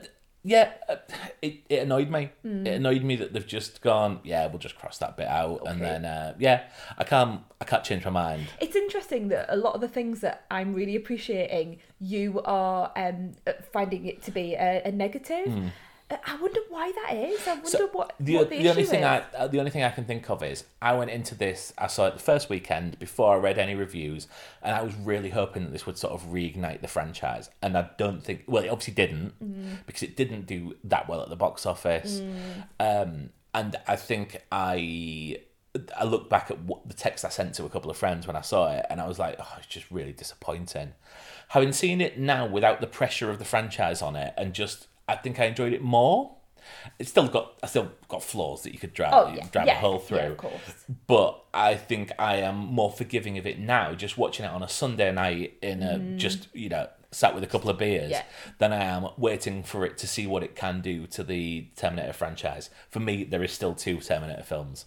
yeah, 0.44 0.72
uh, 0.88 0.96
it, 1.42 1.60
it 1.68 1.82
annoyed 1.82 2.10
me. 2.10 2.30
Hmm. 2.42 2.66
It 2.66 2.74
annoyed 2.74 3.02
me 3.02 3.16
that 3.16 3.32
they've 3.32 3.46
just 3.46 3.82
gone, 3.82 4.20
yeah, 4.24 4.46
we'll 4.46 4.58
just 4.58 4.78
cross 4.78 4.96
that 4.98 5.16
bit 5.16 5.26
out. 5.26 5.62
And 5.66 5.80
then, 5.82 6.04
uh, 6.04 6.34
yeah, 6.38 6.64
I 6.96 7.04
can't, 7.04 7.42
I 7.60 7.64
can't 7.64 7.82
change 7.84 8.04
my 8.04 8.10
mind. 8.10 8.46
It's 8.60 8.76
interesting 8.76 9.28
that 9.28 9.46
a 9.52 9.56
lot 9.56 9.74
of 9.74 9.80
the 9.80 9.88
things 9.88 10.20
that 10.20 10.44
I'm 10.50 10.74
really 10.74 10.96
appreciating, 10.96 11.80
you 11.98 12.40
are 12.44 12.92
um, 12.96 13.32
uh, 13.46 13.52
finding 13.72 14.06
it 14.06 14.22
to 14.22 14.30
be 14.30 14.54
a, 14.54 14.82
a 14.84 14.92
negative. 14.92 15.48
Uh, 15.48 15.60
I 16.10 16.36
wonder 16.40 16.60
why 16.70 16.90
that 17.04 17.14
is. 17.16 17.46
I 17.46 17.54
wonder. 17.54 17.68
So 17.68 17.86
what, 17.88 18.14
the, 18.18 18.36
what 18.36 18.48
the, 18.50 18.58
the 18.62 18.70
only 18.70 18.84
thing 18.84 19.00
is. 19.00 19.04
I 19.04 19.24
uh, 19.36 19.46
the 19.46 19.58
only 19.58 19.70
thing 19.70 19.82
I 19.82 19.90
can 19.90 20.04
think 20.04 20.30
of 20.30 20.42
is 20.42 20.64
I 20.80 20.94
went 20.94 21.10
into 21.10 21.34
this 21.34 21.72
I 21.76 21.86
saw 21.86 22.06
it 22.06 22.14
the 22.14 22.20
first 22.20 22.48
weekend 22.48 22.98
before 22.98 23.34
I 23.34 23.38
read 23.38 23.58
any 23.58 23.74
reviews 23.74 24.26
and 24.62 24.74
I 24.74 24.82
was 24.82 24.94
really 24.96 25.30
hoping 25.30 25.64
that 25.64 25.72
this 25.72 25.84
would 25.84 25.98
sort 25.98 26.14
of 26.14 26.28
reignite 26.28 26.80
the 26.80 26.88
franchise 26.88 27.50
and 27.60 27.76
I 27.76 27.90
don't 27.98 28.22
think 28.24 28.44
well 28.46 28.64
it 28.64 28.68
obviously 28.68 28.94
didn't 28.94 29.34
Mm. 29.38 29.78
because 29.86 30.02
it 30.02 30.16
didn't 30.16 30.46
do 30.46 30.76
that 30.84 31.08
well 31.08 31.20
at 31.20 31.28
the 31.28 31.36
box 31.36 31.66
office 31.66 32.22
um, 32.80 33.30
and 33.54 33.76
I 33.86 33.96
think 33.96 34.42
I 34.50 35.38
I 35.96 36.04
look 36.04 36.30
back 36.30 36.50
at 36.50 36.58
what 36.60 36.88
the 36.88 36.94
text 36.94 37.24
I 37.24 37.28
sent 37.28 37.54
to 37.56 37.64
a 37.64 37.68
couple 37.68 37.90
of 37.90 37.96
friends 37.96 38.26
when 38.26 38.34
I 38.36 38.40
saw 38.40 38.72
it 38.72 38.86
and 38.88 39.00
I 39.00 39.06
was 39.06 39.18
like 39.18 39.36
oh 39.38 39.54
it's 39.58 39.66
just 39.66 39.90
really 39.90 40.12
disappointing 40.12 40.94
having 41.48 41.72
seen 41.72 42.00
it 42.00 42.18
now 42.18 42.46
without 42.46 42.80
the 42.80 42.86
pressure 42.86 43.30
of 43.30 43.38
the 43.38 43.44
franchise 43.44 44.00
on 44.02 44.16
it 44.16 44.32
and 44.36 44.54
just 44.54 44.86
I 45.08 45.16
think 45.16 45.40
I 45.40 45.46
enjoyed 45.46 45.72
it 45.72 45.82
more 45.82 46.34
it's 46.98 47.08
still 47.08 47.26
got 47.28 47.54
I 47.62 47.66
still 47.66 47.90
got 48.08 48.22
flaws 48.22 48.62
that 48.62 48.72
you 48.74 48.78
could 48.78 48.92
drive 48.92 49.12
Oh, 49.14 49.32
yeah. 49.34 49.46
drive 49.50 49.66
Yeah, 49.66 49.76
a 49.78 49.80
hole 49.80 49.94
yeah, 49.94 50.06
through. 50.06 50.18
of 50.32 50.36
course. 50.36 50.84
But 51.06 51.42
I 51.54 51.74
think 51.76 52.12
I 52.18 52.36
am 52.36 52.56
more 52.56 52.92
forgiving 52.92 53.38
of 53.38 53.46
it 53.46 53.58
now, 53.58 53.94
just 53.94 54.18
watching 54.18 54.44
it 54.44 54.50
on 54.50 54.62
a 54.62 54.68
Sunday 54.68 55.10
night 55.10 55.54
in 55.62 55.82
a 55.82 55.98
just 56.18 56.48
you 56.54 56.68
know 56.68 56.88
sat 57.10 57.34
with 57.34 57.42
a 57.42 57.46
couple 57.46 57.70
of 57.70 57.78
beers, 57.78 58.08
Mm. 58.08 58.10
Yeah. 58.10 58.22
than 58.58 58.72
I 58.74 58.84
am 58.84 59.06
waiting 59.16 59.62
for 59.62 59.86
it 59.86 59.96
to 59.98 60.06
see 60.06 60.26
what 60.26 60.42
it 60.42 60.54
can 60.56 60.82
do 60.82 61.06
to 61.06 61.24
the 61.24 61.68
Terminator 61.74 62.12
franchise. 62.12 62.68
For 62.90 63.00
me, 63.00 63.24
there 63.24 63.42
is 63.42 63.50
still 63.52 63.74
two 63.74 63.98
Terminator 64.00 64.42
films. 64.42 64.84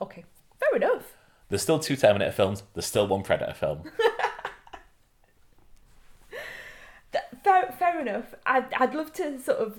Okay, 0.00 0.24
fair 0.60 0.76
enough. 0.76 1.16
There's 1.48 1.62
still 1.62 1.80
two 1.80 1.96
Terminator 1.96 2.30
films. 2.30 2.62
There's 2.74 2.86
still 2.86 3.08
one 3.08 3.22
Predator 3.24 3.54
film. 3.54 3.90
Th- 7.10 7.24
Fair, 7.48 7.72
fair 7.78 8.00
enough. 8.00 8.34
I'd, 8.46 8.72
I'd 8.74 8.94
love 8.94 9.12
to 9.14 9.40
sort 9.40 9.58
of 9.58 9.78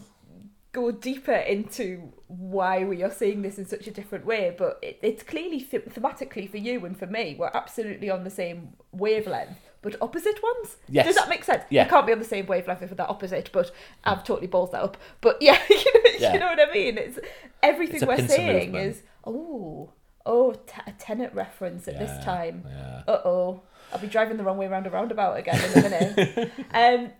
go 0.71 0.91
deeper 0.91 1.33
into 1.33 2.11
why 2.27 2.83
we 2.83 3.01
are 3.03 3.11
seeing 3.11 3.41
this 3.41 3.57
in 3.57 3.65
such 3.65 3.87
a 3.87 3.91
different 3.91 4.25
way, 4.25 4.53
but 4.57 4.79
it, 4.81 4.99
it's 5.01 5.23
clearly 5.23 5.59
th- 5.61 5.85
thematically 5.85 6.49
for 6.49 6.57
you 6.57 6.85
and 6.85 6.97
for 6.97 7.07
me, 7.07 7.35
we're 7.39 7.51
absolutely 7.53 8.09
on 8.09 8.23
the 8.23 8.29
same 8.29 8.73
wavelength, 8.91 9.57
but 9.81 9.95
opposite 10.01 10.39
ones. 10.43 10.77
Yes. 10.87 11.05
Does 11.07 11.15
that 11.15 11.27
make 11.29 11.43
sense? 11.43 11.63
Yeah. 11.69 11.83
You 11.85 11.89
can't 11.89 12.05
be 12.05 12.13
on 12.13 12.19
the 12.19 12.25
same 12.25 12.45
wavelength 12.45 12.81
if 12.83 12.95
they're 12.95 13.09
opposite, 13.09 13.49
but 13.51 13.71
I've 14.03 14.23
totally 14.23 14.47
balls 14.47 14.71
that 14.71 14.81
up. 14.83 14.97
But 15.21 15.37
yeah, 15.41 15.59
you 15.69 15.75
know, 15.77 16.01
Yeah. 16.19 16.33
you 16.33 16.39
know 16.39 16.47
what 16.47 16.59
I 16.69 16.71
mean? 16.73 16.97
It's 16.97 17.19
everything 17.63 17.97
It's 17.97 18.05
we're 18.05 18.27
saying 18.27 18.71
movement. 18.71 18.85
is 18.95 19.03
oh 19.25 19.91
oh 20.25 20.53
t- 20.53 20.81
a 20.85 20.91
Tenet 20.93 21.33
reference 21.33 21.87
at 21.87 21.97
this 21.97 22.23
time. 22.23 22.63
yeah. 22.67 23.01
Uh 23.07 23.21
oh, 23.25 23.61
I'll 23.91 23.99
be 23.99 24.07
driving 24.07 24.37
the 24.37 24.43
wrong 24.43 24.57
way 24.57 24.67
round 24.67 24.85
a 24.85 24.91
roundabout 24.91 25.37
again 25.37 25.59
in 25.71 25.79
a 25.79 25.89
minute. 25.89 26.51
um, 26.73 27.11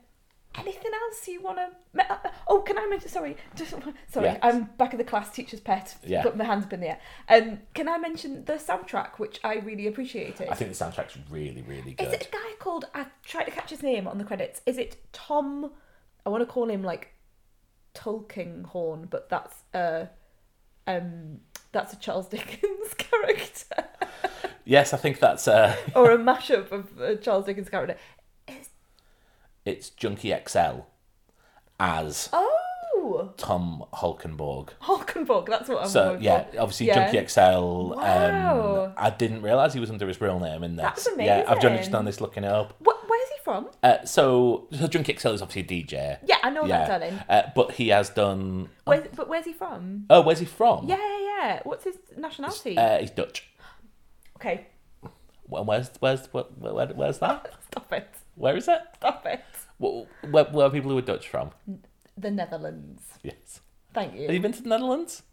anything 0.58 0.92
else 1.04 1.28
you 1.28 1.42
want 1.42 1.58
to? 1.58 2.32
Oh, 2.48 2.62
can 2.62 2.78
I 2.78 2.88
mention? 2.88 3.10
Sorry, 3.10 3.38
just 3.56 3.74
sorry. 4.08 4.28
Yeah. 4.28 4.38
I'm 4.42 4.64
back 4.78 4.94
of 4.94 4.98
the 4.98 5.04
class, 5.04 5.32
teacher's 5.32 5.60
pet. 5.60 5.96
Yeah. 6.06 6.24
Put 6.24 6.38
my 6.38 6.44
hands 6.44 6.66
up 6.66 6.74
in 6.74 6.80
the 6.82 6.90
air. 6.90 7.00
Um, 7.28 7.60
can 7.74 7.88
I 7.88 7.98
mention 7.98 8.46
the 8.46 8.54
soundtrack, 8.54 9.20
which 9.20 9.40
I 9.44 9.56
really 9.56 9.88
appreciated? 9.88 10.50
I 10.50 10.56
think 10.56 10.76
the 10.76 10.86
soundtrack's 10.86 11.18
really 11.30 11.62
really 11.62 11.94
good. 11.94 12.08
Is 12.08 12.14
it 12.14 12.28
a 12.28 12.32
guy 12.32 12.54
called? 12.60 12.86
I 12.94 13.06
tried 13.24 13.46
to 13.46 13.52
catch 13.52 13.70
his 13.70 13.84
name 13.84 14.08
on 14.08 14.18
the 14.18 14.24
credits. 14.26 14.62
Is 14.66 14.78
it 14.78 14.98
Tom? 15.14 15.72
I 16.26 16.30
want 16.30 16.42
to 16.42 16.52
call 16.52 16.70
him 16.70 16.84
like 16.84 17.14
Tolkien 17.94 18.64
Tulkinghorn, 18.64 19.10
but 19.10 19.30
that's 19.30 19.64
uh 19.74 20.08
um 20.88 21.40
that's 21.72 21.94
a 21.94 21.98
Charles 21.98 22.28
Dickens 22.30 22.94
character 22.98 23.86
Yes, 24.70 24.94
I 24.94 24.98
think 24.98 25.20
that's 25.20 25.48
uh, 25.48 25.76
or 25.96 26.12
a 26.12 26.18
mashup 26.20 26.72
of 26.72 27.02
a 27.02 27.16
Charles 27.16 27.46
Dickens 27.48 27.70
character. 27.70 27.98
It's 29.70 29.90
Junkie 29.92 30.34
XL 30.48 30.82
as 31.80 32.30
oh 32.34 32.60
Tom 33.38 33.84
Holkenborg. 33.94 34.70
Hulkenborg. 34.82 35.48
That's 35.48 35.70
what 35.70 35.84
I'm. 35.84 35.90
So 35.90 36.18
yeah, 36.20 36.44
for. 36.44 36.62
obviously 36.62 36.88
Yeah. 36.88 37.12
Junkie 37.12 37.28
XL. 37.28 37.40
Wow. 37.96 38.86
Um, 38.88 38.94
I 38.98 39.10
didn't 39.10 39.42
realize 39.42 39.74
he 39.74 39.80
was 39.80 39.90
under 39.90 40.08
his 40.08 40.20
real 40.20 40.40
name 40.40 40.64
in 40.64 40.76
this. 40.76 40.84
That's 40.84 41.10
Yeah, 41.18 41.46
I've 41.48 41.62
just 41.62 41.92
done 41.92 42.06
this 42.06 42.20
looking 42.20 42.44
it 42.44 42.52
up. 42.52 42.76
What, 42.80 42.98
where's 43.08 43.30
he 43.30 43.36
from? 43.44 43.70
Uh, 43.84 44.04
so, 44.06 44.68
so 44.72 44.88
Junkie 44.88 45.16
XL 45.18 45.30
is 45.30 45.42
obviously 45.42 45.78
a 45.78 45.84
DJ. 45.84 46.18
Yeah, 46.26 46.38
I 46.44 46.50
know 46.50 46.68
that, 46.68 46.88
darling. 46.88 47.20
Uh, 47.30 47.44
but 47.56 47.74
he 47.74 47.90
has 47.90 48.10
done. 48.10 48.70
Where's, 48.86 49.08
but 49.16 49.30
where's 49.30 49.46
he 49.46 49.54
from? 49.54 50.06
Oh, 50.10 50.22
where's 50.22 50.40
he 50.40 50.46
from? 50.46 50.88
Yeah, 50.88 50.98
yeah, 50.98 51.20
yeah. 51.22 51.60
What's 51.64 51.84
his 51.84 51.98
nationality? 52.18 52.78
Uh, 52.78 53.00
he's 53.00 53.12
Dutch. 53.12 53.48
okay, 54.38 54.68
Well, 55.48 55.66
where's 55.66 55.90
where's 56.00 56.26
where, 56.28 56.44
where, 56.44 56.88
where's 56.88 57.20
that? 57.20 57.54
stop 57.72 57.94
it. 57.94 58.10
Where 58.40 58.56
is 58.56 58.70
it? 58.70 58.80
Stop 58.96 59.26
it. 59.26 59.44
Where, 59.80 60.06
where, 60.32 60.46
where 60.46 60.68
are 60.68 60.70
people 60.70 60.92
who 60.92 60.98
are 60.98 61.02
Dutch 61.02 61.28
from? 61.28 61.52
The 62.18 62.32
Netherlands. 62.32 63.04
Yes. 63.22 63.60
Thank 63.94 64.16
you. 64.16 64.22
Have 64.24 64.34
you 64.34 64.40
been 64.40 64.54
to 64.54 64.62
the 64.64 64.70
Netherlands? 64.70 65.24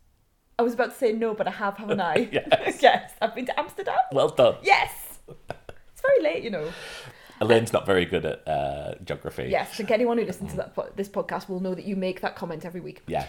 I 0.59 0.63
was 0.63 0.75
about 0.75 0.91
to 0.91 0.97
say 0.97 1.13
no, 1.13 1.33
but 1.33 1.47
I 1.47 1.53
have, 1.53 1.77
haven't 1.77 2.01
I? 2.01 2.29
Yes. 2.33 2.79
yes. 2.83 3.13
I've 3.23 3.33
been 3.35 3.47
to 3.47 3.59
Amsterdam. 3.61 3.99
Well 4.11 4.31
done. 4.31 4.57
Yes. 4.63 5.21
It's 5.29 6.03
very 6.03 6.21
late, 6.21 6.43
you 6.43 6.51
know. 6.51 6.69
Elaine's 7.41 7.73
not 7.73 7.87
very 7.87 8.07
good 8.07 8.25
at 8.27 8.49
uh, 8.49 8.95
geography. 9.05 9.47
Yes, 9.51 9.69
I 9.73 9.75
think 9.77 9.91
anyone 9.93 10.19
who 10.19 10.25
listens 10.25 10.51
to 10.53 10.57
that 10.57 10.75
po- 10.75 10.91
this 10.97 11.09
podcast 11.09 11.49
will 11.49 11.61
know 11.61 11.75
that 11.77 11.85
you 11.85 11.95
make 11.95 12.23
that 12.23 12.35
comment 12.35 12.65
every 12.65 12.81
week. 12.81 13.03
Yeah. 13.07 13.27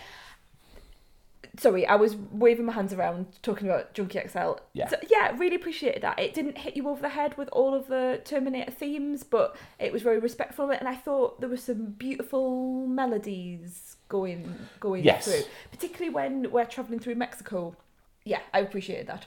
Sorry, 1.59 1.87
I 1.87 1.95
was 1.95 2.15
waving 2.31 2.65
my 2.65 2.73
hands 2.73 2.93
around 2.93 3.25
talking 3.41 3.67
about 3.67 3.93
Junkie 3.93 4.19
XL. 4.27 4.53
Yeah. 4.73 4.87
So, 4.89 4.97
yeah, 5.09 5.35
really 5.37 5.55
appreciated 5.55 6.03
that. 6.03 6.19
It 6.19 6.33
didn't 6.35 6.57
hit 6.57 6.77
you 6.77 6.87
over 6.87 7.01
the 7.01 7.09
head 7.09 7.35
with 7.37 7.49
all 7.49 7.73
of 7.73 7.87
the 7.87 8.21
Terminator 8.23 8.69
themes, 8.71 9.23
but 9.23 9.55
it 9.79 9.91
was 9.91 10.03
very 10.03 10.19
respectful 10.19 10.65
of 10.65 10.71
it, 10.71 10.79
and 10.79 10.87
I 10.87 10.95
thought 10.95 11.39
there 11.41 11.49
were 11.49 11.57
some 11.57 11.85
beautiful 11.97 12.85
melodies 12.85 13.95
going 14.07 14.53
going 14.79 15.03
Yes. 15.03 15.25
through, 15.25 15.41
particularly 15.71 16.13
when 16.13 16.51
we're 16.51 16.65
traveling 16.65 16.99
through 16.99 17.15
Mexico. 17.15 17.75
Yeah, 18.23 18.41
I 18.53 18.59
appreciated 18.59 19.07
that. 19.07 19.25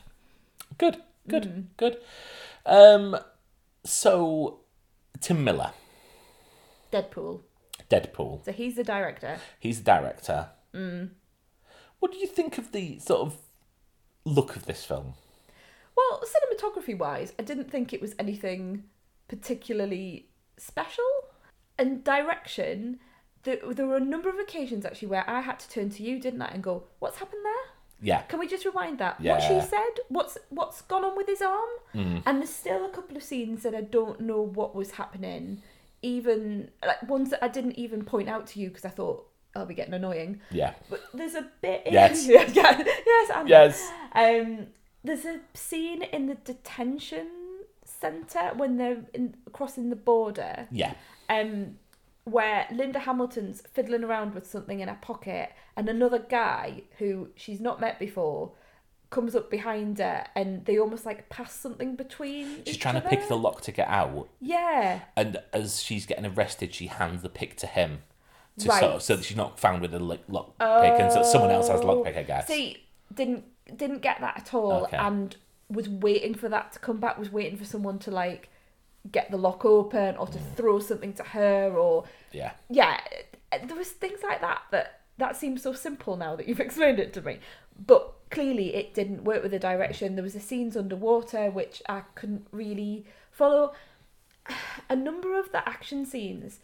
Good. 0.78 1.02
Good. 1.28 1.42
Mm. 1.44 1.64
Good. 1.76 1.98
Um. 2.64 3.16
So, 3.84 4.60
Tim 5.20 5.42
Miller, 5.42 5.72
Deadpool. 6.92 7.42
Deadpool. 7.90 8.44
So 8.44 8.52
he's 8.52 8.76
the 8.76 8.84
director. 8.84 9.38
He's 9.58 9.78
the 9.78 9.84
director. 9.84 10.48
Mm. 10.74 11.10
What 12.00 12.12
do 12.12 12.18
you 12.18 12.26
think 12.26 12.58
of 12.58 12.72
the 12.72 12.98
sort 12.98 13.20
of 13.20 13.36
look 14.24 14.56
of 14.56 14.66
this 14.66 14.84
film? 14.84 15.14
Well, 15.96 16.22
cinematography 16.22 16.96
wise, 16.96 17.32
I 17.38 17.42
didn't 17.42 17.70
think 17.70 17.92
it 17.92 18.00
was 18.00 18.14
anything 18.18 18.84
particularly 19.28 20.26
special. 20.56 21.04
And 21.78 22.02
direction, 22.02 22.98
there, 23.44 23.58
there 23.70 23.86
were 23.86 23.96
a 23.96 24.00
number 24.00 24.28
of 24.28 24.38
occasions 24.38 24.84
actually 24.84 25.08
where 25.08 25.28
I 25.28 25.40
had 25.40 25.58
to 25.60 25.68
turn 25.68 25.90
to 25.90 26.02
you, 26.02 26.18
didn't 26.18 26.42
I, 26.42 26.48
and 26.48 26.62
go, 26.62 26.84
"What's 26.98 27.18
happened 27.18 27.44
there? 27.44 27.74
Yeah. 28.02 28.22
Can 28.22 28.38
we 28.38 28.46
just 28.46 28.64
rewind 28.64 28.98
that? 28.98 29.20
Yeah. 29.20 29.32
What 29.32 29.42
she 29.42 29.68
said? 29.68 30.00
What's 30.08 30.38
what's 30.48 30.82
gone 30.82 31.04
on 31.04 31.16
with 31.16 31.26
his 31.26 31.42
arm? 31.42 31.68
Mm-hmm. 31.94 32.18
And 32.26 32.38
there's 32.38 32.50
still 32.50 32.84
a 32.84 32.90
couple 32.90 33.16
of 33.16 33.22
scenes 33.22 33.62
that 33.62 33.74
I 33.74 33.82
don't 33.82 34.20
know 34.20 34.40
what 34.40 34.74
was 34.74 34.92
happening. 34.92 35.62
Even 36.02 36.70
like 36.84 37.02
ones 37.02 37.30
that 37.30 37.44
I 37.44 37.48
didn't 37.48 37.78
even 37.78 38.04
point 38.04 38.28
out 38.28 38.46
to 38.48 38.60
you 38.60 38.68
because 38.68 38.86
I 38.86 38.90
thought 38.90 39.29
I'll 39.54 39.66
be 39.66 39.74
getting 39.74 39.94
annoying. 39.94 40.40
Yeah. 40.50 40.74
But 40.88 41.00
there's 41.12 41.34
a 41.34 41.48
bit. 41.60 41.86
In, 41.86 41.92
Yes. 41.92 42.26
yeah, 42.28 42.48
yeah, 42.52 42.82
yes. 43.06 43.30
And 43.34 43.48
Yes. 43.48 43.92
Um, 44.14 44.66
there's 45.02 45.24
a 45.24 45.40
scene 45.54 46.02
in 46.02 46.26
the 46.26 46.34
detention 46.36 47.28
centre 47.84 48.52
when 48.56 48.76
they're 48.76 49.02
in, 49.14 49.34
crossing 49.52 49.90
the 49.90 49.96
border. 49.96 50.68
Yeah. 50.70 50.94
Um, 51.28 51.78
where 52.24 52.66
Linda 52.70 53.00
Hamilton's 53.00 53.62
fiddling 53.72 54.04
around 54.04 54.34
with 54.34 54.46
something 54.48 54.80
in 54.80 54.88
her 54.88 54.98
pocket, 55.00 55.50
and 55.76 55.88
another 55.88 56.18
guy 56.18 56.82
who 56.98 57.30
she's 57.34 57.60
not 57.60 57.80
met 57.80 57.98
before 57.98 58.52
comes 59.08 59.34
up 59.34 59.50
behind 59.50 59.98
her, 59.98 60.24
and 60.36 60.64
they 60.66 60.78
almost 60.78 61.04
like 61.06 61.28
pass 61.30 61.52
something 61.52 61.96
between. 61.96 62.64
She's 62.66 62.76
trying 62.76 62.94
to 62.94 63.00
pick 63.08 63.26
the 63.26 63.36
lock 63.36 63.62
to 63.62 63.72
get 63.72 63.88
out, 63.88 64.28
Yeah. 64.40 65.00
and 65.16 65.38
as 65.52 65.82
she's 65.82 66.06
getting 66.06 66.26
arrested, 66.26 66.74
she 66.74 66.86
hands 66.86 67.22
the 67.22 67.28
pick 67.30 67.56
to 67.56 67.66
him, 67.66 68.02
to 68.60 68.68
Right. 68.68 68.82
of, 68.82 69.02
so 69.02 69.16
that 69.16 69.24
she's 69.24 69.36
not 69.36 69.58
found 69.58 69.82
with 69.82 69.94
a 69.94 69.98
lock 69.98 70.20
lock 70.28 70.58
pick, 70.58 71.00
and 71.00 71.12
so 71.12 71.22
someone 71.22 71.50
else 71.50 71.68
has 71.68 71.82
lock 71.82 72.04
pick, 72.04 72.16
I 72.16 72.22
guess. 72.22 72.46
See, 72.46 72.84
didn't 73.12 73.44
didn't 73.76 74.00
get 74.00 74.20
that 74.20 74.36
at 74.36 74.54
all, 74.54 74.84
Okay. 74.84 74.96
and 74.96 75.36
was 75.68 75.88
waiting 75.88 76.34
for 76.34 76.48
that 76.48 76.72
to 76.72 76.78
come 76.78 76.98
back. 76.98 77.18
Was 77.18 77.30
waiting 77.30 77.56
for 77.56 77.64
someone 77.64 77.98
to 78.00 78.10
like 78.10 78.48
get 79.10 79.30
the 79.30 79.36
lock 79.36 79.64
open 79.64 80.16
or 80.16 80.26
to 80.26 80.38
mm. 80.38 80.54
throw 80.56 80.78
something 80.78 81.12
to 81.14 81.22
her 81.22 81.72
or 81.72 82.04
yeah. 82.32 82.52
yeah. 82.68 83.00
There 83.64 83.76
was 83.76 83.88
things 83.88 84.20
like 84.22 84.40
that 84.40 84.62
that 84.70 85.00
that 85.18 85.36
seems 85.36 85.62
so 85.62 85.72
simple 85.72 86.16
now 86.16 86.36
that 86.36 86.48
you've 86.48 86.60
explained 86.68 86.98
it 86.98 87.12
to 87.14 87.22
me, 87.22 87.38
but 87.86 88.14
clearly 88.30 88.74
it 88.74 88.94
didn't 88.94 89.24
work 89.24 89.42
with 89.42 89.52
the 89.52 89.58
direction. 89.58 90.16
There 90.16 90.22
was 90.22 90.34
the 90.34 90.40
scenes 90.40 90.76
underwater 90.76 91.50
which 91.50 91.82
I 91.88 92.02
couldn't 92.14 92.46
really 92.52 93.06
follow. 93.30 93.72
A 94.90 94.96
number 94.96 95.38
of 95.38 95.52
the 95.52 95.66
action 95.68 96.04
scenes 96.04 96.60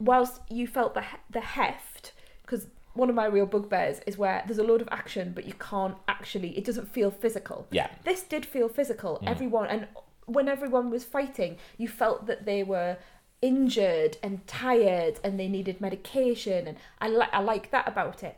whilst 0.00 0.40
you 0.48 0.66
felt 0.66 0.94
the 0.94 1.04
the 1.30 1.40
heft 1.40 2.12
because 2.42 2.66
one 2.94 3.08
of 3.08 3.14
my 3.14 3.26
real 3.26 3.46
bugbears 3.46 4.00
is 4.06 4.18
where 4.18 4.42
there's 4.46 4.58
a 4.58 4.64
load 4.64 4.80
of 4.82 4.88
action 4.90 5.30
but 5.34 5.44
you 5.46 5.52
can't 5.54 5.96
actually 6.08 6.56
it 6.58 6.64
doesn't 6.64 6.88
feel 6.92 7.10
physical. 7.10 7.66
Yeah. 7.70 7.88
this 8.04 8.22
did 8.22 8.44
feel 8.44 8.68
physical. 8.68 9.18
Mm. 9.22 9.28
Everyone 9.30 9.66
and 9.68 9.86
when 10.26 10.48
everyone 10.48 10.90
was 10.90 11.04
fighting 11.04 11.56
you 11.76 11.86
felt 11.86 12.26
that 12.26 12.46
they 12.46 12.62
were 12.62 12.96
injured 13.42 14.16
and 14.22 14.46
tired 14.46 15.18
and 15.24 15.38
they 15.40 15.48
needed 15.48 15.80
medication 15.80 16.66
and 16.68 16.76
i 17.00 17.08
like 17.08 17.30
i 17.32 17.40
like 17.40 17.70
that 17.70 17.86
about 17.86 18.22
it. 18.22 18.36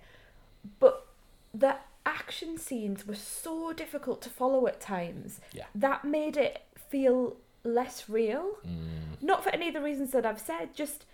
But 0.81 1.07
the 1.55 1.77
action 2.05 2.59
scenes 2.59 3.07
were 3.07 3.15
so 3.15 3.73
difficult 3.73 4.21
to 4.23 4.29
follow 4.31 4.67
at 4.67 4.81
times 4.81 5.41
Yeah. 5.53 5.65
that 5.75 6.05
made 6.05 6.37
it 6.37 6.63
feel 6.91 7.37
less 7.65 8.09
real. 8.09 8.59
Mm. 8.67 9.23
Not 9.23 9.43
for 9.45 9.51
any 9.51 9.69
of 9.69 9.75
the 9.75 9.81
reasons 9.81 10.11
that 10.13 10.27
i've 10.27 10.41
said 10.41 10.75
just 10.75 11.05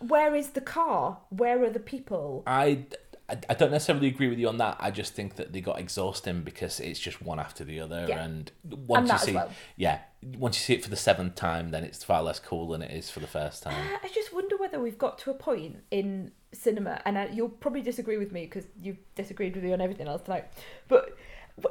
where 0.00 0.34
is 0.34 0.50
the 0.50 0.60
car 0.60 1.18
where 1.30 1.62
are 1.62 1.70
the 1.70 1.80
people 1.80 2.42
I, 2.46 2.84
I 3.28 3.36
I 3.50 3.54
don't 3.54 3.70
necessarily 3.70 4.06
agree 4.08 4.28
with 4.28 4.38
you 4.38 4.48
on 4.48 4.56
that. 4.56 4.78
I 4.80 4.90
just 4.90 5.12
think 5.12 5.36
that 5.36 5.52
they 5.52 5.60
got 5.60 5.78
exhausting 5.78 6.40
because 6.42 6.80
it's 6.80 6.98
just 6.98 7.20
one 7.20 7.38
after 7.38 7.62
the 7.62 7.78
other, 7.80 8.06
Yeah. 8.08 8.24
and 8.24 8.50
And 8.70 8.86
once 8.88 9.10
that 9.10 9.20
you 9.20 9.26
see, 9.26 9.34
well. 9.34 9.50
yeah, 9.76 9.98
once 10.22 10.56
you 10.56 10.62
see 10.64 10.72
it 10.78 10.82
for 10.82 10.88
the 10.88 10.96
seventh 10.96 11.34
time, 11.34 11.70
then 11.70 11.84
it's 11.84 12.02
far 12.02 12.22
less 12.22 12.38
cool 12.40 12.68
than 12.68 12.80
it 12.80 12.90
is 12.90 13.10
for 13.10 13.20
the 13.20 13.26
first 13.26 13.62
time. 13.64 13.74
Uh, 13.74 13.98
I 14.02 14.08
just 14.14 14.32
wonder 14.32 14.56
whether 14.56 14.80
we've 14.80 14.96
got 14.96 15.18
to 15.18 15.30
a 15.30 15.34
point 15.34 15.76
in 15.90 16.32
cinema, 16.52 17.02
and 17.04 17.18
I, 17.18 17.26
you'll 17.26 17.50
probably 17.50 17.82
disagree 17.82 18.16
with 18.16 18.32
me 18.32 18.46
because 18.46 18.64
you've 18.80 18.96
disagreed 19.14 19.54
with 19.56 19.62
me 19.64 19.74
on 19.74 19.82
everything 19.82 20.08
else 20.08 20.22
tonight. 20.22 20.46
But 20.88 21.14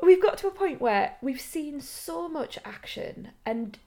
we've 0.04 0.22
got 0.22 0.38
to 0.40 0.48
a 0.48 0.52
point 0.52 0.80
where 0.80 1.16
we've 1.24 1.42
seen 1.42 1.82
so 1.82 2.30
much 2.30 2.60
action, 2.66 3.30
and 3.48 3.80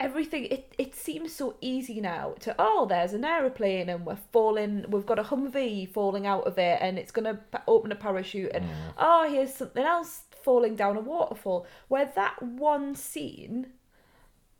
everything 0.00 0.44
it, 0.46 0.74
it 0.76 0.94
seems 0.94 1.32
so 1.32 1.54
easy 1.60 2.00
now 2.00 2.34
to 2.40 2.54
oh 2.58 2.84
there's 2.88 3.12
an 3.12 3.24
aeroplane 3.24 3.88
and 3.88 4.04
we're 4.04 4.18
falling 4.32 4.84
we've 4.88 5.06
got 5.06 5.20
a 5.20 5.22
humvee 5.22 5.88
falling 5.88 6.26
out 6.26 6.44
of 6.46 6.58
it 6.58 6.78
and 6.80 6.98
it's 6.98 7.12
going 7.12 7.24
to 7.24 7.38
open 7.68 7.92
a 7.92 7.94
parachute 7.94 8.50
and 8.52 8.64
mm. 8.64 8.70
oh 8.98 9.28
here's 9.30 9.54
something 9.54 9.84
else 9.84 10.24
falling 10.44 10.76
down 10.76 10.96
a 10.96 11.00
waterfall. 11.00 11.66
Where 11.88 12.12
that 12.14 12.40
one 12.42 12.94
scene 12.94 13.68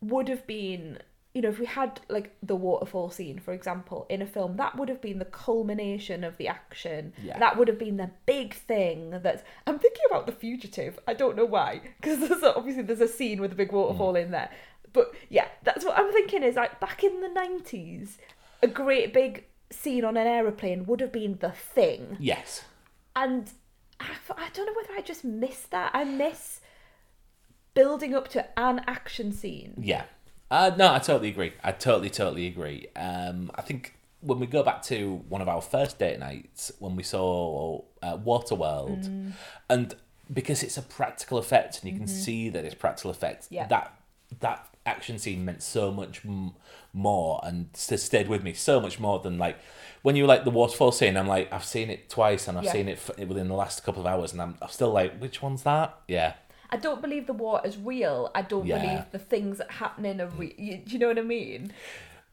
would 0.01 0.27
have 0.27 0.45
been 0.47 0.99
you 1.33 1.41
know 1.41 1.49
if 1.49 1.59
we 1.59 1.65
had 1.65 1.99
like 2.09 2.35
the 2.41 2.55
waterfall 2.55 3.09
scene 3.09 3.39
for 3.39 3.53
example 3.53 4.05
in 4.09 4.21
a 4.21 4.25
film 4.25 4.55
that 4.57 4.77
would 4.77 4.87
have 4.87 5.01
been 5.01 5.19
the 5.19 5.25
culmination 5.25 6.23
of 6.23 6.37
the 6.37 6.47
action. 6.47 7.13
Yeah. 7.21 7.37
that 7.39 7.57
would 7.57 7.67
have 7.67 7.79
been 7.79 7.97
the 7.97 8.09
big 8.25 8.53
thing 8.53 9.11
that 9.11 9.43
i'm 9.67 9.79
thinking 9.79 10.03
about 10.09 10.25
the 10.25 10.31
fugitive. 10.31 10.99
I 11.07 11.13
don't 11.13 11.35
know 11.35 11.45
why 11.45 11.81
because 12.01 12.19
there's 12.19 12.43
obviously 12.43 12.83
there's 12.83 13.01
a 13.01 13.07
scene 13.07 13.39
with 13.41 13.51
a 13.51 13.55
big 13.55 13.71
waterfall 13.71 14.13
mm. 14.13 14.23
in 14.23 14.31
there 14.31 14.49
but 14.95 15.13
yeah 15.29 15.47
that's 15.63 15.85
what 15.85 15.95
i'm 15.99 16.11
thinking 16.11 16.41
is 16.41 16.55
like 16.55 16.79
back 16.79 17.03
in 17.03 17.21
the 17.21 17.27
90s 17.27 18.17
a 18.63 18.67
great 18.67 19.13
big 19.13 19.43
scene 19.69 20.03
on 20.03 20.17
an 20.17 20.25
aeroplane 20.25 20.85
would 20.87 20.99
have 21.01 21.11
been 21.11 21.37
the 21.41 21.51
thing 21.51 22.17
Yes, 22.19 22.63
and 23.15 23.51
I, 23.99 24.07
I 24.35 24.49
don't 24.53 24.65
know 24.65 24.73
whether 24.75 24.93
I 24.97 25.01
just 25.01 25.23
miss 25.23 25.61
that. 25.71 25.91
I 25.93 26.03
miss 26.03 26.59
building 27.73 28.13
up 28.15 28.27
to 28.29 28.47
an 28.59 28.81
action 28.87 29.31
scene. 29.31 29.73
yeah. 29.81 30.03
Uh, 30.51 30.71
no, 30.77 30.93
I 30.93 30.99
totally 30.99 31.29
agree. 31.29 31.53
I 31.63 31.71
totally, 31.71 32.09
totally 32.09 32.45
agree. 32.47 32.87
Um, 32.95 33.51
I 33.55 33.61
think 33.61 33.95
when 34.21 34.39
we 34.39 34.45
go 34.45 34.61
back 34.63 34.83
to 34.83 35.23
one 35.27 35.41
of 35.41 35.49
our 35.49 35.61
first 35.61 35.97
date 35.97 36.19
nights 36.19 36.71
when 36.79 36.95
we 36.95 37.03
saw 37.03 37.81
uh, 38.03 38.17
Waterworld, 38.17 39.09
Mm. 39.09 39.31
and 39.69 39.95
because 40.31 40.61
it's 40.63 40.77
a 40.77 40.81
practical 40.83 41.37
effect 41.39 41.81
and 41.81 41.91
you 41.91 41.97
can 41.97 42.07
see 42.07 42.49
that 42.49 42.63
it's 42.63 42.75
practical 42.75 43.09
effect, 43.11 43.45
Mm-hmm. 43.45 43.53
Yeah. 43.55 43.67
that 43.67 43.99
that 44.39 44.67
action 44.85 45.17
scene 45.17 45.43
meant 45.45 45.63
so 45.63 45.91
much 45.91 46.21
m- 46.25 46.53
more 46.93 47.39
and 47.43 47.69
s- 47.73 48.01
stayed 48.03 48.27
with 48.27 48.43
me 48.43 48.53
so 48.53 48.79
much 48.79 48.99
more 48.99 49.19
than 49.19 49.37
like 49.37 49.57
when 50.03 50.15
you 50.15 50.23
were 50.23 50.27
like 50.27 50.43
the 50.43 50.51
waterfall 50.51 50.91
scene. 50.91 51.17
I'm 51.17 51.27
like 51.27 51.51
I've 51.51 51.65
seen 51.65 51.89
it 51.89 52.09
twice 52.09 52.47
and 52.47 52.57
I've 52.57 52.65
Yeah. 52.65 52.71
seen 52.71 52.87
it 52.89 52.99
f- 53.07 53.17
within 53.27 53.47
the 53.47 53.55
last 53.55 53.83
couple 53.83 54.01
of 54.01 54.07
hours, 54.07 54.31
and 54.33 54.41
I'm, 54.41 54.55
I'm 54.61 54.69
still 54.69 54.91
like, 54.91 55.17
which 55.19 55.41
one's 55.41 55.63
that? 55.63 55.97
Yeah, 56.07 56.33
I 56.69 56.77
don't 56.77 57.01
believe 57.01 57.27
the 57.27 57.33
water's 57.33 57.77
real. 57.77 58.31
I 58.35 58.41
don't 58.43 58.65
Yeah. 58.65 58.79
believe 58.81 59.05
the 59.11 59.19
things 59.19 59.57
that 59.57 59.71
happening 59.71 60.21
are 60.21 60.27
real. 60.27 60.51
You, 60.57 60.77
do 60.77 60.91
you 60.93 60.99
know 60.99 61.07
what 61.07 61.17
I 61.19 61.23
mean? 61.23 61.73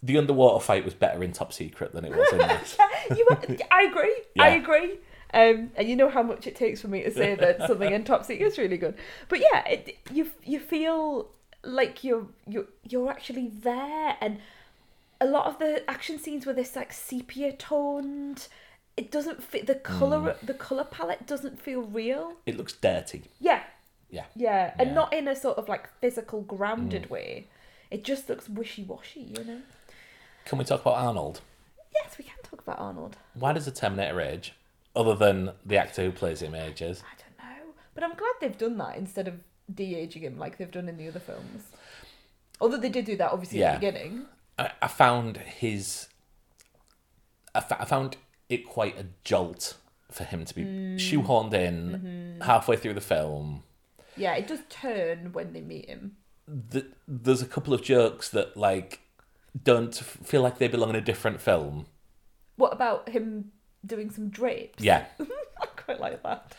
The 0.04 0.18
underwater 0.18 0.62
fight 0.64 0.84
was 0.84 0.94
better 0.94 1.22
in 1.22 1.32
Top 1.32 1.52
Secret 1.52 1.92
than 1.92 2.04
it 2.04 2.10
was 2.14 2.32
in 2.32 2.38
this. 2.48 2.76
you, 3.16 3.24
were, 3.30 3.38
I 3.70 3.82
agree. 3.84 4.16
I 4.38 4.48
agree. 4.50 4.98
Um, 5.34 5.70
and 5.76 5.88
you 5.88 5.94
know 5.96 6.10
how 6.10 6.22
much 6.22 6.46
it 6.46 6.56
takes 6.56 6.80
for 6.82 6.88
me 6.88 7.02
to 7.04 7.10
say 7.10 7.34
that 7.36 7.66
something 7.68 7.90
in 7.92 8.04
Top 8.04 8.24
Secret 8.24 8.46
is 8.46 8.58
really 8.58 8.76
good. 8.76 8.96
But 9.28 9.40
yeah, 9.40 9.66
it, 9.66 9.96
you 10.12 10.28
you 10.44 10.58
feel 10.58 11.30
like 11.64 12.04
you're 12.04 12.26
you're 12.46 12.66
you're 12.88 13.10
actually 13.10 13.48
there, 13.48 14.16
and 14.20 14.38
a 15.20 15.26
lot 15.26 15.46
of 15.46 15.58
the 15.58 15.88
action 15.88 16.18
scenes 16.18 16.46
were 16.46 16.52
this 16.52 16.76
like 16.76 16.92
sepia 16.92 17.52
toned. 17.52 18.48
It 18.96 19.10
doesn't 19.10 19.42
fit 19.42 19.66
the 19.66 19.74
hmm. 19.74 19.98
color. 19.98 20.36
The 20.42 20.54
color 20.54 20.84
palette 20.84 21.26
doesn't 21.26 21.60
feel 21.60 21.82
real. 21.82 22.34
It 22.46 22.56
looks 22.56 22.74
dirty. 22.74 23.24
Yeah, 23.40 23.62
Yeah. 24.10 24.26
yeah, 24.34 24.74
and 24.78 24.90
Yeah. 24.90 24.94
not 24.94 25.12
in 25.12 25.28
a 25.28 25.36
sort 25.36 25.58
of 25.58 25.68
like 25.68 25.88
physical 26.00 26.42
grounded 26.42 27.06
hmm. 27.06 27.14
way. 27.14 27.46
It 27.90 28.04
just 28.04 28.28
looks 28.28 28.48
wishy 28.48 28.84
washy, 28.84 29.20
you 29.20 29.44
know. 29.44 29.62
Can 30.44 30.58
we 30.58 30.64
talk 30.64 30.80
about 30.80 30.94
Arnold? 30.94 31.40
Yes, 31.94 32.18
we 32.18 32.24
can 32.24 32.36
talk 32.42 32.60
about 32.60 32.78
Arnold. 32.78 33.16
Why 33.34 33.52
does 33.52 33.66
the 33.66 33.70
Terminator 33.70 34.20
age? 34.20 34.54
Other 34.96 35.14
than 35.14 35.52
the 35.64 35.76
actor 35.76 36.02
who 36.02 36.12
plays 36.12 36.42
him 36.42 36.54
ages. 36.54 37.02
I 37.06 37.16
don't 37.16 37.38
know. 37.38 37.72
But 37.94 38.04
I'm 38.04 38.14
glad 38.14 38.32
they've 38.40 38.58
done 38.58 38.76
that 38.78 38.96
instead 38.96 39.28
of 39.28 39.40
de 39.72 39.94
aging 39.94 40.22
him 40.22 40.38
like 40.38 40.58
they've 40.58 40.70
done 40.70 40.88
in 40.88 40.96
the 40.96 41.08
other 41.08 41.20
films. 41.20 41.64
Although 42.60 42.78
they 42.78 42.88
did 42.88 43.04
do 43.04 43.16
that 43.16 43.32
obviously 43.32 43.60
Yeah. 43.60 43.72
at 43.72 43.80
the 43.80 43.86
beginning. 43.86 44.26
I, 44.58 44.70
I 44.82 44.88
found 44.88 45.38
his. 45.38 46.08
I, 47.54 47.60
fa- 47.60 47.80
I 47.80 47.84
found 47.84 48.16
it 48.48 48.66
quite 48.66 48.98
a 48.98 49.06
jolt 49.24 49.76
for 50.10 50.24
him 50.24 50.44
to 50.44 50.54
be 50.54 50.62
mm. 50.62 50.96
shoehorned 50.96 51.54
in 51.54 51.90
mm-hmm. 51.90 52.42
halfway 52.42 52.76
through 52.76 52.94
the 52.94 53.00
film. 53.00 53.62
Yeah, 54.16 54.34
it 54.34 54.46
does 54.46 54.60
turn 54.68 55.32
when 55.32 55.52
they 55.52 55.60
meet 55.60 55.86
him. 55.86 56.16
The, 56.46 56.86
there's 57.08 57.42
a 57.42 57.46
couple 57.46 57.72
of 57.72 57.82
jokes 57.82 58.28
that 58.30 58.56
like 58.56 59.00
don't 59.60 59.96
f- 59.96 60.18
feel 60.22 60.42
like 60.42 60.58
they 60.58 60.68
belong 60.68 60.90
in 60.90 60.96
a 60.96 61.00
different 61.00 61.40
film. 61.40 61.86
What 62.56 62.72
about 62.72 63.08
him 63.08 63.52
doing 63.84 64.10
some 64.10 64.28
drapes? 64.28 64.82
Yeah, 64.82 65.06
I 65.20 65.66
quite 65.76 66.00
like 66.00 66.22
that. 66.22 66.54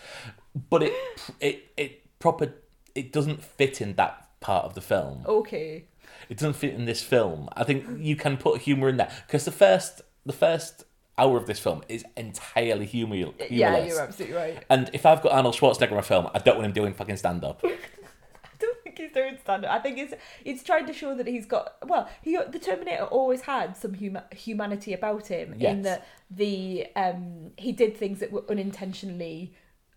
but 0.70 0.84
it 0.84 0.93
it 1.39 1.72
it 1.78 2.20
proper 2.20 2.54
it 2.95 3.11
doesn't 3.11 3.43
fit 3.43 3.81
in 3.81 3.95
that 3.95 4.27
part 4.39 4.65
of 4.65 4.75
the 4.75 4.81
film. 4.81 5.23
Okay. 5.25 5.85
It 6.29 6.37
doesn't 6.37 6.53
fit 6.53 6.73
in 6.73 6.85
this 6.85 7.01
film. 7.01 7.49
I 7.53 7.63
think 7.63 7.85
you 7.99 8.15
can 8.15 8.37
put 8.37 8.61
humor 8.61 8.89
in 8.89 8.97
there 8.97 9.11
because 9.25 9.45
the 9.45 9.51
first 9.51 10.01
the 10.25 10.33
first 10.33 10.83
hour 11.17 11.37
of 11.37 11.47
this 11.47 11.59
film 11.59 11.83
is 11.89 12.05
entirely 12.17 12.85
humor. 12.85 13.15
Humorless. 13.15 13.51
Yeah, 13.51 13.85
you're 13.85 14.01
absolutely 14.01 14.35
right. 14.35 14.63
And 14.69 14.89
if 14.93 15.05
I've 15.05 15.21
got 15.21 15.31
Arnold 15.31 15.55
Schwarzenegger 15.55 15.91
in 15.91 15.97
a 15.97 16.01
film, 16.01 16.29
I 16.33 16.39
don't 16.39 16.55
want 16.55 16.65
him 16.65 16.73
doing 16.73 16.93
fucking 16.93 17.17
stand 17.17 17.43
up. 17.43 17.61
I 17.65 18.49
don't 18.59 18.83
think 18.83 18.97
he's 18.97 19.11
doing 19.11 19.37
stand 19.41 19.65
up. 19.65 19.71
I 19.71 19.79
think 19.79 19.97
it's 19.97 20.13
it's 20.45 20.63
trying 20.63 20.85
to 20.87 20.93
show 20.93 21.15
that 21.15 21.27
he's 21.27 21.45
got 21.45 21.75
well, 21.85 22.09
he 22.21 22.37
the 22.49 22.59
Terminator 22.59 23.05
always 23.05 23.41
had 23.41 23.75
some 23.75 23.93
huma- 23.93 24.31
humanity 24.33 24.93
about 24.93 25.27
him 25.27 25.53
in 25.53 25.81
that 25.83 26.07
the 26.29 26.87
um 26.95 27.51
he 27.57 27.71
did 27.71 27.97
things 27.97 28.19
that 28.19 28.31
were 28.31 28.43
unintentionally 28.49 29.53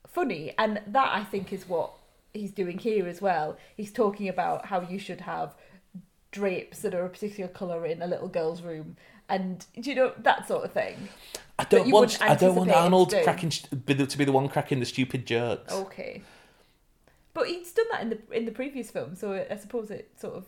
funny 0.07 0.55
and 0.59 0.80
that 0.86 1.11
I 1.12 1.24
think 1.24 1.53
is 1.53 1.68
what 1.68 1.92
he's 2.37 2.53
doing 2.53 2.78
here 2.78 3.07
as 3.07 3.20
well. 3.20 3.57
He's 3.76 3.93
talking 3.93 4.28
about 4.28 4.66
how 4.66 4.80
you 4.80 4.99
should 4.99 5.22
have 5.22 5.55
drapes 6.30 6.80
that 6.80 6.95
are 6.95 7.05
a 7.05 7.09
particular 7.09 7.49
color 7.49 7.87
in 7.87 8.03
a 8.03 8.07
little 8.07 8.28
girl's 8.28 8.61
room 8.61 8.97
and 9.28 9.64
you 9.74 9.95
know 9.95 10.12
that 10.18 10.47
sort 10.47 10.64
of 10.64 10.72
thing. 10.72 11.09
I 11.59 11.64
don't 11.64 11.91
want 11.91 12.20
I 12.20 12.34
don't 12.34 12.55
want 12.55 12.70
Arnold 12.70 13.11
to 13.11 13.22
cracking 13.22 13.51
to 13.51 13.76
be 13.76 13.95
the 13.95 14.32
one 14.32 14.49
cracking 14.49 14.80
the 14.80 14.87
stupid 14.87 15.26
jokes. 15.26 15.72
Okay. 15.72 16.22
But 17.34 17.49
he's 17.49 17.72
done 17.72 17.87
that 17.91 18.03
in 18.03 18.11
the 18.11 18.18
in 18.32 18.45
the 18.45 18.53
previous 18.53 18.91
film, 18.91 19.16
so 19.16 19.32
I 19.51 19.57
suppose 19.57 19.91
it 19.91 20.12
sort 20.18 20.34
of 20.37 20.47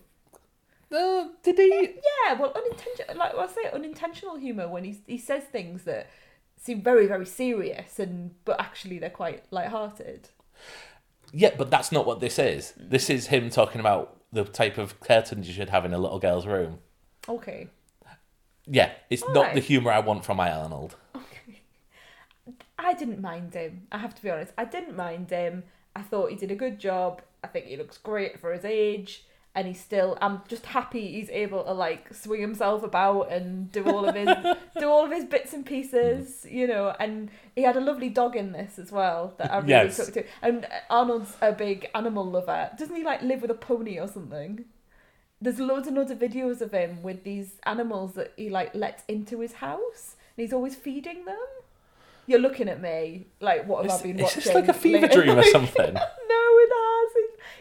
Uh, 0.93 1.29
did 1.43 1.59
he? 1.59 1.97
Yeah, 2.27 2.39
well, 2.41 2.53
unintentional, 2.55 3.17
like 3.17 3.35
I 3.35 3.47
say, 3.47 3.71
unintentional 3.73 4.37
humor 4.37 4.69
when 4.69 4.85
he 4.85 5.01
he 5.07 5.19
says 5.19 5.45
things 5.45 5.85
that 5.85 6.09
seem 6.61 6.83
very 6.83 7.07
very 7.07 7.27
serious 7.27 7.99
and 7.99 8.35
but 8.45 8.61
actually 8.61 8.99
they're 8.99 9.11
quite 9.11 9.45
light-hearted. 9.51 10.29
Yeah, 11.33 11.55
but 11.57 11.71
that's 11.71 11.93
not 11.93 12.07
what 12.07 12.21
this 12.21 12.39
is. 12.39 12.75
This 12.77 13.11
is 13.11 13.27
him 13.29 13.51
talking 13.51 13.81
about 13.81 14.21
the 14.33 14.45
type 14.45 14.79
of 14.79 15.01
curtains 15.01 15.49
you 15.49 15.55
should 15.55 15.71
have 15.71 15.85
in 15.85 15.93
a 15.93 15.99
little 15.99 16.19
girl's 16.19 16.47
room. 16.47 16.79
Okay. 17.29 17.69
Yeah, 18.67 18.93
it's 19.09 19.23
not 19.23 19.37
Alright. 19.37 19.55
the 19.55 19.61
humor 19.61 19.91
I 19.91 20.01
want 20.01 20.25
from 20.25 20.37
my 20.37 20.51
Arnold. 20.51 20.97
Okay. 21.15 21.63
I 22.79 22.95
didn't 22.95 23.21
mind 23.21 23.55
him. 23.55 23.87
I 23.91 23.99
have 23.99 24.15
to 24.15 24.23
be 24.23 24.31
honest. 24.31 24.53
I 24.59 24.65
didn't 24.65 24.97
mind 24.97 25.31
him. 25.31 25.65
I 25.97 26.03
thought 26.03 26.31
he 26.31 26.37
did 26.37 26.51
a 26.51 26.57
good 26.57 26.79
job. 26.79 27.23
I 27.43 27.49
think 27.49 27.67
he 27.67 27.77
looks 27.77 27.99
great 27.99 28.39
for 28.41 28.53
his 28.53 28.65
age. 28.65 29.25
And 29.59 29.67
he's 29.67 29.81
still. 29.81 30.17
I'm 30.23 30.43
just 30.47 30.67
happy 30.67 31.05
he's 31.17 31.31
able 31.31 31.65
to 31.65 31.73
like 31.73 32.15
swing 32.15 32.41
himself 32.41 32.85
about 32.85 33.33
and 33.33 33.73
do 33.73 33.83
all 33.93 34.09
of 34.09 34.15
his 34.15 34.29
do 34.79 34.87
all 34.89 35.05
of 35.05 35.11
his 35.11 35.25
bits 35.25 35.53
and 35.53 35.67
pieces, 35.67 36.47
you 36.49 36.67
know. 36.69 36.95
And 37.01 37.29
he 37.57 37.63
had 37.63 37.77
a 37.77 37.81
lovely 37.81 38.09
dog 38.09 38.37
in 38.37 38.53
this 38.53 38.79
as 38.79 38.93
well 38.93 39.35
that 39.39 39.53
I 39.53 39.57
really 39.59 39.71
Yes. 39.71 39.97
took 39.97 40.15
to. 40.15 40.25
And 40.43 40.67
Arnold's 40.89 41.35
a 41.43 41.51
big 41.53 41.89
animal 41.93 42.25
lover. 42.25 42.71
Doesn't 42.79 42.95
he 42.95 43.03
like 43.03 43.21
live 43.23 43.43
with 43.43 43.51
a 43.51 43.61
pony 43.71 43.99
or 43.99 44.07
something? 44.07 44.65
There's 45.41 45.59
loads 45.59 45.87
and 45.89 45.97
loads 45.97 46.11
of 46.13 46.19
videos 46.21 46.61
of 46.61 46.71
him 46.73 47.03
with 47.03 47.25
these 47.25 47.49
animals 47.65 48.15
that 48.15 48.33
he 48.37 48.49
like 48.51 48.75
lets 48.77 49.03
into 49.09 49.41
his 49.41 49.55
house, 49.55 50.17
and 50.37 50.43
he's 50.45 50.53
always 50.53 50.77
feeding 50.77 51.25
them. 51.25 51.47
You're 52.29 52.41
looking 52.49 52.69
at 52.69 52.81
me 52.83 53.27
like, 53.41 53.67
what 53.67 53.79
have 53.85 53.93
Is, 53.95 54.01
I 54.01 54.03
been 54.09 54.17
is 54.19 54.23
watching? 54.25 54.43
this 54.45 54.55
like 54.55 54.69
a 54.69 54.75
fever 54.85 55.09
dream 55.09 55.37
or 55.39 55.43
something? 55.59 55.95
no. 55.95 56.48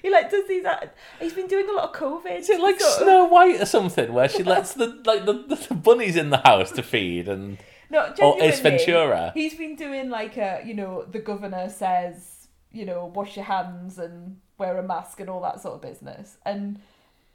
He, 0.02 0.10
like 0.10 0.30
does 0.32 0.48
these. 0.48 0.66
uh, 0.66 0.88
He's 1.20 1.34
been 1.34 1.48
doing 1.48 1.68
a 1.70 1.74
lot 1.74 1.90
of 1.90 1.96
COVID. 1.96 2.40
Is 2.40 2.50
it 2.50 2.60
like 2.60 2.80
sort 2.80 2.94
of- 2.94 3.04
Snow 3.04 3.26
White 3.26 3.62
or 3.62 3.66
something, 3.66 4.14
where 4.14 4.30
she 4.30 4.44
lets 4.54 4.74
the 4.74 5.02
like 5.06 5.26
the, 5.26 5.34
the 5.34 5.74
bunnies 5.76 6.16
in 6.16 6.30
the 6.30 6.38
house 6.38 6.72
to 6.74 6.84
feed 6.84 7.28
and 7.28 7.58
No, 7.90 8.14
Or 8.22 8.42
Ace 8.42 8.60
Ventura. 8.60 9.32
He's 9.34 9.56
been 9.56 9.76
doing 9.76 10.10
like 10.10 10.38
a, 10.38 10.62
you 10.66 10.74
know, 10.74 11.04
the 11.04 11.20
governor 11.20 11.70
says, 11.70 12.48
you 12.72 12.86
know, 12.86 13.06
wash 13.06 13.36
your 13.36 13.46
hands 13.46 13.98
and 13.98 14.38
wear 14.58 14.78
a 14.78 14.84
mask 14.84 15.20
and 15.20 15.30
all 15.30 15.42
that 15.42 15.62
sort 15.62 15.76
of 15.76 15.82
business. 15.82 16.38
And 16.46 16.80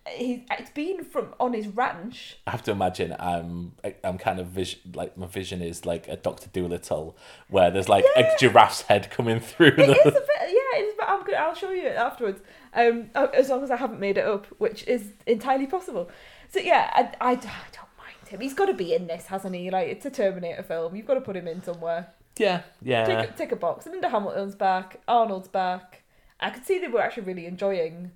he, 0.08 0.44
it's 0.50 0.70
been 0.70 1.04
from 1.04 1.32
on 1.38 1.52
his 1.52 1.68
ranch. 1.68 2.36
I 2.48 2.50
have 2.50 2.64
to 2.64 2.72
imagine 2.72 3.14
I'm 3.20 3.72
I'm 4.02 4.18
kind 4.18 4.40
of 4.40 4.48
vision 4.48 4.80
like 4.94 5.16
my 5.16 5.26
vision 5.26 5.62
is 5.62 5.86
like 5.86 6.08
a 6.08 6.16
Doctor 6.16 6.48
Dolittle 6.52 7.16
where 7.48 7.70
there's 7.70 7.88
like 7.88 8.04
a 8.16 8.24
giraffe's 8.38 8.82
head 8.82 9.10
coming 9.12 9.38
through 9.38 9.68
It 9.68 9.78
is 9.78 9.88
a 9.88 10.10
bit, 10.12 10.26
yeah. 10.40 10.78
It 10.80 10.84
is, 10.88 10.94
but 10.98 11.08
I'm 11.08 11.21
I'll 11.34 11.54
show 11.54 11.70
you 11.70 11.86
it 11.86 11.96
afterwards. 11.96 12.40
Um, 12.74 13.10
as 13.14 13.48
long 13.48 13.62
as 13.62 13.70
I 13.70 13.76
haven't 13.76 14.00
made 14.00 14.18
it 14.18 14.24
up, 14.26 14.46
which 14.58 14.86
is 14.88 15.12
entirely 15.26 15.66
possible. 15.66 16.10
So 16.50 16.60
yeah, 16.60 16.90
I, 16.94 17.02
I, 17.20 17.30
I 17.32 17.34
don't 17.36 17.92
mind 17.98 18.28
him. 18.28 18.40
He's 18.40 18.54
got 18.54 18.66
to 18.66 18.74
be 18.74 18.94
in 18.94 19.06
this, 19.06 19.26
hasn't 19.26 19.54
he? 19.54 19.70
Like 19.70 19.88
it's 19.88 20.04
a 20.06 20.10
Terminator 20.10 20.62
film. 20.62 20.94
You've 20.96 21.06
got 21.06 21.14
to 21.14 21.20
put 21.20 21.36
him 21.36 21.46
in 21.48 21.62
somewhere. 21.62 22.08
yeah 22.38 22.62
yeah 22.82 23.04
Take, 23.04 23.30
a- 23.30 23.32
tick 23.32 23.52
a 23.52 23.56
box. 23.56 23.86
Linda 23.86 24.08
Hamilton's 24.08 24.54
back. 24.54 25.00
Arnold's 25.08 25.48
back. 25.48 26.02
I 26.40 26.50
could 26.50 26.64
see 26.64 26.78
they 26.78 26.88
were 26.88 27.00
actually 27.02 27.24
really 27.24 27.46
enjoying 27.46 28.10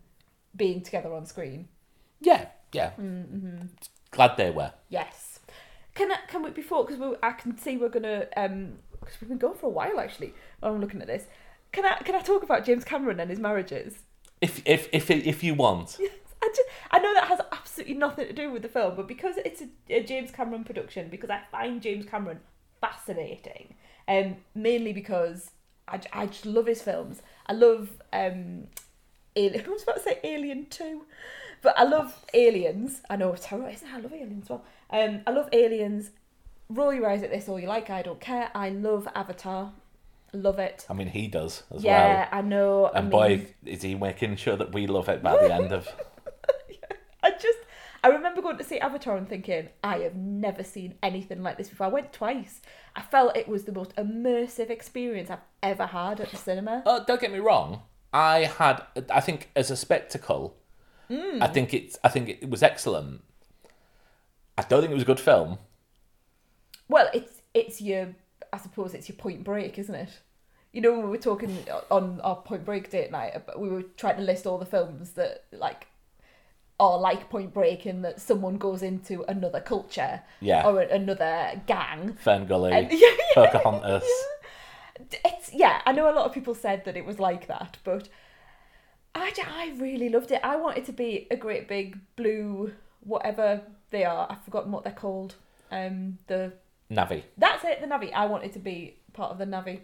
being 0.55 0.81
together 0.83 1.13
on 1.13 1.27
screen. 1.27 1.69
yeah 2.21 2.47
yeah. 2.73 2.91
Mm-hmm. 3.01 3.67
Glad 4.11 4.37
they 4.37 4.51
were. 4.51 4.73
Yes. 4.89 5.41
Can 5.95 6.11
I, 6.13 6.17
can 6.29 6.43
we 6.43 6.51
before 6.51 6.85
because 6.85 6.99
we, 7.01 7.15
I 7.23 7.33
can 7.33 7.57
see 7.57 7.77
we're 7.77 7.89
gonna 7.89 8.27
um 8.37 8.75
because 9.01 9.21
we've 9.21 9.29
been 9.29 9.39
going 9.39 9.57
for 9.57 9.67
a 9.67 9.71
while 9.71 10.01
actually. 10.01 10.35
I'm 10.63 10.81
looking 10.81 11.01
at 11.01 11.07
this, 11.07 11.25
can 11.77 11.85
I 11.85 11.97
can 11.97 12.15
I 12.15 12.23
talk 12.23 12.43
about 12.43 12.65
James 12.65 12.85
Cameron 12.85 13.21
and 13.21 13.29
his 13.29 13.39
marriages? 13.39 13.99
If 14.41 14.63
if 14.65 14.89
if 14.93 15.11
if 15.11 15.45
you 15.45 15.55
want, 15.55 15.99
I 16.43 16.49
just 16.49 16.69
I 16.91 16.99
know 16.99 17.13
that 17.13 17.29
has 17.29 17.41
absolutely 17.53 17.95
nothing 17.97 18.27
to 18.27 18.33
do 18.33 18.51
with 18.51 18.63
the 18.63 18.69
film, 18.69 18.97
but 18.97 19.07
because 19.07 19.37
it's 19.45 19.61
a, 19.61 19.69
a 19.91 20.03
James 20.03 20.31
Cameron 20.31 20.65
production, 20.65 21.09
because 21.11 21.29
I 21.29 21.43
find 21.53 21.83
James 21.83 22.07
Cameron 22.07 22.41
fascinating, 22.81 23.75
um, 24.09 24.37
mainly 24.55 24.95
because 24.95 25.51
I, 25.87 26.01
I 26.15 26.27
just 26.27 26.47
love 26.47 26.67
his 26.67 26.81
films. 26.81 27.21
I 27.47 27.53
love 27.53 27.91
um, 28.11 28.69
Alien. 29.37 29.65
I 29.67 29.69
was 29.69 29.83
about 29.83 29.97
to 29.97 30.03
say 30.03 30.19
Alien 30.25 30.67
Two, 30.71 31.03
but 31.61 31.79
I 31.79 31.85
love 31.85 32.25
Aliens. 32.33 33.03
I 33.11 33.17
know 33.17 33.35
it's 33.35 33.45
terrible, 33.45 33.69
isn't 33.69 33.87
it? 33.87 33.95
I 33.95 34.01
love 34.01 34.15
Aliens 34.15 34.45
as 34.45 34.49
well. 34.49 34.65
Um, 34.89 35.21
I 35.27 35.31
love 35.31 35.51
Aliens. 35.53 36.11
Roll 36.71 36.95
your 36.95 37.09
eyes 37.09 37.23
at 37.23 37.31
this 37.31 37.51
all 37.51 37.61
you 37.61 37.69
like. 37.69 37.91
I 37.91 38.01
don't 38.01 38.19
care. 38.19 38.51
I 38.55 38.71
love 38.71 39.07
Avatar. 39.15 39.73
Love 40.33 40.59
it. 40.59 40.85
I 40.91 40.93
mean 40.93 41.09
he 41.09 41.29
does 41.29 41.63
as 41.71 41.83
well. 41.83 41.95
Yeah. 41.95 42.29
I 42.31 42.41
know. 42.43 42.87
I 42.87 42.99
And 42.99 43.09
mean- 43.09 43.11
boy, 43.11 43.47
is 43.65 43.83
he 43.83 43.95
making 43.95 44.37
sure 44.37 44.57
that 44.57 44.73
we 44.73 44.87
love 44.87 45.09
it 45.09 45.23
by 45.23 45.37
the 45.37 45.53
end 45.55 45.73
of. 45.73 45.89
I 47.23 47.31
just 47.33 47.59
I 48.05 48.09
remember 48.09 48.41
going 48.43 48.59
to 48.59 48.65
see 48.65 48.79
Avatar 48.79 49.17
and 49.17 49.29
thinking, 49.29 49.69
I 49.83 49.99
have 49.99 50.15
never 50.15 50.63
seen 50.63 50.95
anything 51.03 51.43
like 51.43 51.57
this 51.59 51.69
before. 51.71 51.87
I 51.87 51.91
went 51.91 52.13
twice. 52.13 52.61
I 52.95 53.03
felt 53.03 53.37
it 53.37 53.49
was 53.49 53.65
the 53.65 53.73
most 53.73 53.97
immersive 53.97 54.71
experience 54.71 55.29
I've 55.31 55.41
ever 55.63 55.87
had 55.87 56.21
at 56.21 56.31
the 56.31 56.37
cinema. 56.37 56.83
Oh, 56.87 57.03
don't 57.05 57.21
get 57.21 57.33
me 57.33 57.41
wrong. 57.41 57.83
I 58.13 58.45
had, 58.45 58.83
I 59.11 59.21
think, 59.21 59.51
as 59.57 59.71
a 59.71 59.77
spectacle, 59.77 60.57
Mm. 61.11 61.41
I 61.43 61.47
think 61.47 61.73
it's, 61.73 61.97
I 62.03 62.09
think 62.09 62.29
it 62.29 62.51
was 62.51 62.63
excellent. 62.65 63.23
I 64.59 64.63
don't 64.63 64.81
think 64.81 64.91
it 64.91 64.95
was 64.95 65.05
a 65.05 65.07
good 65.07 65.21
film. 65.21 65.59
Well, 66.89 67.09
it's 67.15 67.43
it's 67.55 67.81
your 67.81 68.15
I 68.53 68.59
suppose 68.59 68.95
it's 68.95 69.09
your 69.09 69.17
Point 69.17 69.45
Break, 69.45 69.79
isn't 69.79 69.95
it? 69.95 70.21
You 70.73 70.81
know, 70.83 70.99
we 70.99 71.09
were 71.09 71.17
talking 71.19 71.57
on 71.91 72.21
our 72.23 72.37
Point 72.37 72.65
Break 72.65 72.91
date 72.91 73.11
night, 73.11 73.33
about- 73.35 73.59
we 73.61 73.69
were 73.69 73.83
trying 73.83 74.17
to 74.17 74.23
list 74.23 74.47
all 74.47 74.59
the 74.59 74.67
films 74.67 75.13
that 75.13 75.45
like 75.53 75.87
are 76.79 76.99
like 76.99 77.31
Point 77.31 77.55
Break 77.55 77.87
in 77.87 78.03
that 78.03 78.21
someone 78.21 78.59
goes 78.59 78.83
into 78.83 79.25
another 79.29 79.61
culture 79.61 80.23
Yeah. 80.41 80.67
or 80.69 80.81
another 80.81 81.63
gang. 81.67 82.19
FernGully, 82.23 82.73
And- 82.73 82.93
yeah, 82.93 82.99
yeah, 83.01 83.35
Pocahontas. 83.35 84.05
It's 85.25 85.53
yeah, 85.53 85.83
I 85.87 85.93
know 85.93 86.11
a 86.11 86.15
lot 86.15 86.27
of 86.27 86.33
people 86.33 86.55
said 86.55 86.85
that 86.85 86.97
it 86.97 87.05
was 87.05 87.19
like 87.19 87.47
that, 87.49 87.77
but 87.85 88.09
I, 89.15 89.33
I 89.47 89.75
really 89.79 90.09
loved 90.09 90.31
it. 90.31 90.41
I 90.43 90.57
wanted 90.57 90.85
to 90.87 90.93
be 90.93 91.27
a 91.31 91.37
great 91.37 91.69
big 91.69 91.99
blue 92.17 92.73
whatever 93.01 93.63
they 93.91 94.05
are. 94.05 94.27
I've 94.31 94.43
forgotten 94.45 94.73
what 94.73 94.85
they're 94.85 94.93
called. 94.93 95.35
Um, 95.71 96.19
the 96.27 96.53
Na'vi. 96.91 97.23
that's 97.37 97.65
it, 97.65 97.81
the 97.81 97.87
Na'vi. 97.87 98.13
I 98.13 98.27
wanted 98.27 98.53
to 98.55 98.59
be 98.59 98.97
part 99.13 99.33
of 99.33 99.39
the 99.39 99.45
Na'vi 99.45 99.81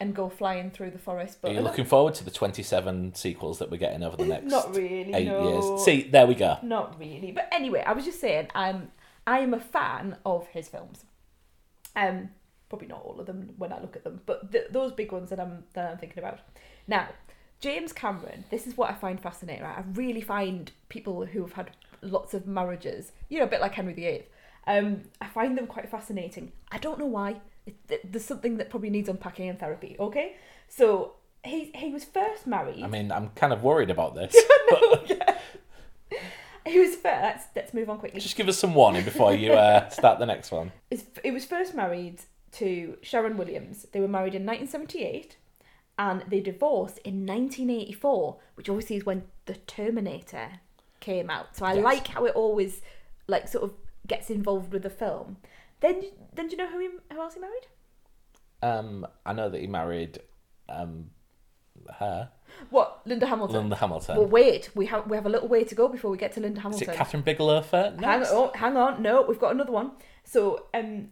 and 0.00 0.14
go 0.14 0.28
flying 0.30 0.70
through 0.70 0.90
the 0.90 0.98
forest. 0.98 1.38
Are 1.38 1.38
But 1.42 1.52
you 1.52 1.60
looking 1.60 1.84
forward 1.84 2.14
to 2.14 2.24
the 2.24 2.30
27 2.30 3.14
sequels 3.14 3.58
that 3.58 3.70
we're 3.70 3.76
getting 3.76 4.02
over 4.02 4.16
the 4.16 4.24
next 4.34 4.46
Not 4.46 4.74
really, 4.74 5.12
eight 5.12 5.26
no. 5.26 5.48
years? 5.70 5.84
See, 5.84 6.02
there 6.08 6.26
we 6.26 6.34
go. 6.34 6.56
Not 6.62 6.98
really. 6.98 7.32
But 7.32 7.48
anyway, 7.52 7.82
I 7.86 7.92
was 7.92 8.04
just 8.04 8.20
saying 8.20 8.48
I'm 8.54 8.90
I 9.26 9.40
am 9.40 9.52
a 9.54 9.60
fan 9.60 10.16
of 10.24 10.46
his 10.48 10.68
films. 10.68 11.04
Um 11.96 12.30
probably 12.68 12.86
not 12.88 13.02
all 13.04 13.18
of 13.20 13.26
them 13.26 13.50
when 13.58 13.72
I 13.72 13.80
look 13.80 13.96
at 13.96 14.04
them, 14.04 14.20
but 14.26 14.52
th- 14.52 14.68
those 14.70 14.92
big 14.92 15.12
ones 15.12 15.30
that 15.30 15.40
I'm 15.40 15.64
that 15.74 15.90
I'm 15.92 15.98
thinking 15.98 16.18
about. 16.18 16.38
Now, 16.88 17.08
James 17.60 17.92
Cameron, 17.92 18.44
this 18.50 18.66
is 18.66 18.76
what 18.76 18.90
I 18.90 18.94
find 18.94 19.20
fascinating. 19.20 19.62
Right? 19.64 19.78
I 19.78 19.84
really 19.94 20.20
find 20.22 20.70
people 20.88 21.26
who 21.26 21.42
have 21.42 21.52
had 21.52 21.70
lots 22.00 22.32
of 22.32 22.46
marriages, 22.46 23.12
you 23.28 23.38
know, 23.38 23.44
a 23.44 23.48
bit 23.48 23.60
like 23.60 23.74
Henry 23.74 23.92
VIII. 23.92 24.24
Um, 24.66 25.02
I 25.20 25.26
find 25.26 25.56
them 25.56 25.66
quite 25.66 25.90
fascinating. 25.90 26.52
I 26.70 26.78
don't 26.78 26.98
know 26.98 27.06
why. 27.06 27.40
It, 27.66 28.12
there's 28.12 28.24
something 28.24 28.56
that 28.58 28.70
probably 28.70 28.90
needs 28.90 29.08
unpacking 29.08 29.46
in 29.48 29.56
therapy. 29.56 29.96
Okay, 29.98 30.36
so 30.68 31.14
he 31.44 31.70
he 31.74 31.92
was 31.92 32.04
first 32.04 32.46
married. 32.46 32.82
I 32.82 32.86
mean, 32.88 33.10
I'm 33.12 33.28
kind 33.30 33.52
of 33.52 33.62
worried 33.62 33.90
about 33.90 34.14
this. 34.14 34.32
he 36.66 36.78
was 36.78 36.94
first. 36.96 37.04
Let's 37.04 37.46
let's 37.56 37.74
move 37.74 37.88
on 37.90 37.98
quickly. 37.98 38.20
Just 38.20 38.36
give 38.36 38.48
us 38.48 38.58
some 38.58 38.74
warning 38.74 39.04
before 39.04 39.34
you 39.34 39.52
uh, 39.52 39.88
start 39.90 40.18
the 40.18 40.26
next 40.26 40.50
one. 40.50 40.72
it 40.90 41.32
was 41.32 41.44
first 41.44 41.74
married 41.74 42.20
to 42.52 42.96
Sharon 43.02 43.36
Williams. 43.36 43.86
They 43.92 44.00
were 44.00 44.08
married 44.08 44.34
in 44.34 44.44
1978 44.44 45.36
and 45.98 46.24
they 46.28 46.40
divorced 46.40 46.98
in 46.98 47.26
1984, 47.26 48.36
which 48.54 48.68
obviously 48.68 48.96
is 48.96 49.04
when 49.06 49.24
The 49.46 49.54
Terminator 49.54 50.48
came 51.00 51.30
out. 51.30 51.56
So 51.56 51.64
I 51.66 51.74
Yes. 51.74 51.84
like 51.84 52.06
how 52.08 52.24
it 52.24 52.34
always 52.34 52.80
like 53.26 53.48
sort 53.48 53.64
of 53.64 53.72
gets 54.06 54.30
involved 54.30 54.72
with 54.72 54.82
the 54.82 54.90
film. 54.90 55.36
Then 55.80 56.02
then 56.34 56.48
do 56.48 56.52
you 56.52 56.58
know 56.58 56.70
who, 56.70 56.78
he, 56.78 56.88
who 57.12 57.20
else 57.20 57.34
he 57.34 57.40
married? 57.40 57.66
Um, 58.62 59.06
I 59.24 59.32
know 59.32 59.48
that 59.48 59.60
he 59.60 59.66
married 59.66 60.18
um, 60.68 61.10
her, 61.98 62.30
What, 62.70 63.00
Linda 63.06 63.26
Hamilton? 63.26 63.56
Linda 63.56 63.76
Hamilton. 63.76 64.16
Well, 64.16 64.26
wait, 64.26 64.70
we 64.74 64.86
have 64.86 65.06
we 65.08 65.16
have 65.16 65.26
a 65.26 65.28
little 65.28 65.48
way 65.48 65.64
to 65.64 65.74
go 65.74 65.88
before 65.88 66.10
we 66.10 66.18
get 66.18 66.32
to 66.32 66.40
Linda 66.40 66.58
Is 66.58 66.62
Hamilton. 66.62 66.90
it 66.90 66.96
Kathryn 66.96 67.24
Bigelow 67.24 67.62
for 67.62 67.94
Hang 67.98 68.22
on, 68.24 68.50
hang 68.54 68.76
on. 68.76 69.02
No, 69.02 69.22
we've 69.22 69.40
got 69.40 69.54
another 69.54 69.72
one. 69.72 69.92
So, 70.24 70.66
um, 70.74 71.10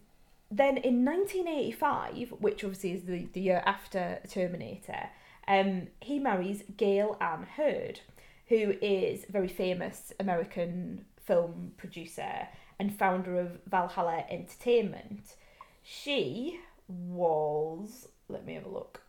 then 0.51 0.79
in 0.79 1.05
1985, 1.05 2.35
which 2.41 2.65
obviously 2.65 2.93
is 2.93 3.03
the, 3.03 3.29
the 3.33 3.41
year 3.41 3.63
after 3.67 4.21
Terminator, 4.29 5.11
um, 5.47 5.89
he 6.01 6.19
marries 6.19 6.63
Gail 6.77 7.17
Ann 7.21 7.47
Hurd, 7.57 8.01
who 8.49 8.75
is 8.81 9.25
a 9.29 9.33
very 9.33 9.49
famous 9.49 10.13
American 10.21 11.05
film 11.21 11.73
producer 11.77 12.49
and 12.79 12.97
founder 12.97 13.39
of 13.39 13.59
Valhalla 13.67 14.25
Entertainment. 14.31 15.35
She 15.83 16.61
was, 16.89 18.09
let 18.29 18.45
me 18.45 18.55
have 18.55 18.65
a 18.67 18.69
look. 18.69 19.03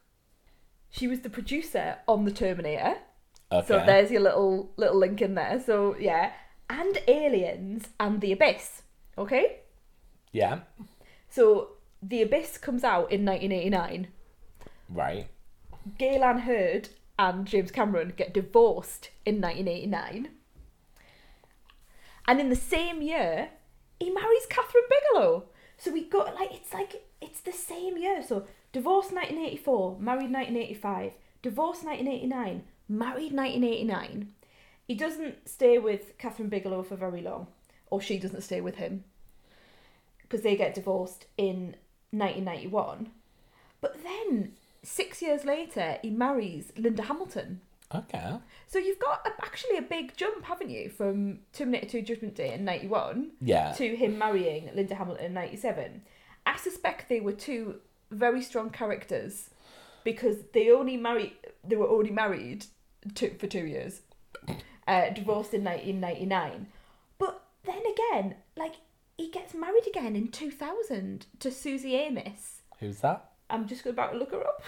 She 0.89 1.07
was 1.07 1.19
the 1.21 1.29
producer 1.29 1.97
on 2.07 2.25
the 2.25 2.31
Terminator. 2.31 2.95
Okay. 3.51 3.67
So 3.67 3.83
there's 3.85 4.11
your 4.11 4.21
little 4.21 4.71
little 4.77 4.97
link 4.97 5.21
in 5.21 5.35
there. 5.35 5.61
So 5.63 5.95
yeah, 5.99 6.31
and 6.69 6.97
Aliens 7.07 7.89
and 7.99 8.21
The 8.21 8.31
Abyss. 8.31 8.83
Okay, 9.17 9.57
Yeah, 10.31 10.59
so 11.29 11.71
The 12.01 12.21
Abyss 12.21 12.57
comes 12.57 12.83
out 12.83 13.11
in 13.11 13.25
1989. 13.25 14.07
right. 14.89 15.27
Gail 15.97 16.23
Ann 16.23 16.39
Hurd 16.39 16.89
and 17.17 17.45
James 17.45 17.71
Cameron 17.71 18.13
get 18.15 18.33
divorced 18.33 19.09
in 19.25 19.41
1989. 19.41 20.29
And 22.27 22.39
in 22.39 22.49
the 22.49 22.55
same 22.55 23.01
year, 23.01 23.49
he 23.99 24.09
marries 24.09 24.45
Kathryn 24.47 24.87
Bigelow. 24.89 25.45
So 25.77 25.91
we 25.91 26.03
got 26.03 26.35
like 26.35 26.53
it's 26.53 26.73
like 26.73 27.03
it's 27.21 27.41
the 27.41 27.51
same 27.51 27.97
year. 27.97 28.21
So 28.21 28.45
divorced 28.71 29.11
1984, 29.11 29.97
married 29.99 30.31
1985, 30.31 31.13
divorced 31.41 31.83
1989, 31.83 32.63
married 32.87 33.33
1989. 33.33 34.33
He 34.87 34.95
doesn't 34.95 35.47
stay 35.47 35.77
with 35.77 36.17
Kathryn 36.17 36.49
Bigelow 36.49 36.83
for 36.83 36.95
very 36.95 37.21
long, 37.21 37.47
or 37.89 38.01
she 38.01 38.17
doesn't 38.17 38.41
stay 38.41 38.61
with 38.61 38.75
him 38.75 39.03
because 40.21 40.41
they 40.41 40.55
get 40.55 40.73
divorced 40.73 41.25
in 41.37 41.75
1991. 42.11 43.09
But 43.81 44.03
then, 44.03 44.53
six 44.83 45.21
years 45.21 45.45
later, 45.45 45.97
he 46.01 46.09
marries 46.09 46.71
Linda 46.77 47.03
Hamilton. 47.03 47.61
Okay. 47.93 48.33
So 48.67 48.77
you've 48.77 48.99
got 48.99 49.25
a, 49.25 49.31
actually 49.45 49.77
a 49.77 49.81
big 49.81 50.15
jump, 50.15 50.45
haven't 50.45 50.69
you, 50.69 50.89
from 50.89 51.39
Terminator 51.53 51.87
2 51.87 52.01
Judgment 52.03 52.35
Day 52.35 52.53
in 52.53 52.63
91 52.63 53.31
Yeah. 53.41 53.71
to 53.73 53.95
him 53.95 54.17
marrying 54.17 54.69
Linda 54.75 54.95
Hamilton 54.95 55.25
in 55.25 55.33
97. 55.33 56.03
I 56.45 56.55
suspect 56.57 57.09
they 57.09 57.19
were 57.19 57.31
two 57.33 57.79
very 58.11 58.41
strong 58.41 58.69
characters 58.69 59.49
because 60.03 60.37
they 60.53 60.69
only 60.71 60.97
married, 60.97 61.33
they 61.63 61.75
were 61.75 61.87
only 61.89 62.11
married 62.11 62.65
to, 63.15 63.33
for 63.37 63.47
two 63.47 63.65
years, 63.65 64.01
uh, 64.87 65.09
divorced 65.09 65.53
in 65.53 65.63
1999. 65.63 66.67
But 67.17 67.43
then 67.65 67.81
again, 67.91 68.35
like, 68.55 68.75
he 69.17 69.29
gets 69.29 69.53
married 69.55 69.87
again 69.87 70.15
in 70.15 70.29
2000 70.29 71.25
to 71.39 71.51
Suzy 71.51 71.95
Amis. 71.95 72.61
Who's 72.79 72.99
that? 72.99 73.31
I'm 73.49 73.67
just 73.67 73.85
about 73.85 74.11
to 74.13 74.17
look 74.19 74.31
her 74.31 74.41
up. 74.41 74.63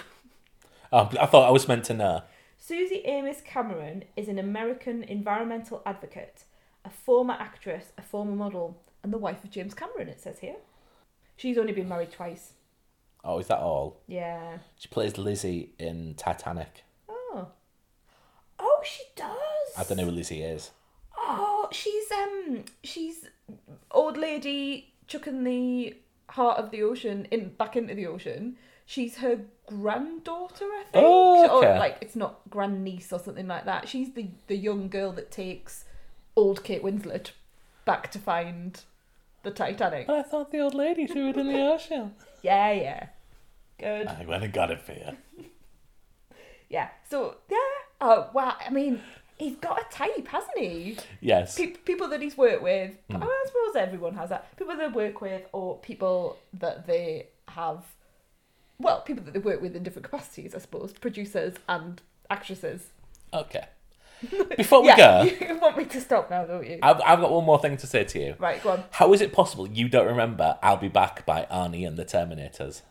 Oh, 0.92 1.10
I 1.20 1.26
thought 1.28 1.48
I 1.48 1.52
was 1.52 1.68
meant 1.68 1.86
to 1.86 1.94
know. 1.94 2.24
Suzy 2.64 3.04
Amis 3.08 3.42
Cameron 3.44 4.04
is 4.16 4.28
an 4.28 4.38
American 4.38 5.04
environmental 5.04 5.82
advocate, 5.84 6.44
a 6.86 6.92
former 6.92 7.34
actress, 7.34 7.92
a 7.98 8.04
former 8.04 8.36
model, 8.36 8.80
and 9.02 9.12
the 9.12 9.18
wife 9.18 9.44
of 9.44 9.50
James 9.50 9.74
Cameron, 9.74 10.08
it 10.08 10.22
says 10.22 10.38
here. 10.38 10.58
She's 11.36 11.58
only 11.58 11.74
been 11.74 11.90
married 11.90 12.12
twice. 12.12 12.54
Oh, 13.24 13.40
is 13.40 13.48
that 13.48 13.58
all? 13.58 14.00
Yeah. 14.06 14.60
She 14.78 14.88
plays 14.90 15.18
Lizzie 15.18 15.72
in 15.80 16.14
Titanic. 16.14 16.84
Oh. 17.10 17.48
Oh, 18.60 18.82
she 18.86 19.06
does. 19.16 19.38
I 19.76 19.84
don't 19.84 19.98
know 19.98 20.06
who 20.06 20.12
Lizzie 20.12 20.44
is. 20.44 20.70
Oh, 21.18 21.68
she's 21.72 22.12
um, 22.12 22.66
she's 22.84 23.26
old 23.90 24.18
lady 24.18 24.94
chucking 25.08 25.44
the 25.44 25.98
heart 26.30 26.60
of 26.60 26.70
the 26.70 26.84
ocean 26.84 27.28
in 27.32 27.50
back 27.56 27.76
into 27.76 27.96
the 27.96 28.06
ocean. 28.06 28.58
She's 28.86 29.18
her 29.18 29.40
granddaughter, 29.72 30.66
I 30.66 30.84
think. 30.92 31.06
Oh, 31.06 31.60
okay. 31.60 31.74
Or 31.76 31.80
like 31.80 31.98
it's 32.02 32.16
not 32.16 32.42
grandniece 32.50 33.12
or 33.14 33.20
something 33.20 33.48
like 33.48 33.66
that. 33.66 33.88
She's 33.88 34.14
the 34.14 34.28
the 34.48 34.56
young 34.58 34.90
girl 34.90 35.12
that 35.14 35.32
takes 35.32 35.86
old 36.36 36.64
Kate 36.64 36.84
Winslet 36.84 37.32
back 37.86 38.12
to 38.12 38.20
find 38.20 38.82
the 39.44 39.52
Titanic. 39.52 40.10
I 40.10 40.22
thought 40.24 40.52
the 40.52 40.60
old 40.60 40.74
lady 40.76 41.08
threw 41.08 41.30
it 41.30 41.38
in 41.38 41.48
the 41.48 41.60
ocean. 41.74 42.14
Yeah, 42.42 42.72
yeah. 42.72 43.08
Good. 43.80 44.08
I 44.08 44.26
went 44.28 44.44
and 44.44 44.54
got 44.54 44.72
it 44.72 44.82
for 44.82 44.94
you. 44.94 45.46
Yeah. 46.70 46.88
So 47.10 47.36
yeah. 47.50 47.58
Oh 48.00 48.30
wow. 48.34 48.56
I 48.66 48.70
mean, 48.70 49.02
he's 49.38 49.58
got 49.58 49.78
a 49.82 49.86
type, 49.94 50.26
hasn't 50.28 50.58
he? 50.58 50.98
Yes. 51.20 51.58
Pe- 51.58 51.72
people 51.72 52.08
that 52.08 52.22
he's 52.22 52.38
worked 52.38 52.64
with. 52.64 52.92
Hmm. 53.10 53.18
Oh, 53.22 53.28
I 53.28 53.44
suppose 53.46 53.76
everyone 53.76 54.14
has 54.16 54.30
that. 54.30 54.56
People 54.56 54.78
they 54.78 54.88
work 54.88 55.20
with, 55.20 55.42
or 55.52 55.80
people 55.80 56.38
that 56.54 56.88
they 56.88 57.28
have. 57.50 57.84
Well, 58.82 59.02
people 59.02 59.24
that 59.26 59.34
they 59.34 59.40
work 59.40 59.62
with 59.62 59.76
in 59.76 59.84
different 59.84 60.10
capacities, 60.10 60.56
I 60.56 60.60
suppose. 60.60 60.94
Producers 60.94 61.56
and 61.70 62.02
actresses. 62.30 62.88
Okay. 63.34 63.66
Before 64.58 64.82
we 64.82 64.88
yeah, 64.90 65.26
go, 65.26 65.32
you 65.46 65.60
want 65.60 65.78
me 65.78 65.86
to 65.86 66.00
stop 66.02 66.30
now, 66.30 66.46
don't 66.46 66.68
you? 66.68 66.80
I've, 66.84 67.02
I've 67.02 67.20
got 67.20 67.32
one 67.32 67.44
more 67.46 67.60
thing 67.60 67.78
to 67.78 67.88
say 67.88 68.04
to 68.04 68.20
you. 68.20 68.36
Right, 68.40 68.62
go 68.62 68.72
on. 68.72 68.84
How 68.92 69.14
is 69.14 69.22
it 69.22 69.34
possible 69.34 69.68
you 69.68 69.90
don't 69.90 70.06
remember 70.08 70.58
I'll 70.62 70.78
Be 70.78 70.90
Back 70.90 71.26
by 71.26 71.48
Arnie 71.52 71.88
and 71.88 71.98
the 71.98 72.06
Terminators? 72.06 72.82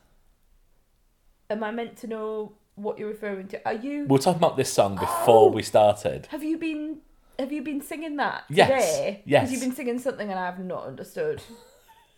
Am 1.49 1.63
I 1.65 1.71
meant 1.71 1.97
to 1.99 2.07
know 2.07 2.53
what 2.75 2.99
you're 2.99 3.09
referring 3.09 3.49
to? 3.49 3.65
Are 3.67 3.75
you? 3.75 4.07
We 4.07 4.17
are 4.17 4.21
talking 4.21 4.39
about 4.39 4.57
this 4.57 4.73
song 4.73 4.95
before 4.97 5.49
Oh. 5.49 5.53
we 5.53 5.63
started. 5.63 6.27
Have 6.31 6.43
you 6.43 6.59
been? 6.59 6.99
Have 7.39 7.53
you 7.53 7.63
been 7.63 7.81
singing 7.81 8.17
that 8.17 8.45
Yes, 8.51 8.69
today? 8.69 9.23
yes. 9.25 9.43
Because 9.43 9.53
you've 9.53 9.63
been 9.63 9.75
singing 9.77 9.99
something 9.99 10.29
and 10.31 10.39
I 10.39 10.47
have 10.47 10.59
not 10.59 10.85
understood. 10.87 11.43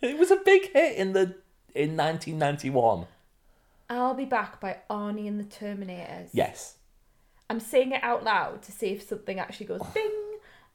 It 0.01 0.17
was 0.17 0.31
a 0.31 0.35
big 0.35 0.73
hit 0.73 0.97
in 0.97 1.13
the 1.13 1.35
in 1.73 1.95
1991. 1.95 3.05
I'll 4.01 4.13
be 4.13 4.25
back 4.25 4.59
by 4.59 4.77
Arnie 4.89 5.27
and 5.27 5.39
the 5.39 5.43
Terminators. 5.43 6.29
Yes. 6.33 6.77
I'm 7.49 7.59
saying 7.59 7.91
it 7.91 8.03
out 8.03 8.23
loud 8.23 8.61
to 8.63 8.71
see 8.71 8.87
if 8.87 9.07
something 9.07 9.39
actually 9.39 9.67
goes 9.67 9.81
bing, 9.93 10.11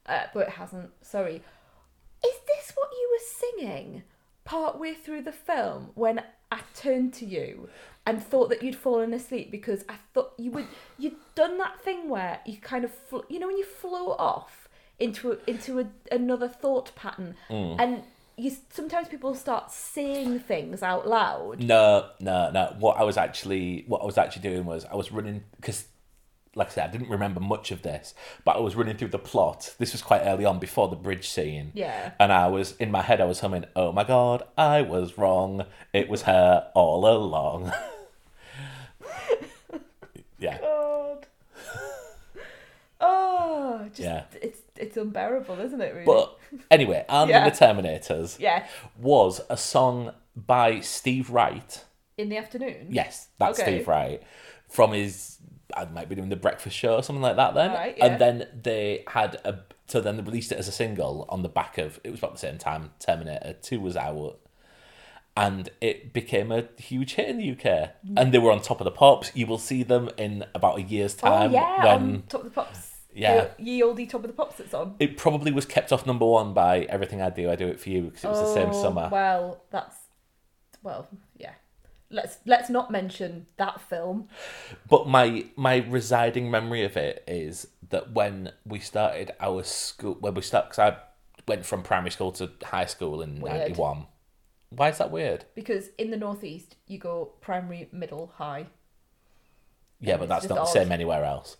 uh, 0.05 0.23
but 0.33 0.47
it 0.47 0.49
hasn't. 0.53 0.91
Sorry. 1.01 1.35
Is 1.35 2.35
this 2.47 2.71
what 2.75 2.89
you 2.91 3.09
were 3.11 3.59
singing 3.61 4.03
partway 4.45 4.93
through 4.93 5.21
the 5.23 5.31
film 5.31 5.91
when 5.95 6.23
I 6.51 6.59
turned 6.75 7.13
to 7.15 7.25
you 7.25 7.69
and 8.05 8.23
thought 8.23 8.49
that 8.49 8.63
you'd 8.63 8.75
fallen 8.75 9.13
asleep 9.13 9.51
because 9.51 9.83
I 9.87 9.95
thought 10.13 10.33
you 10.37 10.51
would 10.51 10.67
you'd 10.97 11.15
done 11.35 11.57
that 11.59 11.79
thing 11.81 12.09
where 12.09 12.39
you 12.45 12.57
kind 12.57 12.83
of 12.83 12.91
flo- 12.93 13.25
you 13.29 13.39
know 13.39 13.47
when 13.47 13.57
you 13.57 13.65
float 13.65 14.15
off 14.17 14.67
into 14.97 15.31
a, 15.33 15.37
into 15.47 15.79
a, 15.79 15.87
another 16.11 16.47
thought 16.47 16.93
pattern, 16.95 17.35
Mm. 17.49 17.75
and 17.79 18.03
you 18.39 18.51
sometimes 18.71 19.09
people 19.09 19.35
start 19.35 19.71
saying 19.71 20.39
things 20.39 20.81
out 20.81 21.07
loud. 21.07 21.61
No, 21.63 22.09
no, 22.19 22.49
no. 22.51 22.75
What 22.79 22.97
I 22.97 23.03
was 23.03 23.17
actually, 23.17 23.83
what 23.87 24.01
I 24.01 24.05
was 24.05 24.17
actually 24.17 24.43
doing 24.43 24.65
was 24.65 24.85
I 24.85 24.95
was 24.95 25.11
running 25.11 25.43
because, 25.57 25.85
like 26.55 26.67
I 26.67 26.71
said, 26.71 26.89
I 26.89 26.91
didn't 26.91 27.09
remember 27.09 27.39
much 27.39 27.71
of 27.71 27.81
this, 27.81 28.13
but 28.45 28.55
I 28.55 28.59
was 28.59 28.75
running 28.75 28.97
through 28.97 29.09
the 29.09 29.19
plot. 29.19 29.75
This 29.77 29.91
was 29.91 30.01
quite 30.01 30.21
early 30.21 30.45
on 30.45 30.59
before 30.59 30.87
the 30.87 30.95
bridge 30.95 31.29
scene. 31.29 31.71
Yeah. 31.75 32.11
And 32.19 32.31
I 32.31 32.47
was 32.47 32.75
in 32.77 32.91
my 32.91 33.01
head. 33.01 33.21
I 33.21 33.25
was 33.25 33.41
humming, 33.41 33.65
"Oh 33.75 33.91
my 33.91 34.03
god, 34.03 34.43
I 34.57 34.81
was 34.81 35.17
wrong. 35.17 35.65
It 35.93 36.09
was 36.09 36.23
her 36.23 36.71
all 36.73 37.07
along." 37.07 37.71
yeah. 40.39 40.57
God. 40.59 41.27
Oh, 43.01 43.85
just 43.93 43.99
Yeah. 44.01 44.23
it's 44.41 44.59
it's 44.79 44.97
unbearable, 44.97 45.59
isn't 45.59 45.81
it? 45.81 45.93
Really. 45.93 46.05
But 46.05 46.37
anyway, 46.71 47.05
Arnie 47.09 47.29
Yeah. 47.29 47.45
and 47.45 47.53
the 47.53 47.57
Terminators 47.65 48.39
yeah, 48.39 48.65
was 48.99 49.41
a 49.49 49.57
song 49.57 50.11
by 50.35 50.79
Steve 50.79 51.29
Wright. 51.29 51.83
in 52.17 52.29
the 52.29 52.37
afternoon. 52.37 52.87
Yes, 52.89 53.27
that's 53.37 53.59
Okay. 53.59 53.75
Steve 53.77 53.87
Wright 53.87 54.23
from 54.69 54.93
his. 54.93 55.37
I 55.77 55.85
might 55.85 56.09
be 56.09 56.15
doing 56.15 56.29
the 56.29 56.35
breakfast 56.35 56.75
show 56.75 56.95
or 56.95 57.03
something 57.03 57.21
like 57.21 57.35
that. 57.35 57.53
Then, 57.53 57.71
Right, 57.71 57.95
yeah. 57.97 58.05
and 58.07 58.19
then 58.21 58.47
they 58.63 59.03
had 59.07 59.35
a. 59.45 59.59
So 59.87 60.01
then 60.01 60.17
they 60.17 60.23
released 60.23 60.51
it 60.51 60.57
as 60.57 60.67
a 60.67 60.71
single 60.71 61.25
on 61.29 61.43
the 61.43 61.49
back 61.49 61.77
of. 61.77 61.99
It 62.03 62.09
was 62.11 62.19
about 62.19 62.33
the 62.33 62.39
same 62.39 62.57
time 62.57 62.91
Terminator 62.99 63.53
Two 63.61 63.79
was 63.79 63.95
out, 63.95 64.39
and 65.37 65.69
it 65.79 66.11
became 66.13 66.51
a 66.51 66.65
huge 66.77 67.13
hit 67.13 67.29
in 67.29 67.37
the 67.37 67.51
UK. 67.51 67.91
And 68.17 68.31
they 68.33 68.39
were 68.39 68.51
on 68.51 68.61
top 68.61 68.81
of 68.81 68.85
the 68.85 68.91
pops. 68.91 69.31
You 69.35 69.45
will 69.47 69.57
see 69.57 69.83
them 69.83 70.09
in 70.17 70.45
about 70.55 70.79
a 70.79 70.81
year's 70.81 71.15
Oh 71.23 71.27
time 71.29 71.51
yeah, 71.53 71.83
when 71.85 71.87
on 72.15 72.23
Top 72.29 72.41
of 72.41 72.45
the 72.47 72.51
Pops. 72.53 72.88
Yeah. 73.13 73.49
The 73.57 73.63
ye 73.63 73.81
oldie 73.81 74.07
Top 74.09 74.21
of 74.23 74.27
the 74.27 74.33
Pops 74.33 74.57
that's 74.57 74.73
on. 74.73 74.95
it 74.99 75.17
probably 75.17 75.51
was 75.51 75.65
kept 75.65 75.91
off 75.91 76.05
number 76.05 76.25
one 76.25 76.53
by 76.53 76.81
Everything 76.83 77.21
I 77.21 77.29
Do, 77.29 77.49
I 77.49 77.55
Do 77.55 77.67
It 77.67 77.79
For 77.79 77.89
You 77.89 78.03
because 78.03 78.23
it 78.23 78.27
was 78.27 78.39
the 78.41 78.53
same 78.53 78.69
Oh, 78.69 78.81
summer. 78.81 79.09
Well, 79.11 79.63
that's 79.71 79.95
well, 80.83 81.07
yeah. 81.37 81.53
Let's 82.11 82.37
let's 82.45 82.69
not 82.69 82.89
mention 82.91 83.45
that 83.57 83.81
film. 83.81 84.29
But 84.89 85.07
my 85.07 85.45
my 85.55 85.77
residing 85.77 86.49
memory 86.49 86.83
of 86.83 86.97
it 86.97 87.23
is 87.27 87.67
that 87.89 88.13
when 88.13 88.51
we 88.65 88.79
started 88.79 89.31
our 89.39 89.63
school, 89.63 90.15
when 90.19 90.33
we 90.33 90.41
start, 90.41 90.69
because 90.69 90.79
I 90.79 90.97
went 91.47 91.65
from 91.65 91.83
primary 91.83 92.11
school 92.11 92.31
to 92.33 92.49
high 92.63 92.85
school 92.85 93.21
in 93.21 93.39
Weird. 93.41 93.57
ninety 93.57 93.73
one. 93.73 94.07
Why 94.69 94.89
is 94.89 94.99
that 94.99 95.11
weird? 95.11 95.45
Because 95.55 95.89
in 95.97 96.11
the 96.11 96.17
northeast, 96.17 96.75
you 96.87 96.99
go 96.99 97.31
primary, 97.41 97.89
middle, 97.91 98.31
high. 98.37 98.67
Yeah, 99.99 100.17
but 100.17 100.29
that's 100.29 100.47
not 100.47 100.55
the 100.55 100.61
odd. 100.61 100.65
same 100.65 100.91
anywhere 100.91 101.23
else. 101.25 101.57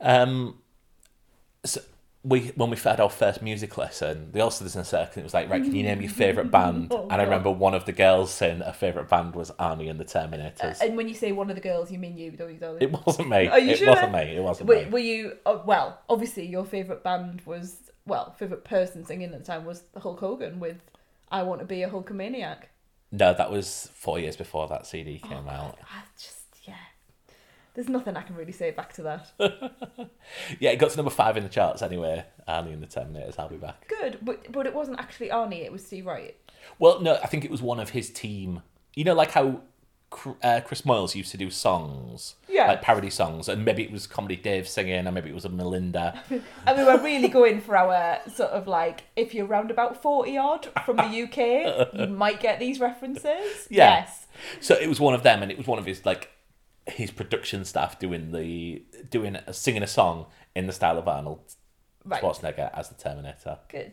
Um, 0.00 0.58
so 1.64 1.80
we 2.24 2.48
when 2.56 2.68
we 2.70 2.76
had 2.76 3.00
our 3.00 3.10
first 3.10 3.42
music 3.42 3.76
lesson, 3.78 4.30
they 4.32 4.40
also 4.40 4.64
did 4.64 4.74
in 4.74 4.80
a 4.80 4.84
circle. 4.84 5.20
It 5.20 5.24
was 5.24 5.34
like, 5.34 5.48
right, 5.48 5.62
can 5.62 5.74
you 5.74 5.82
name 5.82 6.00
your 6.00 6.10
favorite 6.10 6.50
band? 6.50 6.92
Oh, 6.92 7.04
and 7.10 7.20
I 7.20 7.24
remember 7.24 7.50
one 7.50 7.74
of 7.74 7.84
the 7.84 7.92
girls 7.92 8.30
saying 8.32 8.60
her 8.60 8.72
favorite 8.72 9.08
band 9.08 9.34
was 9.34 9.50
Arnie 9.52 9.88
and 9.90 9.98
the 10.00 10.04
Terminators. 10.04 10.80
And 10.80 10.96
when 10.96 11.08
you 11.08 11.14
say 11.14 11.32
one 11.32 11.48
of 11.50 11.56
the 11.56 11.62
girls, 11.62 11.90
you 11.90 11.98
mean 11.98 12.16
you, 12.16 12.30
don't 12.32 12.52
you, 12.52 12.58
darling? 12.58 12.82
it 12.82 12.92
wasn't 12.92 13.28
me. 13.28 13.46
Are 13.48 13.58
you 13.58 13.70
it 13.72 13.78
sure? 13.78 13.88
wasn't 13.88 14.12
me. 14.12 14.36
It 14.36 14.42
wasn't 14.42 14.68
Were, 14.68 14.76
me. 14.84 14.90
were 14.90 14.98
you? 14.98 15.36
Oh, 15.46 15.62
well, 15.64 16.00
obviously, 16.08 16.46
your 16.46 16.64
favorite 16.64 17.02
band 17.02 17.42
was 17.46 17.76
well, 18.06 18.34
favorite 18.38 18.64
person 18.64 19.04
singing 19.04 19.32
at 19.32 19.38
the 19.38 19.44
time 19.44 19.64
was 19.64 19.82
Hulk 19.96 20.20
Hogan 20.20 20.60
with 20.60 20.80
"I 21.30 21.42
Want 21.42 21.60
to 21.60 21.66
Be 21.66 21.82
a 21.82 21.90
Hulkamaniac." 21.90 22.64
No, 23.10 23.32
that 23.32 23.50
was 23.50 23.88
four 23.94 24.18
years 24.18 24.36
before 24.36 24.68
that 24.68 24.86
CD 24.86 25.18
came 25.18 25.46
Oh, 25.46 25.50
out. 25.50 25.78
I 25.82 26.02
just 26.18 26.37
yeah. 26.37 26.37
There's 27.78 27.88
nothing 27.88 28.16
I 28.16 28.22
can 28.22 28.34
really 28.34 28.50
say 28.50 28.72
back 28.72 28.92
to 28.94 29.02
that. 29.02 29.30
Yeah, 30.58 30.70
it 30.70 30.78
got 30.80 30.90
to 30.90 30.96
number 30.96 31.12
five 31.12 31.36
in 31.36 31.44
the 31.44 31.48
charts 31.48 31.80
anyway. 31.80 32.24
Arnie 32.48 32.72
and 32.72 32.82
the 32.82 32.88
Terminators, 32.88 33.38
I'll 33.38 33.48
be 33.48 33.56
back. 33.56 33.86
Good, 33.86 34.18
but 34.20 34.50
but 34.50 34.66
it 34.66 34.74
wasn't 34.74 34.98
actually 34.98 35.28
Arnie. 35.28 35.64
It 35.64 35.70
was 35.70 35.86
Steve 35.86 36.06
Wright. 36.06 36.36
Well, 36.80 37.00
no, 37.00 37.14
I 37.22 37.26
think 37.28 37.44
it 37.44 37.50
was 37.52 37.62
one 37.62 37.78
of 37.78 37.90
his 37.90 38.10
team. 38.10 38.62
You 38.96 39.04
know, 39.04 39.14
like 39.14 39.30
how 39.30 39.60
uh, 40.42 40.60
Chris 40.64 40.82
Moyles 40.82 41.14
used 41.14 41.30
to 41.30 41.36
do 41.36 41.50
songs, 41.50 42.34
Yeah. 42.48 42.66
like 42.66 42.82
parody 42.82 43.10
songs, 43.10 43.48
and 43.48 43.64
maybe 43.64 43.84
it 43.84 43.92
was 43.92 44.06
Comedy 44.08 44.34
Dave 44.36 44.66
singing, 44.66 44.94
and 45.06 45.14
maybe 45.14 45.30
it 45.30 45.34
was 45.34 45.44
a 45.44 45.48
Melinda. 45.48 46.20
And 46.66 46.78
we 46.78 46.82
were 46.84 46.98
really 46.98 47.28
going 47.28 47.60
for 47.60 47.76
our 47.76 48.18
sort 48.28 48.50
of 48.50 48.66
like, 48.66 49.04
if 49.16 49.34
you're 49.34 49.46
round 49.46 49.70
about 49.70 50.02
40 50.02 50.36
odd 50.36 50.68
from 50.84 50.96
the 50.96 51.22
UK, 51.22 51.94
you 51.94 52.06
might 52.08 52.40
get 52.40 52.58
these 52.58 52.80
references. 52.80 53.66
Yeah. 53.70 54.00
Yes. 54.00 54.26
So 54.60 54.74
it 54.74 54.88
was 54.88 54.98
one 54.98 55.14
of 55.14 55.22
them, 55.22 55.42
and 55.42 55.50
it 55.52 55.56
was 55.56 55.66
one 55.68 55.78
of 55.78 55.86
his 55.86 56.04
like 56.04 56.30
his 56.88 57.10
production 57.10 57.64
staff 57.64 57.98
doing 57.98 58.32
the 58.32 58.82
doing 59.10 59.38
singing 59.52 59.82
a 59.82 59.86
song 59.86 60.26
in 60.54 60.66
the 60.66 60.72
style 60.72 60.98
of 60.98 61.06
Arnold 61.06 61.40
Right. 62.04 62.22
Schwarzenegger 62.22 62.70
as 62.72 62.88
the 62.88 62.94
Terminator. 62.94 63.58
Good. 63.68 63.92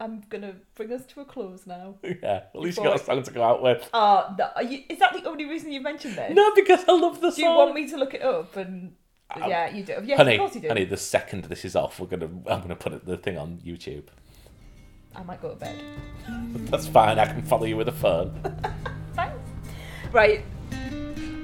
I'm, 0.00 0.22
I'm 0.30 0.42
to 0.42 0.54
bring 0.74 0.92
us 0.92 1.04
to 1.06 1.20
a 1.20 1.24
close 1.24 1.66
now. 1.66 1.96
yeah, 2.02 2.42
at 2.54 2.60
least 2.60 2.78
you 2.78 2.84
got 2.84 3.00
a 3.00 3.04
song 3.04 3.22
to 3.22 3.30
go 3.30 3.42
out 3.42 3.62
with. 3.62 3.88
Uh, 3.92 4.34
no, 4.38 4.50
are 4.56 4.62
you, 4.62 4.82
is 4.88 4.98
that 4.98 5.12
the 5.12 5.28
only 5.28 5.44
reason 5.46 5.72
you 5.72 5.80
mentioned 5.80 6.16
this? 6.16 6.34
No, 6.34 6.54
because 6.54 6.84
I 6.88 6.92
love 6.92 7.20
the 7.20 7.30
Do 7.30 7.36
song. 7.42 7.50
you 7.50 7.56
want 7.56 7.74
me 7.74 7.88
to 7.88 7.96
look 7.96 8.14
it 8.14 8.22
up? 8.22 8.56
And 8.56 8.94
yeah, 9.36 9.68
you 9.74 9.82
do. 9.84 10.00
Yeah, 10.04 10.16
honey, 10.16 10.34
of 10.34 10.40
course 10.40 10.54
you 10.54 10.60
do. 10.62 10.68
honey, 10.68 10.84
the 10.84 10.96
second 10.96 11.44
this 11.44 11.64
is 11.64 11.76
off, 11.76 12.00
we're 12.00 12.06
gonna 12.06 12.30
I'm 12.46 12.62
gonna 12.62 12.76
put 12.76 13.04
the 13.04 13.16
thing 13.16 13.36
on 13.38 13.60
YouTube. 13.64 14.04
I 15.14 15.22
might 15.22 15.40
go 15.42 15.50
to 15.50 15.56
bed. 15.56 15.76
That's 16.70 16.86
fine. 16.86 17.18
I 17.18 17.26
can 17.26 17.42
follow 17.42 17.64
you 17.64 17.76
with 17.76 17.88
a 17.88 17.92
phone. 17.92 18.40
Thanks. 19.14 19.36
Right. 20.12 20.44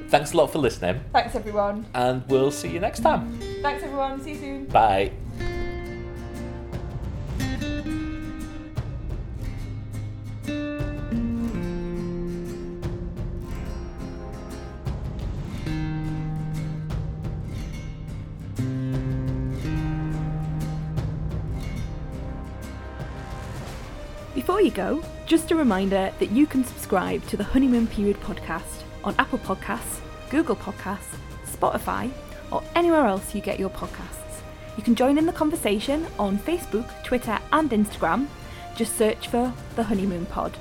Thanks 0.08 0.32
a 0.32 0.36
lot 0.36 0.52
for 0.52 0.58
listening, 0.58 1.00
Thanks, 1.12 1.34
everyone. 1.34 1.86
and 1.92 2.22
we'll 2.28 2.52
see 2.52 2.68
you 2.68 2.78
next 2.78 3.00
time. 3.00 3.36
Thanks, 3.62 3.82
everyone. 3.82 4.22
See 4.22 4.32
you 4.32 4.38
soon. 4.38 4.64
Bye. 4.66 5.10
Go, 24.74 25.02
just 25.26 25.50
a 25.50 25.56
reminder 25.56 26.12
that 26.18 26.30
you 26.30 26.46
can 26.46 26.64
subscribe 26.64 27.24
to 27.28 27.36
the 27.36 27.44
Honeymoon 27.44 27.86
Period 27.86 28.20
podcast 28.20 28.82
on 29.04 29.14
Apple 29.18 29.38
Podcasts, 29.38 30.00
Google 30.30 30.56
Podcasts, 30.56 31.16
Spotify, 31.46 32.10
or 32.50 32.62
anywhere 32.74 33.06
else 33.06 33.34
you 33.34 33.40
get 33.40 33.58
your 33.58 33.70
podcasts. 33.70 34.40
You 34.76 34.82
can 34.82 34.94
join 34.94 35.18
in 35.18 35.26
the 35.26 35.32
conversation 35.32 36.06
on 36.18 36.38
Facebook, 36.38 36.90
Twitter, 37.04 37.38
and 37.52 37.70
Instagram. 37.70 38.26
Just 38.76 38.96
search 38.96 39.28
for 39.28 39.52
the 39.76 39.84
Honeymoon 39.84 40.26
Pod. 40.26 40.56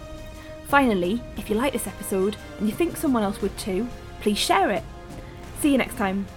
Finally, 0.68 1.22
if 1.38 1.50
you 1.50 1.56
like 1.56 1.74
this 1.74 1.88
episode 1.88 2.36
and 2.60 2.70
you 2.70 2.76
think 2.76 2.96
someone 2.96 3.24
else 3.24 3.42
would 3.42 3.58
too, 3.58 3.88
please 4.22 4.38
share 4.38 4.70
it. 4.72 4.84
See 5.60 5.72
you 5.72 5.78
next 5.78 5.98
time. 5.98 6.28